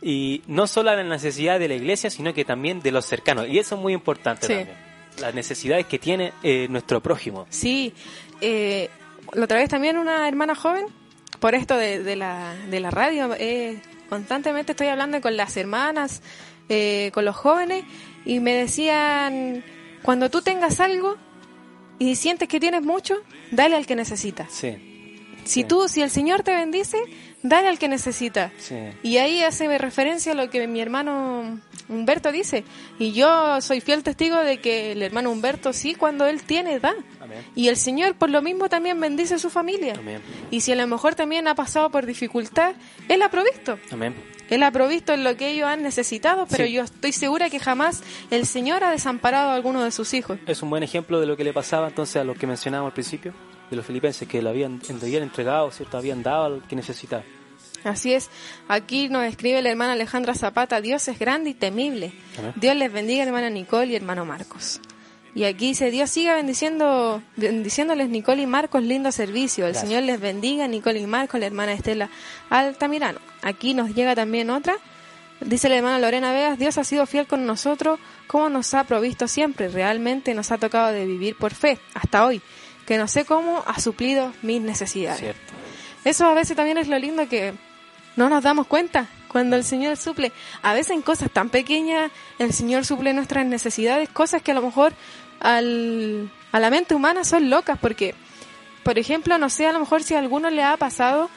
Y 0.00 0.42
no 0.46 0.66
solo 0.66 0.90
a 0.90 0.94
la 0.96 1.02
necesidad 1.02 1.58
de 1.58 1.68
la 1.68 1.74
iglesia, 1.74 2.08
sino 2.10 2.32
que 2.32 2.44
también 2.44 2.80
de 2.80 2.92
los 2.92 3.04
cercanos. 3.04 3.48
Y 3.48 3.58
eso 3.58 3.74
es 3.74 3.80
muy 3.80 3.92
importante 3.92 4.46
Sí. 4.46 4.54
también. 4.54 4.76
Las 5.20 5.34
necesidades 5.34 5.86
que 5.86 5.98
tiene 5.98 6.32
eh, 6.44 6.68
nuestro 6.70 7.00
prójimo. 7.02 7.46
Sí. 7.50 7.92
Eh, 8.40 8.88
la 9.32 9.44
otra 9.44 9.58
vez 9.58 9.68
también 9.68 9.98
una 9.98 10.28
hermana 10.28 10.54
joven, 10.54 10.86
por 11.40 11.54
esto 11.56 11.76
de, 11.76 12.02
de 12.04 12.14
la, 12.14 12.54
de 12.70 12.78
la 12.80 12.90
radio, 12.90 13.34
eh, 13.36 13.80
constantemente 14.08 14.72
estoy 14.72 14.86
hablando 14.86 15.20
con 15.20 15.36
las 15.36 15.56
hermanas, 15.56 16.22
eh, 16.68 17.10
con 17.12 17.24
los 17.24 17.34
jóvenes, 17.34 17.84
y 18.28 18.38
me 18.40 18.54
decían, 18.54 19.64
cuando 20.02 20.30
tú 20.30 20.42
tengas 20.42 20.78
algo 20.80 21.16
y 21.98 22.14
sientes 22.14 22.46
que 22.48 22.60
tienes 22.60 22.82
mucho, 22.82 23.16
dale 23.50 23.74
al 23.74 23.86
que 23.86 23.96
necesita. 23.96 24.46
Sí, 24.48 24.76
Si 25.44 25.62
Sí. 25.62 25.64
tú, 25.64 25.88
si 25.88 26.02
el 26.02 26.10
Señor 26.10 26.42
te 26.42 26.54
bendice, 26.54 26.98
dale 27.42 27.68
al 27.68 27.78
que 27.78 27.88
necesita. 27.88 28.52
sí. 28.58 28.76
Y 29.02 29.16
ahí 29.16 29.42
hace 29.42 29.66
referencia 29.78 30.32
a 30.32 30.34
lo 30.34 30.50
que 30.50 30.66
mi 30.68 30.80
hermano 30.80 31.58
Humberto 31.88 32.30
dice. 32.30 32.64
Y 32.98 33.12
yo 33.12 33.60
soy 33.62 33.80
fiel 33.80 34.02
testigo 34.02 34.36
de 34.36 34.58
que 34.60 34.92
el 34.92 35.02
hermano 35.02 35.30
Humberto 35.30 35.72
sí, 35.72 35.94
cuando 35.94 36.26
él 36.26 36.42
tiene, 36.42 36.78
da. 36.80 36.94
Amén. 37.20 37.38
Y 37.54 37.68
el 37.68 37.78
Señor 37.78 38.14
por 38.16 38.28
lo 38.28 38.42
mismo 38.42 38.68
también 38.68 39.00
bendice 39.00 39.36
a 39.36 39.38
su 39.38 39.48
familia. 39.48 39.94
Amén. 39.98 40.20
Y 40.50 40.60
si 40.60 40.72
a 40.72 40.76
lo 40.76 40.86
mejor 40.86 41.14
también 41.14 41.48
ha 41.48 41.54
pasado 41.54 41.88
por 41.90 42.04
dificultad, 42.04 42.74
Él 43.08 43.22
ha 43.22 43.30
provisto. 43.30 43.78
Amén. 43.90 44.14
Él 44.48 44.62
ha 44.62 44.70
provisto 44.70 45.12
en 45.12 45.24
lo 45.24 45.36
que 45.36 45.50
ellos 45.50 45.66
han 45.66 45.82
necesitado, 45.82 46.46
pero 46.48 46.64
Sí. 46.64 46.72
yo 46.72 46.82
estoy 46.82 47.12
segura 47.12 47.50
que 47.50 47.58
jamás 47.60 48.02
el 48.30 48.46
Señor 48.46 48.82
ha 48.84 48.90
desamparado 48.90 49.50
a 49.50 49.54
alguno 49.54 49.84
de 49.84 49.90
sus 49.90 50.14
hijos. 50.14 50.38
Es 50.46 50.62
un 50.62 50.70
buen 50.70 50.82
ejemplo 50.82 51.20
de 51.20 51.26
lo 51.26 51.36
que 51.36 51.44
le 51.44 51.52
pasaba 51.52 51.88
entonces 51.88 52.16
a 52.16 52.24
los 52.24 52.36
que 52.38 52.46
mencionábamos 52.46 52.90
al 52.90 52.94
principio, 52.94 53.32
de 53.70 53.76
los 53.76 53.84
filipenses, 53.84 54.26
que 54.26 54.40
le 54.40 54.48
habían, 54.48 54.80
le 54.88 54.94
habían 55.06 55.22
entregado, 55.24 55.70
¿cierto? 55.70 55.98
Habían 55.98 56.22
dado 56.22 56.44
al 56.46 56.62
que 56.66 56.74
necesitaba. 56.76 57.22
Así 57.84 58.12
es. 58.12 58.28
Aquí 58.66 59.08
nos 59.08 59.24
escribe 59.24 59.62
la 59.62 59.70
hermana 59.70 59.92
Alejandra 59.92 60.34
Zapata, 60.34 60.80
Dios 60.80 61.06
es 61.08 61.18
grande 61.18 61.50
y 61.50 61.54
temible. 61.54 62.12
Amén. 62.38 62.52
Dios 62.56 62.74
les 62.74 62.92
bendiga, 62.92 63.22
hermana 63.22 63.50
Nicole 63.50 63.92
y 63.92 63.96
hermano 63.96 64.24
Marcos. 64.24 64.80
Y 65.38 65.44
aquí 65.44 65.68
dice, 65.68 65.92
Dios 65.92 66.10
siga 66.10 66.34
bendiciendo, 66.34 67.22
bendiciéndoles 67.36 68.08
Nicole 68.08 68.42
y 68.42 68.46
Marcos, 68.48 68.82
lindo 68.82 69.12
servicio. 69.12 69.66
El 69.66 69.72
Gracias. 69.72 69.88
Señor 69.88 70.02
les 70.02 70.18
bendiga, 70.18 70.66
Nicole 70.66 70.98
y 70.98 71.06
Marcos, 71.06 71.38
la 71.38 71.46
hermana 71.46 71.74
Estela 71.74 72.10
Altamirano. 72.50 73.20
Aquí 73.42 73.72
nos 73.72 73.94
llega 73.94 74.16
también 74.16 74.50
otra. 74.50 74.74
Dice 75.40 75.68
la 75.68 75.76
hermana 75.76 76.00
Lorena 76.00 76.32
Vegas, 76.32 76.58
Dios 76.58 76.76
ha 76.76 76.82
sido 76.82 77.06
fiel 77.06 77.28
con 77.28 77.46
nosotros, 77.46 78.00
como 78.26 78.48
nos 78.48 78.74
ha 78.74 78.82
provisto 78.82 79.28
siempre. 79.28 79.68
Realmente 79.68 80.34
nos 80.34 80.50
ha 80.50 80.58
tocado 80.58 80.88
de 80.88 81.06
vivir 81.06 81.36
por 81.36 81.54
fe, 81.54 81.78
hasta 81.94 82.26
hoy, 82.26 82.42
que 82.84 82.98
no 82.98 83.06
sé 83.06 83.24
cómo 83.24 83.62
ha 83.64 83.78
suplido 83.78 84.32
mis 84.42 84.60
necesidades. 84.60 85.20
¿Cierto? 85.20 85.52
Eso 86.04 86.26
a 86.26 86.34
veces 86.34 86.56
también 86.56 86.78
es 86.78 86.88
lo 86.88 86.98
lindo 86.98 87.28
que 87.28 87.54
no 88.16 88.28
nos 88.28 88.42
damos 88.42 88.66
cuenta 88.66 89.06
cuando 89.28 89.54
el 89.54 89.62
Señor 89.62 89.96
suple. 89.96 90.32
A 90.62 90.74
veces 90.74 90.96
en 90.96 91.02
cosas 91.02 91.30
tan 91.30 91.48
pequeñas 91.48 92.10
el 92.40 92.52
Señor 92.52 92.84
suple 92.84 93.12
nuestras 93.12 93.46
necesidades, 93.46 94.08
cosas 94.08 94.42
que 94.42 94.50
a 94.50 94.54
lo 94.54 94.62
mejor 94.62 94.94
al, 95.40 96.30
a 96.52 96.60
la 96.60 96.70
mente 96.70 96.94
humana 96.94 97.24
son 97.24 97.50
locas 97.50 97.78
porque, 97.80 98.14
por 98.82 98.98
ejemplo, 98.98 99.38
no 99.38 99.48
sé, 99.50 99.66
a 99.66 99.72
lo 99.72 99.80
mejor 99.80 100.02
si 100.02 100.14
a 100.14 100.18
alguno 100.18 100.50
le 100.50 100.62
ha 100.62 100.76
pasado 100.76 101.30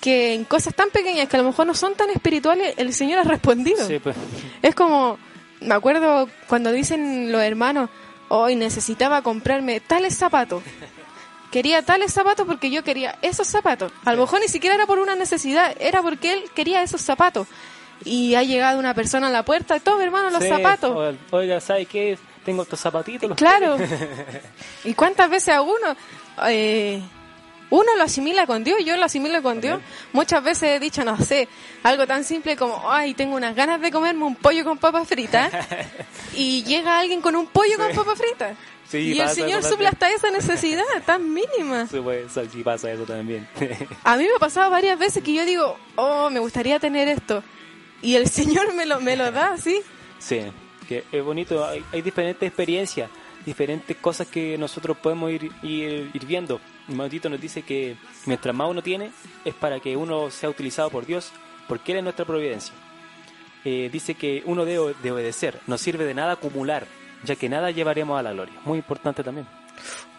que 0.00 0.34
en 0.34 0.44
cosas 0.44 0.74
tan 0.74 0.90
pequeñas 0.90 1.28
que 1.28 1.36
a 1.36 1.40
lo 1.42 1.46
mejor 1.46 1.66
no 1.66 1.74
son 1.74 1.94
tan 1.94 2.10
espirituales, 2.10 2.74
el 2.76 2.92
Señor 2.92 3.20
ha 3.20 3.24
respondido. 3.24 3.86
Sí, 3.86 3.98
pues. 3.98 4.16
Es 4.60 4.74
como, 4.74 5.16
me 5.60 5.74
acuerdo 5.74 6.28
cuando 6.48 6.72
dicen 6.72 7.30
los 7.30 7.40
hermanos, 7.42 7.88
hoy 8.28 8.56
necesitaba 8.56 9.22
comprarme 9.22 9.80
tales 9.80 10.16
zapatos. 10.16 10.62
Quería 11.52 11.82
tales 11.82 12.12
zapatos 12.12 12.46
porque 12.46 12.70
yo 12.70 12.82
quería 12.82 13.16
esos 13.20 13.46
zapatos. 13.46 13.92
A 14.04 14.12
lo 14.12 14.22
mejor 14.22 14.40
ni 14.40 14.48
siquiera 14.48 14.74
era 14.74 14.86
por 14.86 14.98
una 14.98 15.14
necesidad, 15.14 15.76
era 15.78 16.00
porque 16.02 16.32
él 16.32 16.44
quería 16.54 16.82
esos 16.82 17.02
zapatos. 17.02 17.46
Y 18.04 18.34
ha 18.34 18.42
llegado 18.42 18.78
una 18.80 18.94
persona 18.94 19.28
a 19.28 19.30
la 19.30 19.44
puerta, 19.44 19.78
toma 19.78 20.02
hermano 20.02 20.30
los 20.30 20.42
Sí, 20.42 20.48
zapatos. 20.48 21.14
Oiga, 21.30 21.60
¿sabe 21.60 21.84
qué? 21.86 22.18
Tengo 22.44 22.62
estos 22.62 22.80
zapatitos. 22.80 23.28
los 23.28 23.38
Claro. 23.38 23.76
¿Y 24.84 24.94
cuántas 24.94 25.30
veces 25.30 25.54
a 25.54 25.62
uno? 25.62 25.96
eh, 26.48 27.02
uno 27.72 27.96
lo 27.96 28.04
asimila 28.04 28.46
con 28.46 28.64
Dios, 28.64 28.84
yo 28.84 28.98
lo 28.98 29.04
asimilo 29.06 29.42
con 29.42 29.62
Dios. 29.62 29.80
Muchas 30.12 30.44
veces 30.44 30.64
he 30.64 30.78
dicho, 30.78 31.06
no 31.06 31.16
sé, 31.16 31.48
algo 31.82 32.06
tan 32.06 32.22
simple 32.22 32.54
como, 32.54 32.92
ay, 32.92 33.14
tengo 33.14 33.34
unas 33.34 33.56
ganas 33.56 33.80
de 33.80 33.90
comerme 33.90 34.24
un 34.24 34.36
pollo 34.36 34.62
con 34.62 34.76
papas 34.76 35.08
fritas. 35.08 35.50
y 36.34 36.64
llega 36.64 36.98
alguien 36.98 37.22
con 37.22 37.34
un 37.34 37.46
pollo 37.46 37.78
con 37.78 37.94
papas 37.94 38.18
fritas. 38.18 38.58
Sí, 38.86 38.98
y 38.98 39.18
el 39.18 39.30
Señor 39.30 39.64
suple 39.64 39.88
hasta 39.88 40.10
esa 40.10 40.30
necesidad 40.30 40.84
tan 41.06 41.32
mínima. 41.32 41.86
Sí, 41.86 41.98
pues, 42.00 42.30
sí 42.52 42.62
pasa 42.62 42.92
eso 42.92 43.04
también. 43.04 43.48
A 44.04 44.18
mí 44.18 44.24
me 44.24 44.36
ha 44.36 44.38
pasado 44.38 44.70
varias 44.70 44.98
veces 44.98 45.22
que 45.22 45.32
yo 45.32 45.46
digo, 45.46 45.78
oh, 45.96 46.28
me 46.28 46.40
gustaría 46.40 46.78
tener 46.78 47.08
esto. 47.08 47.42
Y 48.02 48.16
el 48.16 48.28
Señor 48.28 48.74
me 48.74 48.84
lo, 48.84 49.00
me 49.00 49.16
lo 49.16 49.32
da, 49.32 49.56
¿sí? 49.56 49.80
sí, 50.18 50.42
que 51.00 51.18
es 51.18 51.24
bonito. 51.24 51.64
Hay, 51.64 51.84
hay 51.92 52.02
diferentes 52.02 52.46
experiencias, 52.46 53.10
diferentes 53.44 53.96
cosas 53.96 54.26
que 54.26 54.58
nosotros 54.58 54.96
podemos 54.98 55.30
ir, 55.30 55.50
ir, 55.62 56.10
ir 56.12 56.26
viendo. 56.26 56.60
Maldito 56.88 57.28
nos 57.28 57.40
dice 57.40 57.62
que 57.62 57.96
mientras 58.26 58.54
más 58.54 58.68
uno 58.68 58.82
tiene, 58.82 59.10
es 59.44 59.54
para 59.54 59.80
que 59.80 59.96
uno 59.96 60.30
sea 60.30 60.50
utilizado 60.50 60.90
por 60.90 61.06
Dios, 61.06 61.32
porque 61.68 61.92
Él 61.92 61.98
es 61.98 62.04
nuestra 62.04 62.24
providencia. 62.24 62.74
Eh, 63.64 63.88
dice 63.92 64.14
que 64.14 64.42
uno 64.46 64.64
debe 64.64 64.94
de 65.02 65.12
obedecer, 65.12 65.60
no 65.66 65.78
sirve 65.78 66.04
de 66.04 66.14
nada 66.14 66.32
acumular, 66.32 66.86
ya 67.24 67.36
que 67.36 67.48
nada 67.48 67.70
llevaremos 67.70 68.18
a 68.18 68.22
la 68.22 68.32
gloria. 68.32 68.54
Muy 68.64 68.78
importante 68.78 69.22
también. 69.22 69.46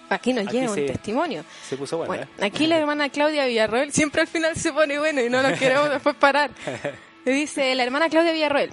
Aquí 0.10 0.32
nos 0.32 0.48
Aquí 0.48 0.60
llega 0.60 0.72
un 0.72 0.76
testimonio. 0.86 1.44
Se 1.68 1.76
puso 1.76 1.98
bueno, 1.98 2.10
Bueno, 2.10 2.24
¿eh? 2.38 2.46
aquí 2.46 2.68
la 2.68 2.78
hermana 2.78 3.10
Claudia 3.10 3.46
Villarroel 3.46 3.92
siempre 3.92 4.22
al 4.22 4.28
final 4.28 4.56
se 4.56 4.72
pone 4.72 5.00
bueno 5.00 5.22
y 5.22 5.30
no 5.30 5.42
nos 5.42 5.58
queremos 5.60 5.90
después 5.92 6.16
parar. 6.16 6.52
Dice 7.26 7.74
la 7.76 7.84
hermana 7.84 8.10
Claudia 8.10 8.32
Villarroel, 8.32 8.72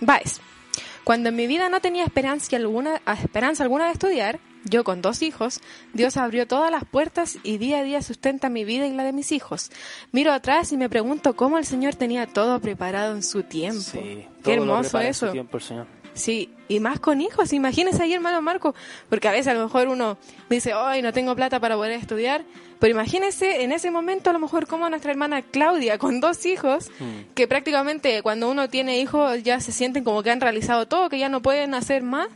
Baez, 0.00 0.40
cuando 1.04 1.30
en 1.30 1.36
mi 1.36 1.46
vida 1.46 1.68
no 1.68 1.80
tenía 1.80 2.04
esperanza 2.04 2.56
alguna, 2.56 3.00
esperanza 3.22 3.62
alguna 3.64 3.86
de 3.86 3.92
estudiar, 3.92 4.40
yo 4.64 4.84
con 4.84 5.02
dos 5.02 5.22
hijos, 5.22 5.60
Dios 5.92 6.16
abrió 6.16 6.46
todas 6.46 6.70
las 6.70 6.84
puertas 6.84 7.38
y 7.42 7.58
día 7.58 7.78
a 7.78 7.82
día 7.82 8.00
sustenta 8.02 8.48
mi 8.48 8.64
vida 8.64 8.86
y 8.86 8.92
la 8.92 9.02
de 9.04 9.12
mis 9.12 9.32
hijos. 9.32 9.70
Miro 10.12 10.32
atrás 10.32 10.72
y 10.72 10.76
me 10.76 10.88
pregunto 10.88 11.34
cómo 11.34 11.58
el 11.58 11.64
Señor 11.64 11.96
tenía 11.96 12.26
todo 12.26 12.60
preparado 12.60 13.14
en 13.14 13.22
su 13.22 13.42
tiempo. 13.42 13.80
Sí, 13.80 14.26
Qué 14.44 14.54
hermoso 14.54 15.00
eso. 15.00 15.32
tiempo 15.32 15.56
el 15.56 15.62
Señor. 15.62 15.86
Sí, 16.14 16.50
y 16.68 16.78
más 16.80 17.00
con 17.00 17.20
hijos, 17.22 17.52
imagínese 17.54 18.02
ahí, 18.02 18.12
hermano 18.12 18.42
Marco, 18.42 18.74
porque 19.08 19.28
a 19.28 19.32
veces 19.32 19.48
a 19.48 19.54
lo 19.54 19.62
mejor 19.64 19.88
uno 19.88 20.18
dice, 20.50 20.74
hoy 20.74 21.00
no 21.02 21.12
tengo 21.12 21.34
plata 21.34 21.58
para 21.58 21.74
poder 21.76 21.92
estudiar, 21.92 22.44
pero 22.78 22.90
imagínese 22.92 23.62
en 23.62 23.72
ese 23.72 23.90
momento 23.90 24.28
a 24.28 24.32
lo 24.34 24.38
mejor 24.38 24.66
como 24.66 24.88
nuestra 24.90 25.10
hermana 25.10 25.40
Claudia, 25.42 25.96
con 25.98 26.20
dos 26.20 26.44
hijos, 26.44 26.90
Mm. 27.00 27.32
que 27.34 27.48
prácticamente 27.48 28.20
cuando 28.22 28.50
uno 28.50 28.68
tiene 28.68 28.98
hijos 28.98 29.42
ya 29.42 29.58
se 29.60 29.72
sienten 29.72 30.04
como 30.04 30.22
que 30.22 30.30
han 30.30 30.40
realizado 30.40 30.86
todo, 30.86 31.08
que 31.08 31.18
ya 31.18 31.28
no 31.30 31.40
pueden 31.40 31.72
hacer 31.74 32.02
más. 32.02 32.28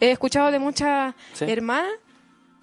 He 0.00 0.10
escuchado 0.12 0.52
de 0.52 0.58
muchas 0.60 1.14
Mm. 1.14 1.18
Sí. 1.34 1.44
hermanas. 1.48 1.90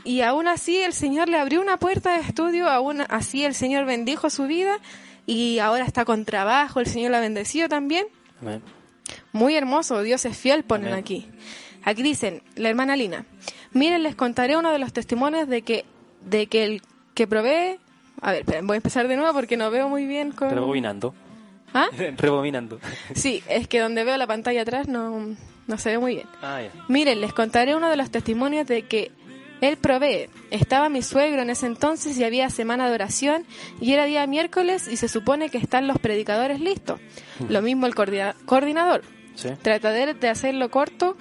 Y 0.05 0.21
aún 0.21 0.47
así 0.47 0.77
el 0.77 0.93
Señor 0.93 1.27
le 1.29 1.37
abrió 1.37 1.59
una 1.61 1.77
puerta 1.77 2.13
de 2.15 2.21
estudio, 2.21 2.69
aún 2.69 3.01
así 3.09 3.43
el 3.43 3.55
Señor 3.55 3.85
bendijo 3.85 4.29
su 4.29 4.43
vida 4.43 4.77
y 5.25 5.57
ahora 5.59 5.83
está 5.83 6.05
con 6.05 6.23
trabajo, 6.25 6.79
el 6.79 6.85
Señor 6.85 7.11
la 7.11 7.17
ha 7.17 7.21
bendecido 7.21 7.67
también. 7.67 8.05
Amén. 8.41 8.61
Muy 9.31 9.55
hermoso, 9.55 10.01
Dios 10.01 10.25
es 10.25 10.37
fiel, 10.37 10.63
ponen 10.63 10.87
Amén. 10.87 10.99
aquí. 10.99 11.27
Aquí 11.83 12.01
dicen, 12.01 12.41
la 12.55 12.69
hermana 12.69 12.95
Lina, 12.95 13.25
miren, 13.71 14.03
les 14.03 14.15
contaré 14.15 14.57
uno 14.57 14.71
de 14.71 14.79
los 14.79 14.91
testimonios 14.91 15.47
de 15.47 15.61
que, 15.61 15.85
de 16.21 16.47
que 16.47 16.65
el 16.65 16.81
que 17.13 17.27
provee... 17.27 17.79
A 18.21 18.31
ver, 18.31 18.41
esperen, 18.41 18.65
voy 18.65 18.75
a 18.75 18.77
empezar 18.77 19.07
de 19.07 19.17
nuevo 19.17 19.33
porque 19.33 19.57
no 19.57 19.69
veo 19.69 19.89
muy 19.89 20.05
bien 20.05 20.31
con... 20.31 20.49
Rebobinando. 20.49 21.13
¿Ah? 21.73 21.87
Rebobinando. 22.17 22.79
Sí, 23.13 23.43
es 23.47 23.67
que 23.67 23.79
donde 23.79 24.03
veo 24.03 24.17
la 24.17 24.25
pantalla 24.25 24.61
atrás 24.61 24.87
no, 24.87 25.35
no 25.67 25.77
se 25.77 25.89
ve 25.91 25.97
muy 25.99 26.15
bien. 26.15 26.27
Ah. 26.41 26.61
Miren, 26.87 27.21
les 27.21 27.33
contaré 27.33 27.75
uno 27.75 27.89
de 27.89 27.97
los 27.97 28.09
testimonios 28.09 28.65
de 28.67 28.83
que 28.83 29.11
él 29.61 29.77
provee. 29.77 30.29
Estaba 30.51 30.89
mi 30.89 31.01
suegro 31.01 31.41
en 31.41 31.49
ese 31.49 31.65
entonces 31.65 32.17
y 32.17 32.23
había 32.23 32.49
semana 32.49 32.87
de 32.87 32.93
oración 32.93 33.45
y 33.81 33.93
era 33.93 34.05
día 34.05 34.25
miércoles 34.27 34.87
y 34.87 34.97
se 34.97 35.07
supone 35.07 35.49
que 35.49 35.57
están 35.57 35.87
los 35.87 35.97
predicadores 35.99 36.59
listos. 36.59 36.99
Lo 37.49 37.61
mismo 37.61 37.85
el 37.87 37.95
coordina- 37.95 38.35
coordinador. 38.45 39.03
Sí. 39.35 39.49
Trataré 39.61 40.13
de 40.13 40.29
hacerlo 40.29 40.69
corto. 40.69 41.17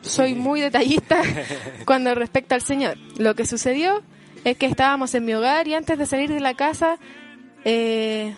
Soy 0.00 0.34
muy 0.34 0.60
detallista 0.60 1.20
cuando 1.86 2.14
respecta 2.14 2.54
al 2.54 2.62
Señor. 2.62 2.96
Lo 3.18 3.34
que 3.34 3.44
sucedió 3.46 4.02
es 4.44 4.56
que 4.56 4.66
estábamos 4.66 5.14
en 5.14 5.24
mi 5.24 5.34
hogar 5.34 5.66
y 5.66 5.74
antes 5.74 5.98
de 5.98 6.06
salir 6.06 6.30
de 6.32 6.40
la 6.40 6.54
casa 6.54 6.98
eh, 7.64 8.34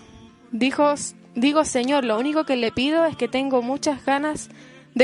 dijo, 0.53 0.95
digo 1.35 1.65
Señor, 1.65 2.05
lo 2.05 2.19
único 2.19 2.45
que 2.45 2.57
le 2.57 2.73
pido 2.73 3.05
es 3.05 3.17
que 3.17 3.29
tengo 3.29 3.61
muchas 3.63 4.05
ganas 4.05 4.49
de 4.49 4.55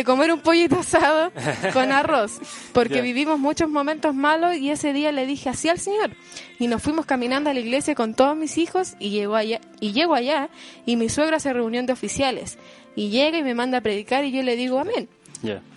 comer 0.05 0.33
un 0.33 0.41
pollito 0.41 0.81
asado 0.81 1.33
con 1.73 1.93
arroz, 1.93 2.41
porque 2.73 3.01
vivimos 3.01 3.39
muchos 3.39 3.69
momentos 3.69 4.15
malos 4.15 4.57
y 4.57 4.71
ese 4.71 4.93
día 4.93 5.13
le 5.13 5.27
dije 5.27 5.49
así 5.49 5.69
al 5.69 5.79
Señor. 5.79 6.11
Y 6.59 6.69
nos 6.69 6.83
fuimos 6.83 7.07
caminando 7.07 7.51
a 7.51 7.55
la 7.55 7.61
iglesia 7.61 7.95
con 7.95 8.15
todos 8.15 8.37
mis 8.37 8.59
hijos 8.59 8.95
y 8.99 9.11
llego 9.11 9.37
allá 9.37 9.61
y 9.81 9.93
llego 9.93 10.15
allá 10.15 10.49
y 10.85 10.97
mi 10.97 11.09
suegra 11.09 11.37
hace 11.37 11.53
reunión 11.53 11.87
de 11.87 11.93
oficiales 11.93 12.59
y 12.95 13.11
llega 13.11 13.39
y 13.39 13.43
me 13.43 13.55
manda 13.55 13.79
a 13.79 13.81
predicar 13.81 14.25
y 14.25 14.33
yo 14.33 14.43
le 14.43 14.57
digo 14.57 14.79
amén. 14.79 15.09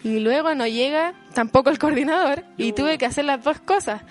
Y 0.04 0.20
luego 0.20 0.56
no 0.56 0.66
llega 0.66 1.14
tampoco 1.34 1.70
el 1.70 1.78
coordinador 1.78 2.44
y 2.58 2.72
tuve 2.72 2.98
que 2.98 3.06
hacer 3.06 3.26
las 3.26 3.44
dos 3.44 3.60
cosas. 3.60 4.02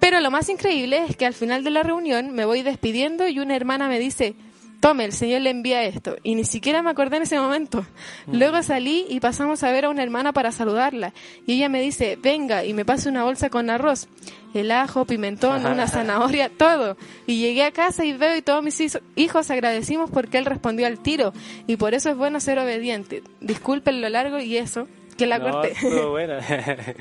Pero 0.00 0.20
lo 0.20 0.32
más 0.32 0.48
increíble 0.48 1.04
es 1.08 1.16
que 1.16 1.26
al 1.26 1.34
final 1.34 1.62
de 1.62 1.70
la 1.70 1.84
reunión 1.84 2.32
me 2.32 2.44
voy 2.44 2.62
despidiendo 2.62 3.28
y 3.28 3.38
una 3.38 3.54
hermana 3.54 3.88
me 3.88 4.00
dice, 4.00 4.34
tome, 4.82 5.04
el 5.06 5.12
Señor 5.12 5.40
le 5.42 5.50
envía 5.50 5.84
esto. 5.84 6.16
Y 6.24 6.34
ni 6.34 6.44
siquiera 6.44 6.82
me 6.82 6.90
acordé 6.90 7.16
en 7.18 7.22
ese 7.22 7.38
momento. 7.38 7.86
Luego 8.26 8.62
salí 8.62 9.06
y 9.08 9.20
pasamos 9.20 9.62
a 9.62 9.70
ver 9.70 9.84
a 9.84 9.90
una 9.90 10.02
hermana 10.02 10.32
para 10.32 10.50
saludarla. 10.52 11.14
Y 11.46 11.54
ella 11.54 11.68
me 11.68 11.80
dice, 11.80 12.18
venga, 12.20 12.64
y 12.64 12.74
me 12.74 12.84
pasa 12.84 13.08
una 13.08 13.22
bolsa 13.22 13.48
con 13.48 13.70
arroz, 13.70 14.08
el 14.54 14.70
ajo, 14.72 15.04
pimentón, 15.06 15.64
una 15.72 15.86
zanahoria, 15.86 16.50
todo. 16.50 16.96
Y 17.28 17.38
llegué 17.38 17.62
a 17.64 17.70
casa 17.70 18.04
y 18.04 18.12
veo 18.12 18.36
y 18.36 18.42
todos 18.42 18.62
mis 18.62 18.78
hijo- 18.80 18.98
hijos 19.14 19.50
agradecimos 19.52 20.10
porque 20.10 20.36
él 20.38 20.44
respondió 20.44 20.86
al 20.88 20.98
tiro. 20.98 21.32
Y 21.68 21.76
por 21.76 21.94
eso 21.94 22.10
es 22.10 22.16
bueno 22.16 22.40
ser 22.40 22.58
obediente. 22.58 23.22
Disculpen 23.40 24.00
lo 24.00 24.08
largo 24.08 24.40
y 24.40 24.56
eso, 24.56 24.88
que 25.16 25.26
la 25.26 25.38
No, 25.38 25.50
corté. 25.52 25.74
buena. 26.10 26.40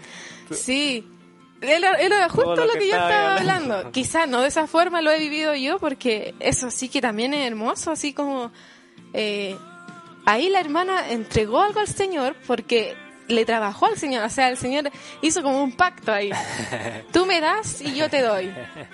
Sí. 0.51 1.03
Era, 1.61 1.91
era 1.99 2.27
justo 2.29 2.55
lo, 2.55 2.65
lo 2.65 2.73
que, 2.73 2.79
que 2.79 2.87
yo 2.87 2.93
estaba 2.93 3.09
estaba 3.09 3.35
hablando. 3.37 3.73
hablando. 3.75 3.91
Quizás 3.91 4.27
no 4.27 4.41
de 4.41 4.47
esa 4.47 4.67
forma 4.67 5.01
lo 5.01 5.11
he 5.11 5.19
vivido 5.19 5.53
yo, 5.55 5.77
porque 5.79 6.33
eso 6.39 6.71
sí 6.71 6.89
que 6.89 7.01
también 7.01 7.33
es 7.33 7.45
hermoso, 7.47 7.91
así 7.91 8.13
como... 8.13 8.51
eh, 9.13 9.55
ahí 10.25 10.49
la 10.49 10.59
hermana 10.59 11.09
entregó 11.11 11.61
algo 11.61 11.79
al 11.79 11.87
Señor 11.87 12.35
porque 12.47 12.95
le 13.27 13.45
trabajó 13.45 13.85
al 13.85 13.97
Señor, 13.97 14.23
o 14.23 14.29
sea, 14.29 14.49
el 14.49 14.57
Señor 14.57 14.91
hizo 15.21 15.41
como 15.41 15.63
un 15.63 15.71
pacto 15.73 16.11
ahí. 16.11 16.31
Tú 17.13 17.25
me 17.25 17.39
das 17.39 17.81
y 17.81 17.95
yo 17.95 18.09
te 18.09 18.21
doy. 18.21 18.51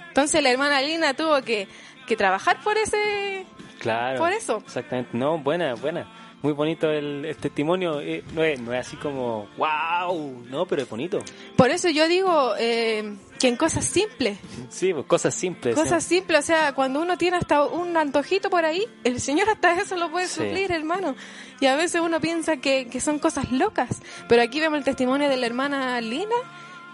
Entonces 0.09 0.43
la 0.43 0.49
hermana 0.51 0.81
Lina 0.81 1.13
tuvo 1.13 1.41
que, 1.41 1.67
que 2.05 2.15
trabajar 2.15 2.61
por 2.61 2.77
ese... 2.77 3.45
Claro. 3.79 4.19
Por 4.19 4.31
eso. 4.33 4.57
Exactamente. 4.65 5.11
No, 5.13 5.37
buena, 5.37 5.75
buena. 5.75 6.07
Muy 6.43 6.53
bonito 6.53 6.89
el, 6.91 7.25
el 7.25 7.35
testimonio. 7.37 7.99
eh, 7.99 8.23
no, 8.33 8.43
es, 8.43 8.59
no 8.59 8.71
es 8.73 8.85
así 8.87 8.95
como, 8.97 9.47
wow, 9.57 10.43
no, 10.49 10.65
pero 10.67 10.83
es 10.83 10.89
bonito. 10.89 11.19
Por 11.55 11.71
eso 11.71 11.89
yo 11.89 12.07
digo 12.07 12.53
eh, 12.59 13.15
que 13.39 13.47
en 13.47 13.55
cosas 13.55 13.85
simples, 13.85 14.37
Sí, 14.69 14.93
pues 14.93 15.05
cosas 15.07 15.33
simples. 15.33 15.73
Cosas 15.75 16.05
¿eh? 16.05 16.07
simples, 16.07 16.39
o 16.39 16.43
sea, 16.43 16.73
cuando 16.73 17.01
uno 17.01 17.17
tiene 17.17 17.37
hasta 17.37 17.63
un 17.63 17.97
antojito 17.97 18.49
por 18.51 18.65
ahí, 18.65 18.85
el 19.03 19.19
Señor 19.19 19.49
hasta 19.49 19.73
eso 19.81 19.95
lo 19.97 20.11
puede 20.11 20.27
Sí. 20.27 20.35
suplir, 20.43 20.71
hermano. 20.71 21.15
Y 21.59 21.65
a 21.65 21.75
veces 21.75 22.01
uno 22.01 22.19
piensa 22.21 22.57
que, 22.57 22.87
que 22.87 23.01
son 23.01 23.17
cosas 23.17 23.51
locas, 23.51 24.01
pero 24.29 24.43
aquí 24.43 24.59
vemos 24.59 24.77
el 24.77 24.83
testimonio 24.85 25.29
de 25.29 25.37
la 25.37 25.47
hermana 25.47 25.99
Lina 26.01 26.35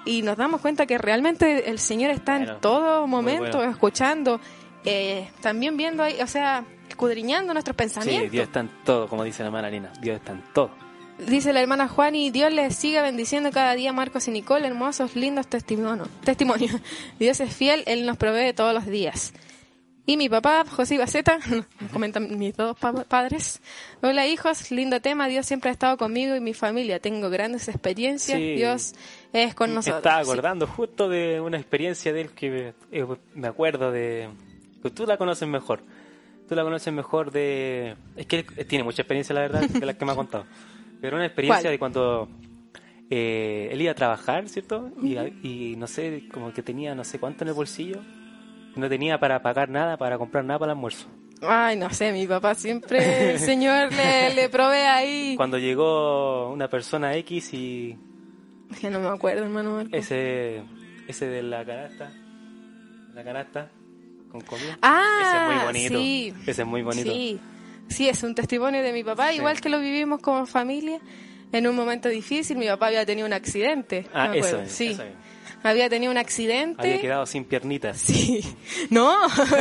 y 0.05 0.21
nos 0.21 0.37
damos 0.37 0.61
cuenta 0.61 0.85
que 0.85 0.97
realmente 0.97 1.69
el 1.69 1.79
Señor 1.79 2.11
está 2.11 2.37
Bueno, 2.37 2.53
en 2.53 2.59
todo 2.61 3.07
momento 3.07 3.57
bueno. 3.57 3.71
escuchando, 3.71 4.39
eh, 4.85 5.29
también 5.41 5.75
viendo 5.75 6.01
ahí, 6.03 6.21
o 6.21 6.27
sea, 6.27 6.63
escudriñando 6.93 7.53
nuestros 7.53 7.73
Sí, 7.75 7.77
pensamientos. 7.77 8.31
Dios 8.31 8.45
está 8.47 8.59
en 8.61 8.69
todo, 8.85 9.07
como 9.07 9.23
dice 9.23 9.43
la 9.43 9.47
hermana 9.47 9.69
Lina. 9.69 9.91
Dios 10.01 10.15
está 10.17 10.31
en 10.31 10.43
todo. 10.53 10.71
Dice 11.27 11.53
la 11.53 11.61
hermana 11.61 11.87
Juan 11.87 12.15
y 12.15 12.31
Dios 12.31 12.51
les 12.51 12.75
siga 12.75 13.01
bendiciendo 13.03 13.51
cada 13.51 13.75
día 13.75 13.93
Marcos 13.93 14.27
y 14.27 14.31
Nicole, 14.31 14.65
hermosos, 14.67 15.15
lindos 15.15 15.47
testimonios. 15.47 16.07
Testimonios. 16.23 16.71
Dios 17.19 17.39
es 17.39 17.55
fiel, 17.55 17.83
Él 17.85 18.05
nos 18.05 18.17
provee 18.17 18.53
todos 18.53 18.73
los 18.73 18.85
días. 18.85 19.33
Y 20.05 20.17
mi 20.17 20.27
papá, 20.27 20.65
José 20.69 20.97
Baceta, 20.97 21.39
comentan 21.93 22.37
mis 22.37 22.57
dos 22.57 22.77
pa- 22.77 23.05
padres. 23.05 23.61
Hola 24.01 24.27
hijos, 24.27 24.69
lindo 24.71 24.99
tema, 25.01 25.27
Dios 25.29 25.45
siempre 25.45 25.69
ha 25.69 25.71
estado 25.73 25.95
conmigo 25.97 26.35
y 26.35 26.41
mi 26.41 26.53
familia. 26.53 26.99
Tengo 26.99 27.29
grandes 27.29 27.69
experiencias, 27.69 28.37
Sí. 28.37 28.55
Dios 28.55 28.95
es 29.31 29.53
con 29.55 29.69
Me 29.69 29.75
nosotros. 29.75 29.99
estaba 29.99 30.23
Sí. 30.23 30.29
acordando 30.29 30.67
justo 30.67 31.07
de 31.07 31.39
una 31.39 31.57
experiencia 31.57 32.11
de 32.11 32.21
él 32.21 32.29
que 32.31 32.49
me, 32.91 32.99
eh, 32.99 33.05
me 33.35 33.47
acuerdo 33.47 33.91
de... 33.91 34.27
Pues 34.81 34.93
tú 34.93 35.05
la 35.05 35.15
conoces 35.17 35.47
mejor. 35.47 35.81
Tú 36.47 36.55
la 36.55 36.63
conoces 36.63 36.93
mejor 36.93 37.31
de... 37.31 37.95
Es 38.15 38.25
que 38.25 38.45
él 38.57 38.67
tiene 38.67 38.83
mucha 38.83 39.01
experiencia, 39.01 39.33
la 39.33 39.41
verdad, 39.41 39.61
de 39.69 39.85
la 39.85 39.93
que 39.97 40.05
me 40.05 40.11
ha 40.11 40.15
contado. 40.15 40.45
Pero 41.01 41.15
una 41.15 41.25
experiencia 41.25 41.63
¿Cuál? 41.63 41.73
de 41.73 41.79
cuando 41.79 42.29
eh, 43.09 43.69
él 43.71 43.81
iba 43.81 43.91
a 43.91 43.95
trabajar, 43.95 44.47
¿cierto? 44.49 44.91
Y, 45.01 45.17
y 45.17 45.75
no 45.75 45.87
sé, 45.87 46.23
como 46.31 46.53
que 46.53 46.63
tenía 46.63 46.95
no 46.95 47.03
sé 47.03 47.19
cuánto 47.19 47.43
en 47.43 47.49
el 47.49 47.53
bolsillo. 47.53 47.99
No 48.75 48.89
tenía 48.89 49.19
para 49.19 49.41
pagar 49.41 49.69
nada, 49.69 49.97
para 49.97 50.17
comprar 50.17 50.43
nada 50.45 50.59
para 50.59 50.71
el 50.71 50.77
almuerzo. 50.77 51.07
Ay, 51.41 51.75
no 51.75 51.89
sé, 51.89 52.11
mi 52.11 52.25
papá 52.25 52.55
siempre, 52.55 53.33
el 53.33 53.39
Señor 53.39 53.91
le, 53.91 54.33
le 54.33 54.49
provee 54.49 54.87
ahí. 54.87 55.33
Cuando 55.37 55.57
llegó 55.57 56.51
una 56.51 56.69
persona 56.69 57.15
X 57.17 57.53
y 57.53 57.97
Que 58.79 58.89
no 58.89 58.99
me 58.99 59.09
acuerdo, 59.09 59.43
hermano. 59.43 59.75
Marco. 59.75 59.95
ese, 59.95 60.63
ese 61.07 61.27
de 61.27 61.43
la 61.43 61.65
canasta, 61.65 62.11
la 63.13 63.23
canasta 63.23 63.69
con. 64.41 64.59
Ah, 64.81 65.19
ese 65.21 65.38
es 65.38 65.43
muy 65.55 65.65
bonito. 65.65 65.99
sí. 65.99 66.34
Ese 66.47 66.61
es 66.61 66.67
muy 66.67 66.81
bonito. 66.81 67.11
Sí, 67.11 67.39
sí, 67.89 68.09
es 68.09 68.23
un 68.23 68.36
testimonio 68.36 68.81
de 68.81 68.91
mi 68.93 69.03
papá, 69.03 69.29
Sí. 69.31 69.38
igual 69.38 69.59
que 69.61 69.69
lo 69.69 69.79
vivimos 69.79 70.19
como 70.21 70.45
familia. 70.45 70.99
En 71.51 71.67
un 71.67 71.75
momento 71.75 72.09
difícil, 72.09 72.57
mi 72.57 72.65
papá 72.67 72.88
había 72.88 73.05
tenido 73.05 73.27
un 73.27 73.34
accidente. 73.34 74.07
Ah, 74.13 74.23
acuerdo. 74.25 74.47
eso 74.47 74.61
es, 74.61 74.71
Sí, 74.71 74.88
eso 74.88 75.03
es. 75.03 75.09
había 75.63 75.88
tenido 75.88 76.11
un 76.11 76.17
accidente. 76.17 76.81
Había 76.81 76.99
quedado 77.01 77.25
sin 77.27 77.45
piernitas. 77.45 77.97
Sí, 77.99 78.43
no, 78.89 79.15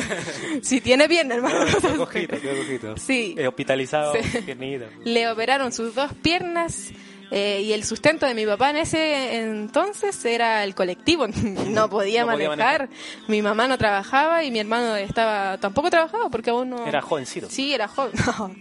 si 0.62 0.80
tiene 0.80 1.06
bien, 1.08 1.30
hermano. 1.30 1.66
Cojito, 1.98 2.40
qué 2.40 2.56
cojito. 2.56 2.96
Sí. 2.96 3.34
Eh, 3.36 3.46
hospitalizado, 3.46 4.14
Sí. 4.14 4.38
piernitas. 4.40 4.88
Le 5.04 5.28
operaron 5.30 5.70
sus 5.72 5.94
dos 5.94 6.12
piernas 6.22 6.92
eh, 7.34 7.62
y 7.62 7.72
el 7.72 7.82
sustento 7.84 8.26
de 8.26 8.34
mi 8.34 8.44
papá 8.44 8.68
en 8.68 8.76
ese 8.76 9.36
entonces 9.40 10.22
era 10.26 10.64
el 10.64 10.74
colectivo. 10.74 11.26
No 11.72 11.88
podía, 11.88 12.24
No 12.24 12.32
podía 12.32 12.48
manejar. 12.48 12.90
Mi 13.26 13.40
mamá 13.40 13.66
no 13.68 13.78
trabajaba 13.78 14.44
y 14.44 14.50
mi 14.50 14.58
hermano 14.58 14.96
estaba 14.96 15.56
tampoco 15.56 15.88
trabajaba 15.88 16.28
porque 16.28 16.50
aún 16.50 16.68
no. 16.70 16.86
Era 16.86 17.00
jovencito. 17.00 17.48
Sí, 17.48 17.72
era 17.72 17.88
joven. 17.88 18.12
No, 18.36 18.54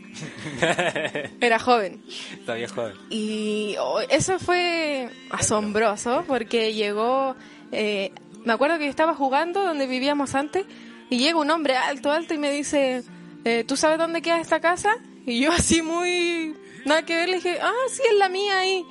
era 1.41 1.59
joven. 1.59 2.01
Todavía 2.45 2.69
joven. 2.69 2.93
Y 3.09 3.76
oh, 3.80 3.99
eso 4.09 4.39
fue 4.39 5.09
asombroso 5.32 6.24
porque 6.28 6.74
llegó, 6.74 7.36
eh, 7.72 8.11
me 8.45 8.53
acuerdo 8.53 8.78
que 8.78 8.88
estaba 8.88 9.15
jugando 9.15 9.65
donde 9.65 9.88
vivíamos 9.88 10.36
antes 10.36 10.65
y 11.09 11.17
llega 11.17 11.39
un 11.39 11.49
hombre 11.49 11.76
alto, 11.76 12.11
alto 12.11 12.34
y 12.34 12.38
me 12.38 12.51
dice, 12.51 13.03
eh, 13.43 13.65
¿tú 13.65 13.76
sabes 13.76 13.97
dónde 13.97 14.22
queda 14.22 14.39
esta 14.39 14.61
casa? 14.61 14.95
Y 15.26 15.41
yo 15.41 15.51
así 15.51 15.82
muy, 15.82 16.55
nada 16.86 17.06
que 17.06 17.16
ver, 17.16 17.30
le 17.30 17.36
dije, 17.36 17.60
ah, 17.62 17.72
sí, 17.92 18.02
es 18.10 18.18
la 18.18 18.30
mía 18.30 18.60
ahí. 18.60 18.86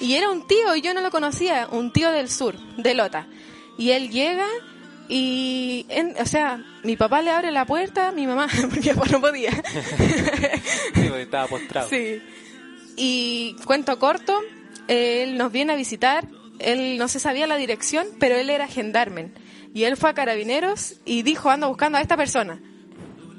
Y 0.00 0.14
era 0.14 0.30
un 0.30 0.46
tío 0.46 0.74
y 0.76 0.80
yo 0.82 0.94
no 0.94 1.00
lo 1.00 1.10
conocía, 1.10 1.68
un 1.70 1.92
tío 1.92 2.10
del 2.10 2.30
sur, 2.30 2.56
de 2.76 2.94
Lota. 2.94 3.26
Y 3.78 3.90
él 3.90 4.10
llega 4.10 4.46
y, 5.08 5.86
en- 5.88 6.14
o 6.20 6.26
sea, 6.26 6.62
mi 6.84 6.96
papá 6.96 7.20
le 7.22 7.30
abre 7.30 7.50
la 7.50 7.64
puerta, 7.66 8.12
mi 8.12 8.26
mamá, 8.26 8.46
porque 8.70 8.94
no 9.10 9.20
podía. 9.20 9.50
Sí, 9.52 11.02
porque 11.08 11.22
estaba 11.22 11.46
postrado. 11.46 11.88
Sí. 11.88 12.20
Y 12.96 13.56
cuento 13.64 13.98
corto, 13.98 14.38
él 14.88 15.36
nos 15.38 15.50
viene 15.52 15.72
a 15.72 15.76
visitar, 15.76 16.26
él 16.58 16.98
no 16.98 17.08
se 17.08 17.20
sabía 17.20 17.46
la 17.46 17.56
dirección, 17.56 18.06
pero 18.18 18.36
él 18.36 18.50
era 18.50 18.68
gendarme. 18.68 19.32
Y 19.72 19.84
él 19.84 19.96
fue 19.96 20.10
a 20.10 20.14
Carabineros 20.14 20.96
y 21.04 21.22
dijo, 21.22 21.48
ando 21.50 21.68
buscando 21.68 21.98
a 21.98 22.00
esta 22.00 22.16
persona. 22.16 22.60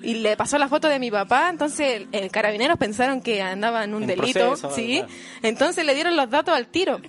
Y 0.03 0.15
le 0.15 0.35
pasó 0.35 0.57
la 0.57 0.67
foto 0.67 0.87
de 0.87 0.99
mi 0.99 1.11
papá, 1.11 1.49
entonces 1.49 2.01
el, 2.01 2.07
el 2.11 2.31
Carabineros 2.31 2.77
pensaron 2.77 3.21
que 3.21 3.41
andaba 3.41 3.83
en 3.83 3.93
un 3.93 4.03
En 4.03 4.07
delito, 4.09 4.39
proceso, 4.39 4.71
sí. 4.71 5.03
Entonces 5.43 5.85
le 5.85 5.93
dieron 5.93 6.15
los 6.15 6.29
datos 6.29 6.55
al 6.55 6.67
tiro. 6.67 6.99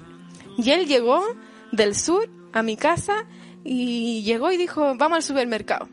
Y 0.59 0.70
él 0.70 0.86
llegó 0.86 1.24
del 1.70 1.95
sur 1.95 2.28
a 2.53 2.62
mi 2.62 2.76
casa 2.76 3.24
y 3.64 4.22
llegó 4.22 4.53
y 4.53 4.57
dijo, 4.57 4.95
vamos 4.97 5.16
al 5.16 5.22
supermercado. 5.22 5.88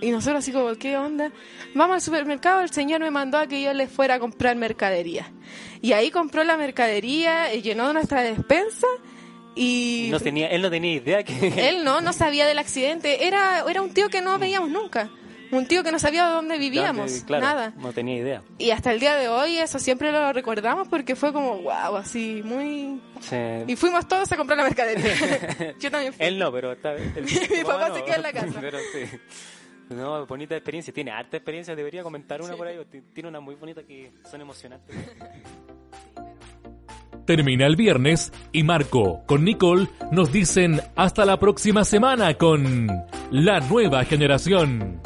Y 0.00 0.10
nosotros 0.10 0.40
así 0.40 0.52
como, 0.52 0.74
¿qué 0.74 0.96
onda? 0.98 1.32
Vamos 1.74 1.94
al 1.94 2.00
supermercado, 2.02 2.60
el 2.60 2.70
señor 2.70 3.00
me 3.00 3.10
mandó 3.10 3.38
a 3.38 3.46
que 3.46 3.62
yo 3.62 3.72
le 3.72 3.86
fuera 3.86 4.16
a 4.16 4.18
comprar 4.18 4.56
mercadería. 4.56 5.32
Y 5.80 5.92
ahí 5.92 6.10
compró 6.10 6.44
la 6.44 6.58
mercadería, 6.58 7.54
y 7.54 7.62
llenó 7.62 7.92
nuestra 7.94 8.22
despensa 8.22 8.86
y... 9.54 10.08
No 10.10 10.20
tenía, 10.20 10.48
él 10.48 10.60
no 10.60 10.70
tenía 10.70 10.92
idea 10.92 11.22
que... 11.22 11.68
Él 11.68 11.84
no, 11.84 12.00
no 12.00 12.12
sabía 12.12 12.46
del 12.46 12.58
accidente. 12.58 13.26
Era, 13.26 13.64
era 13.68 13.80
un 13.80 13.94
tío 13.94 14.10
que 14.10 14.20
no 14.20 14.38
veíamos 14.38 14.68
nunca. 14.68 15.10
Un 15.54 15.66
tío 15.66 15.82
que 15.84 15.92
no 15.92 15.98
sabía 15.98 16.26
dónde 16.26 16.58
vivíamos. 16.58 17.22
Claro, 17.26 17.44
Nada. 17.46 17.72
No 17.76 17.92
tenía 17.92 18.16
idea. 18.16 18.42
Y 18.58 18.70
hasta 18.70 18.92
el 18.92 19.00
día 19.00 19.14
de 19.16 19.28
hoy 19.28 19.56
eso 19.58 19.78
siempre 19.78 20.10
lo 20.12 20.32
recordamos 20.32 20.88
porque 20.88 21.14
fue 21.16 21.32
como, 21.32 21.58
wow, 21.62 21.96
así, 21.96 22.42
muy... 22.44 23.00
Sí. 23.20 23.36
Y 23.66 23.76
fuimos 23.76 24.06
todos 24.08 24.30
a 24.32 24.36
comprar 24.36 24.58
la 24.58 24.64
mercadería. 24.64 25.74
Yo 25.80 25.90
también 25.90 26.12
fui. 26.12 26.24
Él 26.26 26.38
no, 26.38 26.50
pero 26.52 26.72
está 26.72 26.92
el- 26.94 27.12
Mi 27.24 27.64
papá 27.64 27.88
no. 27.90 27.94
se 27.94 28.04
queda 28.04 28.16
en 28.16 28.22
la 28.22 28.32
casa. 28.34 28.58
Pero 28.60 28.78
sí. 28.92 29.18
No, 29.90 30.26
bonita 30.26 30.56
experiencia. 30.56 30.92
Tiene 30.92 31.10
harta 31.10 31.36
experiencia. 31.36 31.76
Debería 31.76 32.02
comentar 32.02 32.40
una 32.42 32.56
por 32.56 32.66
ahí. 32.66 32.78
Tiene 33.12 33.28
una 33.28 33.40
muy 33.40 33.54
bonita 33.54 33.82
que 33.82 34.12
son 34.30 34.40
emocionantes. 34.40 34.96
Termina 37.26 37.66
el 37.66 37.76
viernes 37.76 38.32
y 38.52 38.62
Marco 38.64 39.22
con 39.26 39.44
Nicole 39.44 39.88
nos 40.10 40.30
dicen 40.30 40.80
hasta 40.94 41.24
la 41.24 41.38
próxima 41.38 41.84
semana 41.84 42.34
con 42.34 42.86
La 43.30 43.60
Nueva 43.60 44.04
Generación. 44.04 45.00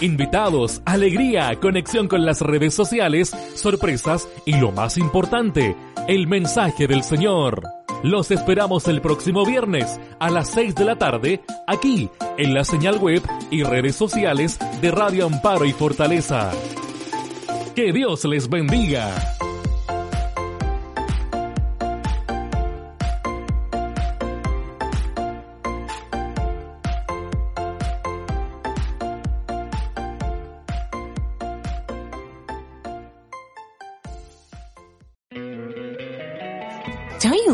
Invitados, 0.00 0.82
alegría, 0.84 1.58
conexión 1.60 2.08
con 2.08 2.24
las 2.24 2.40
redes 2.40 2.74
sociales, 2.74 3.34
sorpresas 3.54 4.28
y 4.44 4.56
lo 4.56 4.72
más 4.72 4.96
importante, 4.98 5.76
el 6.06 6.26
mensaje 6.26 6.86
del 6.86 7.02
Señor. 7.02 7.62
Los 8.02 8.30
esperamos 8.30 8.86
el 8.86 9.00
próximo 9.00 9.44
viernes 9.44 9.98
a 10.20 10.30
las 10.30 10.50
6 10.50 10.74
de 10.76 10.84
la 10.84 10.96
tarde 10.96 11.42
aquí 11.66 12.08
en 12.36 12.54
la 12.54 12.64
señal 12.64 12.98
web 12.98 13.22
y 13.50 13.64
redes 13.64 13.96
sociales 13.96 14.58
de 14.80 14.90
Radio 14.90 15.26
Amparo 15.26 15.64
y 15.64 15.72
Fortaleza. 15.72 16.52
Que 17.74 17.92
Dios 17.92 18.24
les 18.24 18.48
bendiga. 18.48 19.37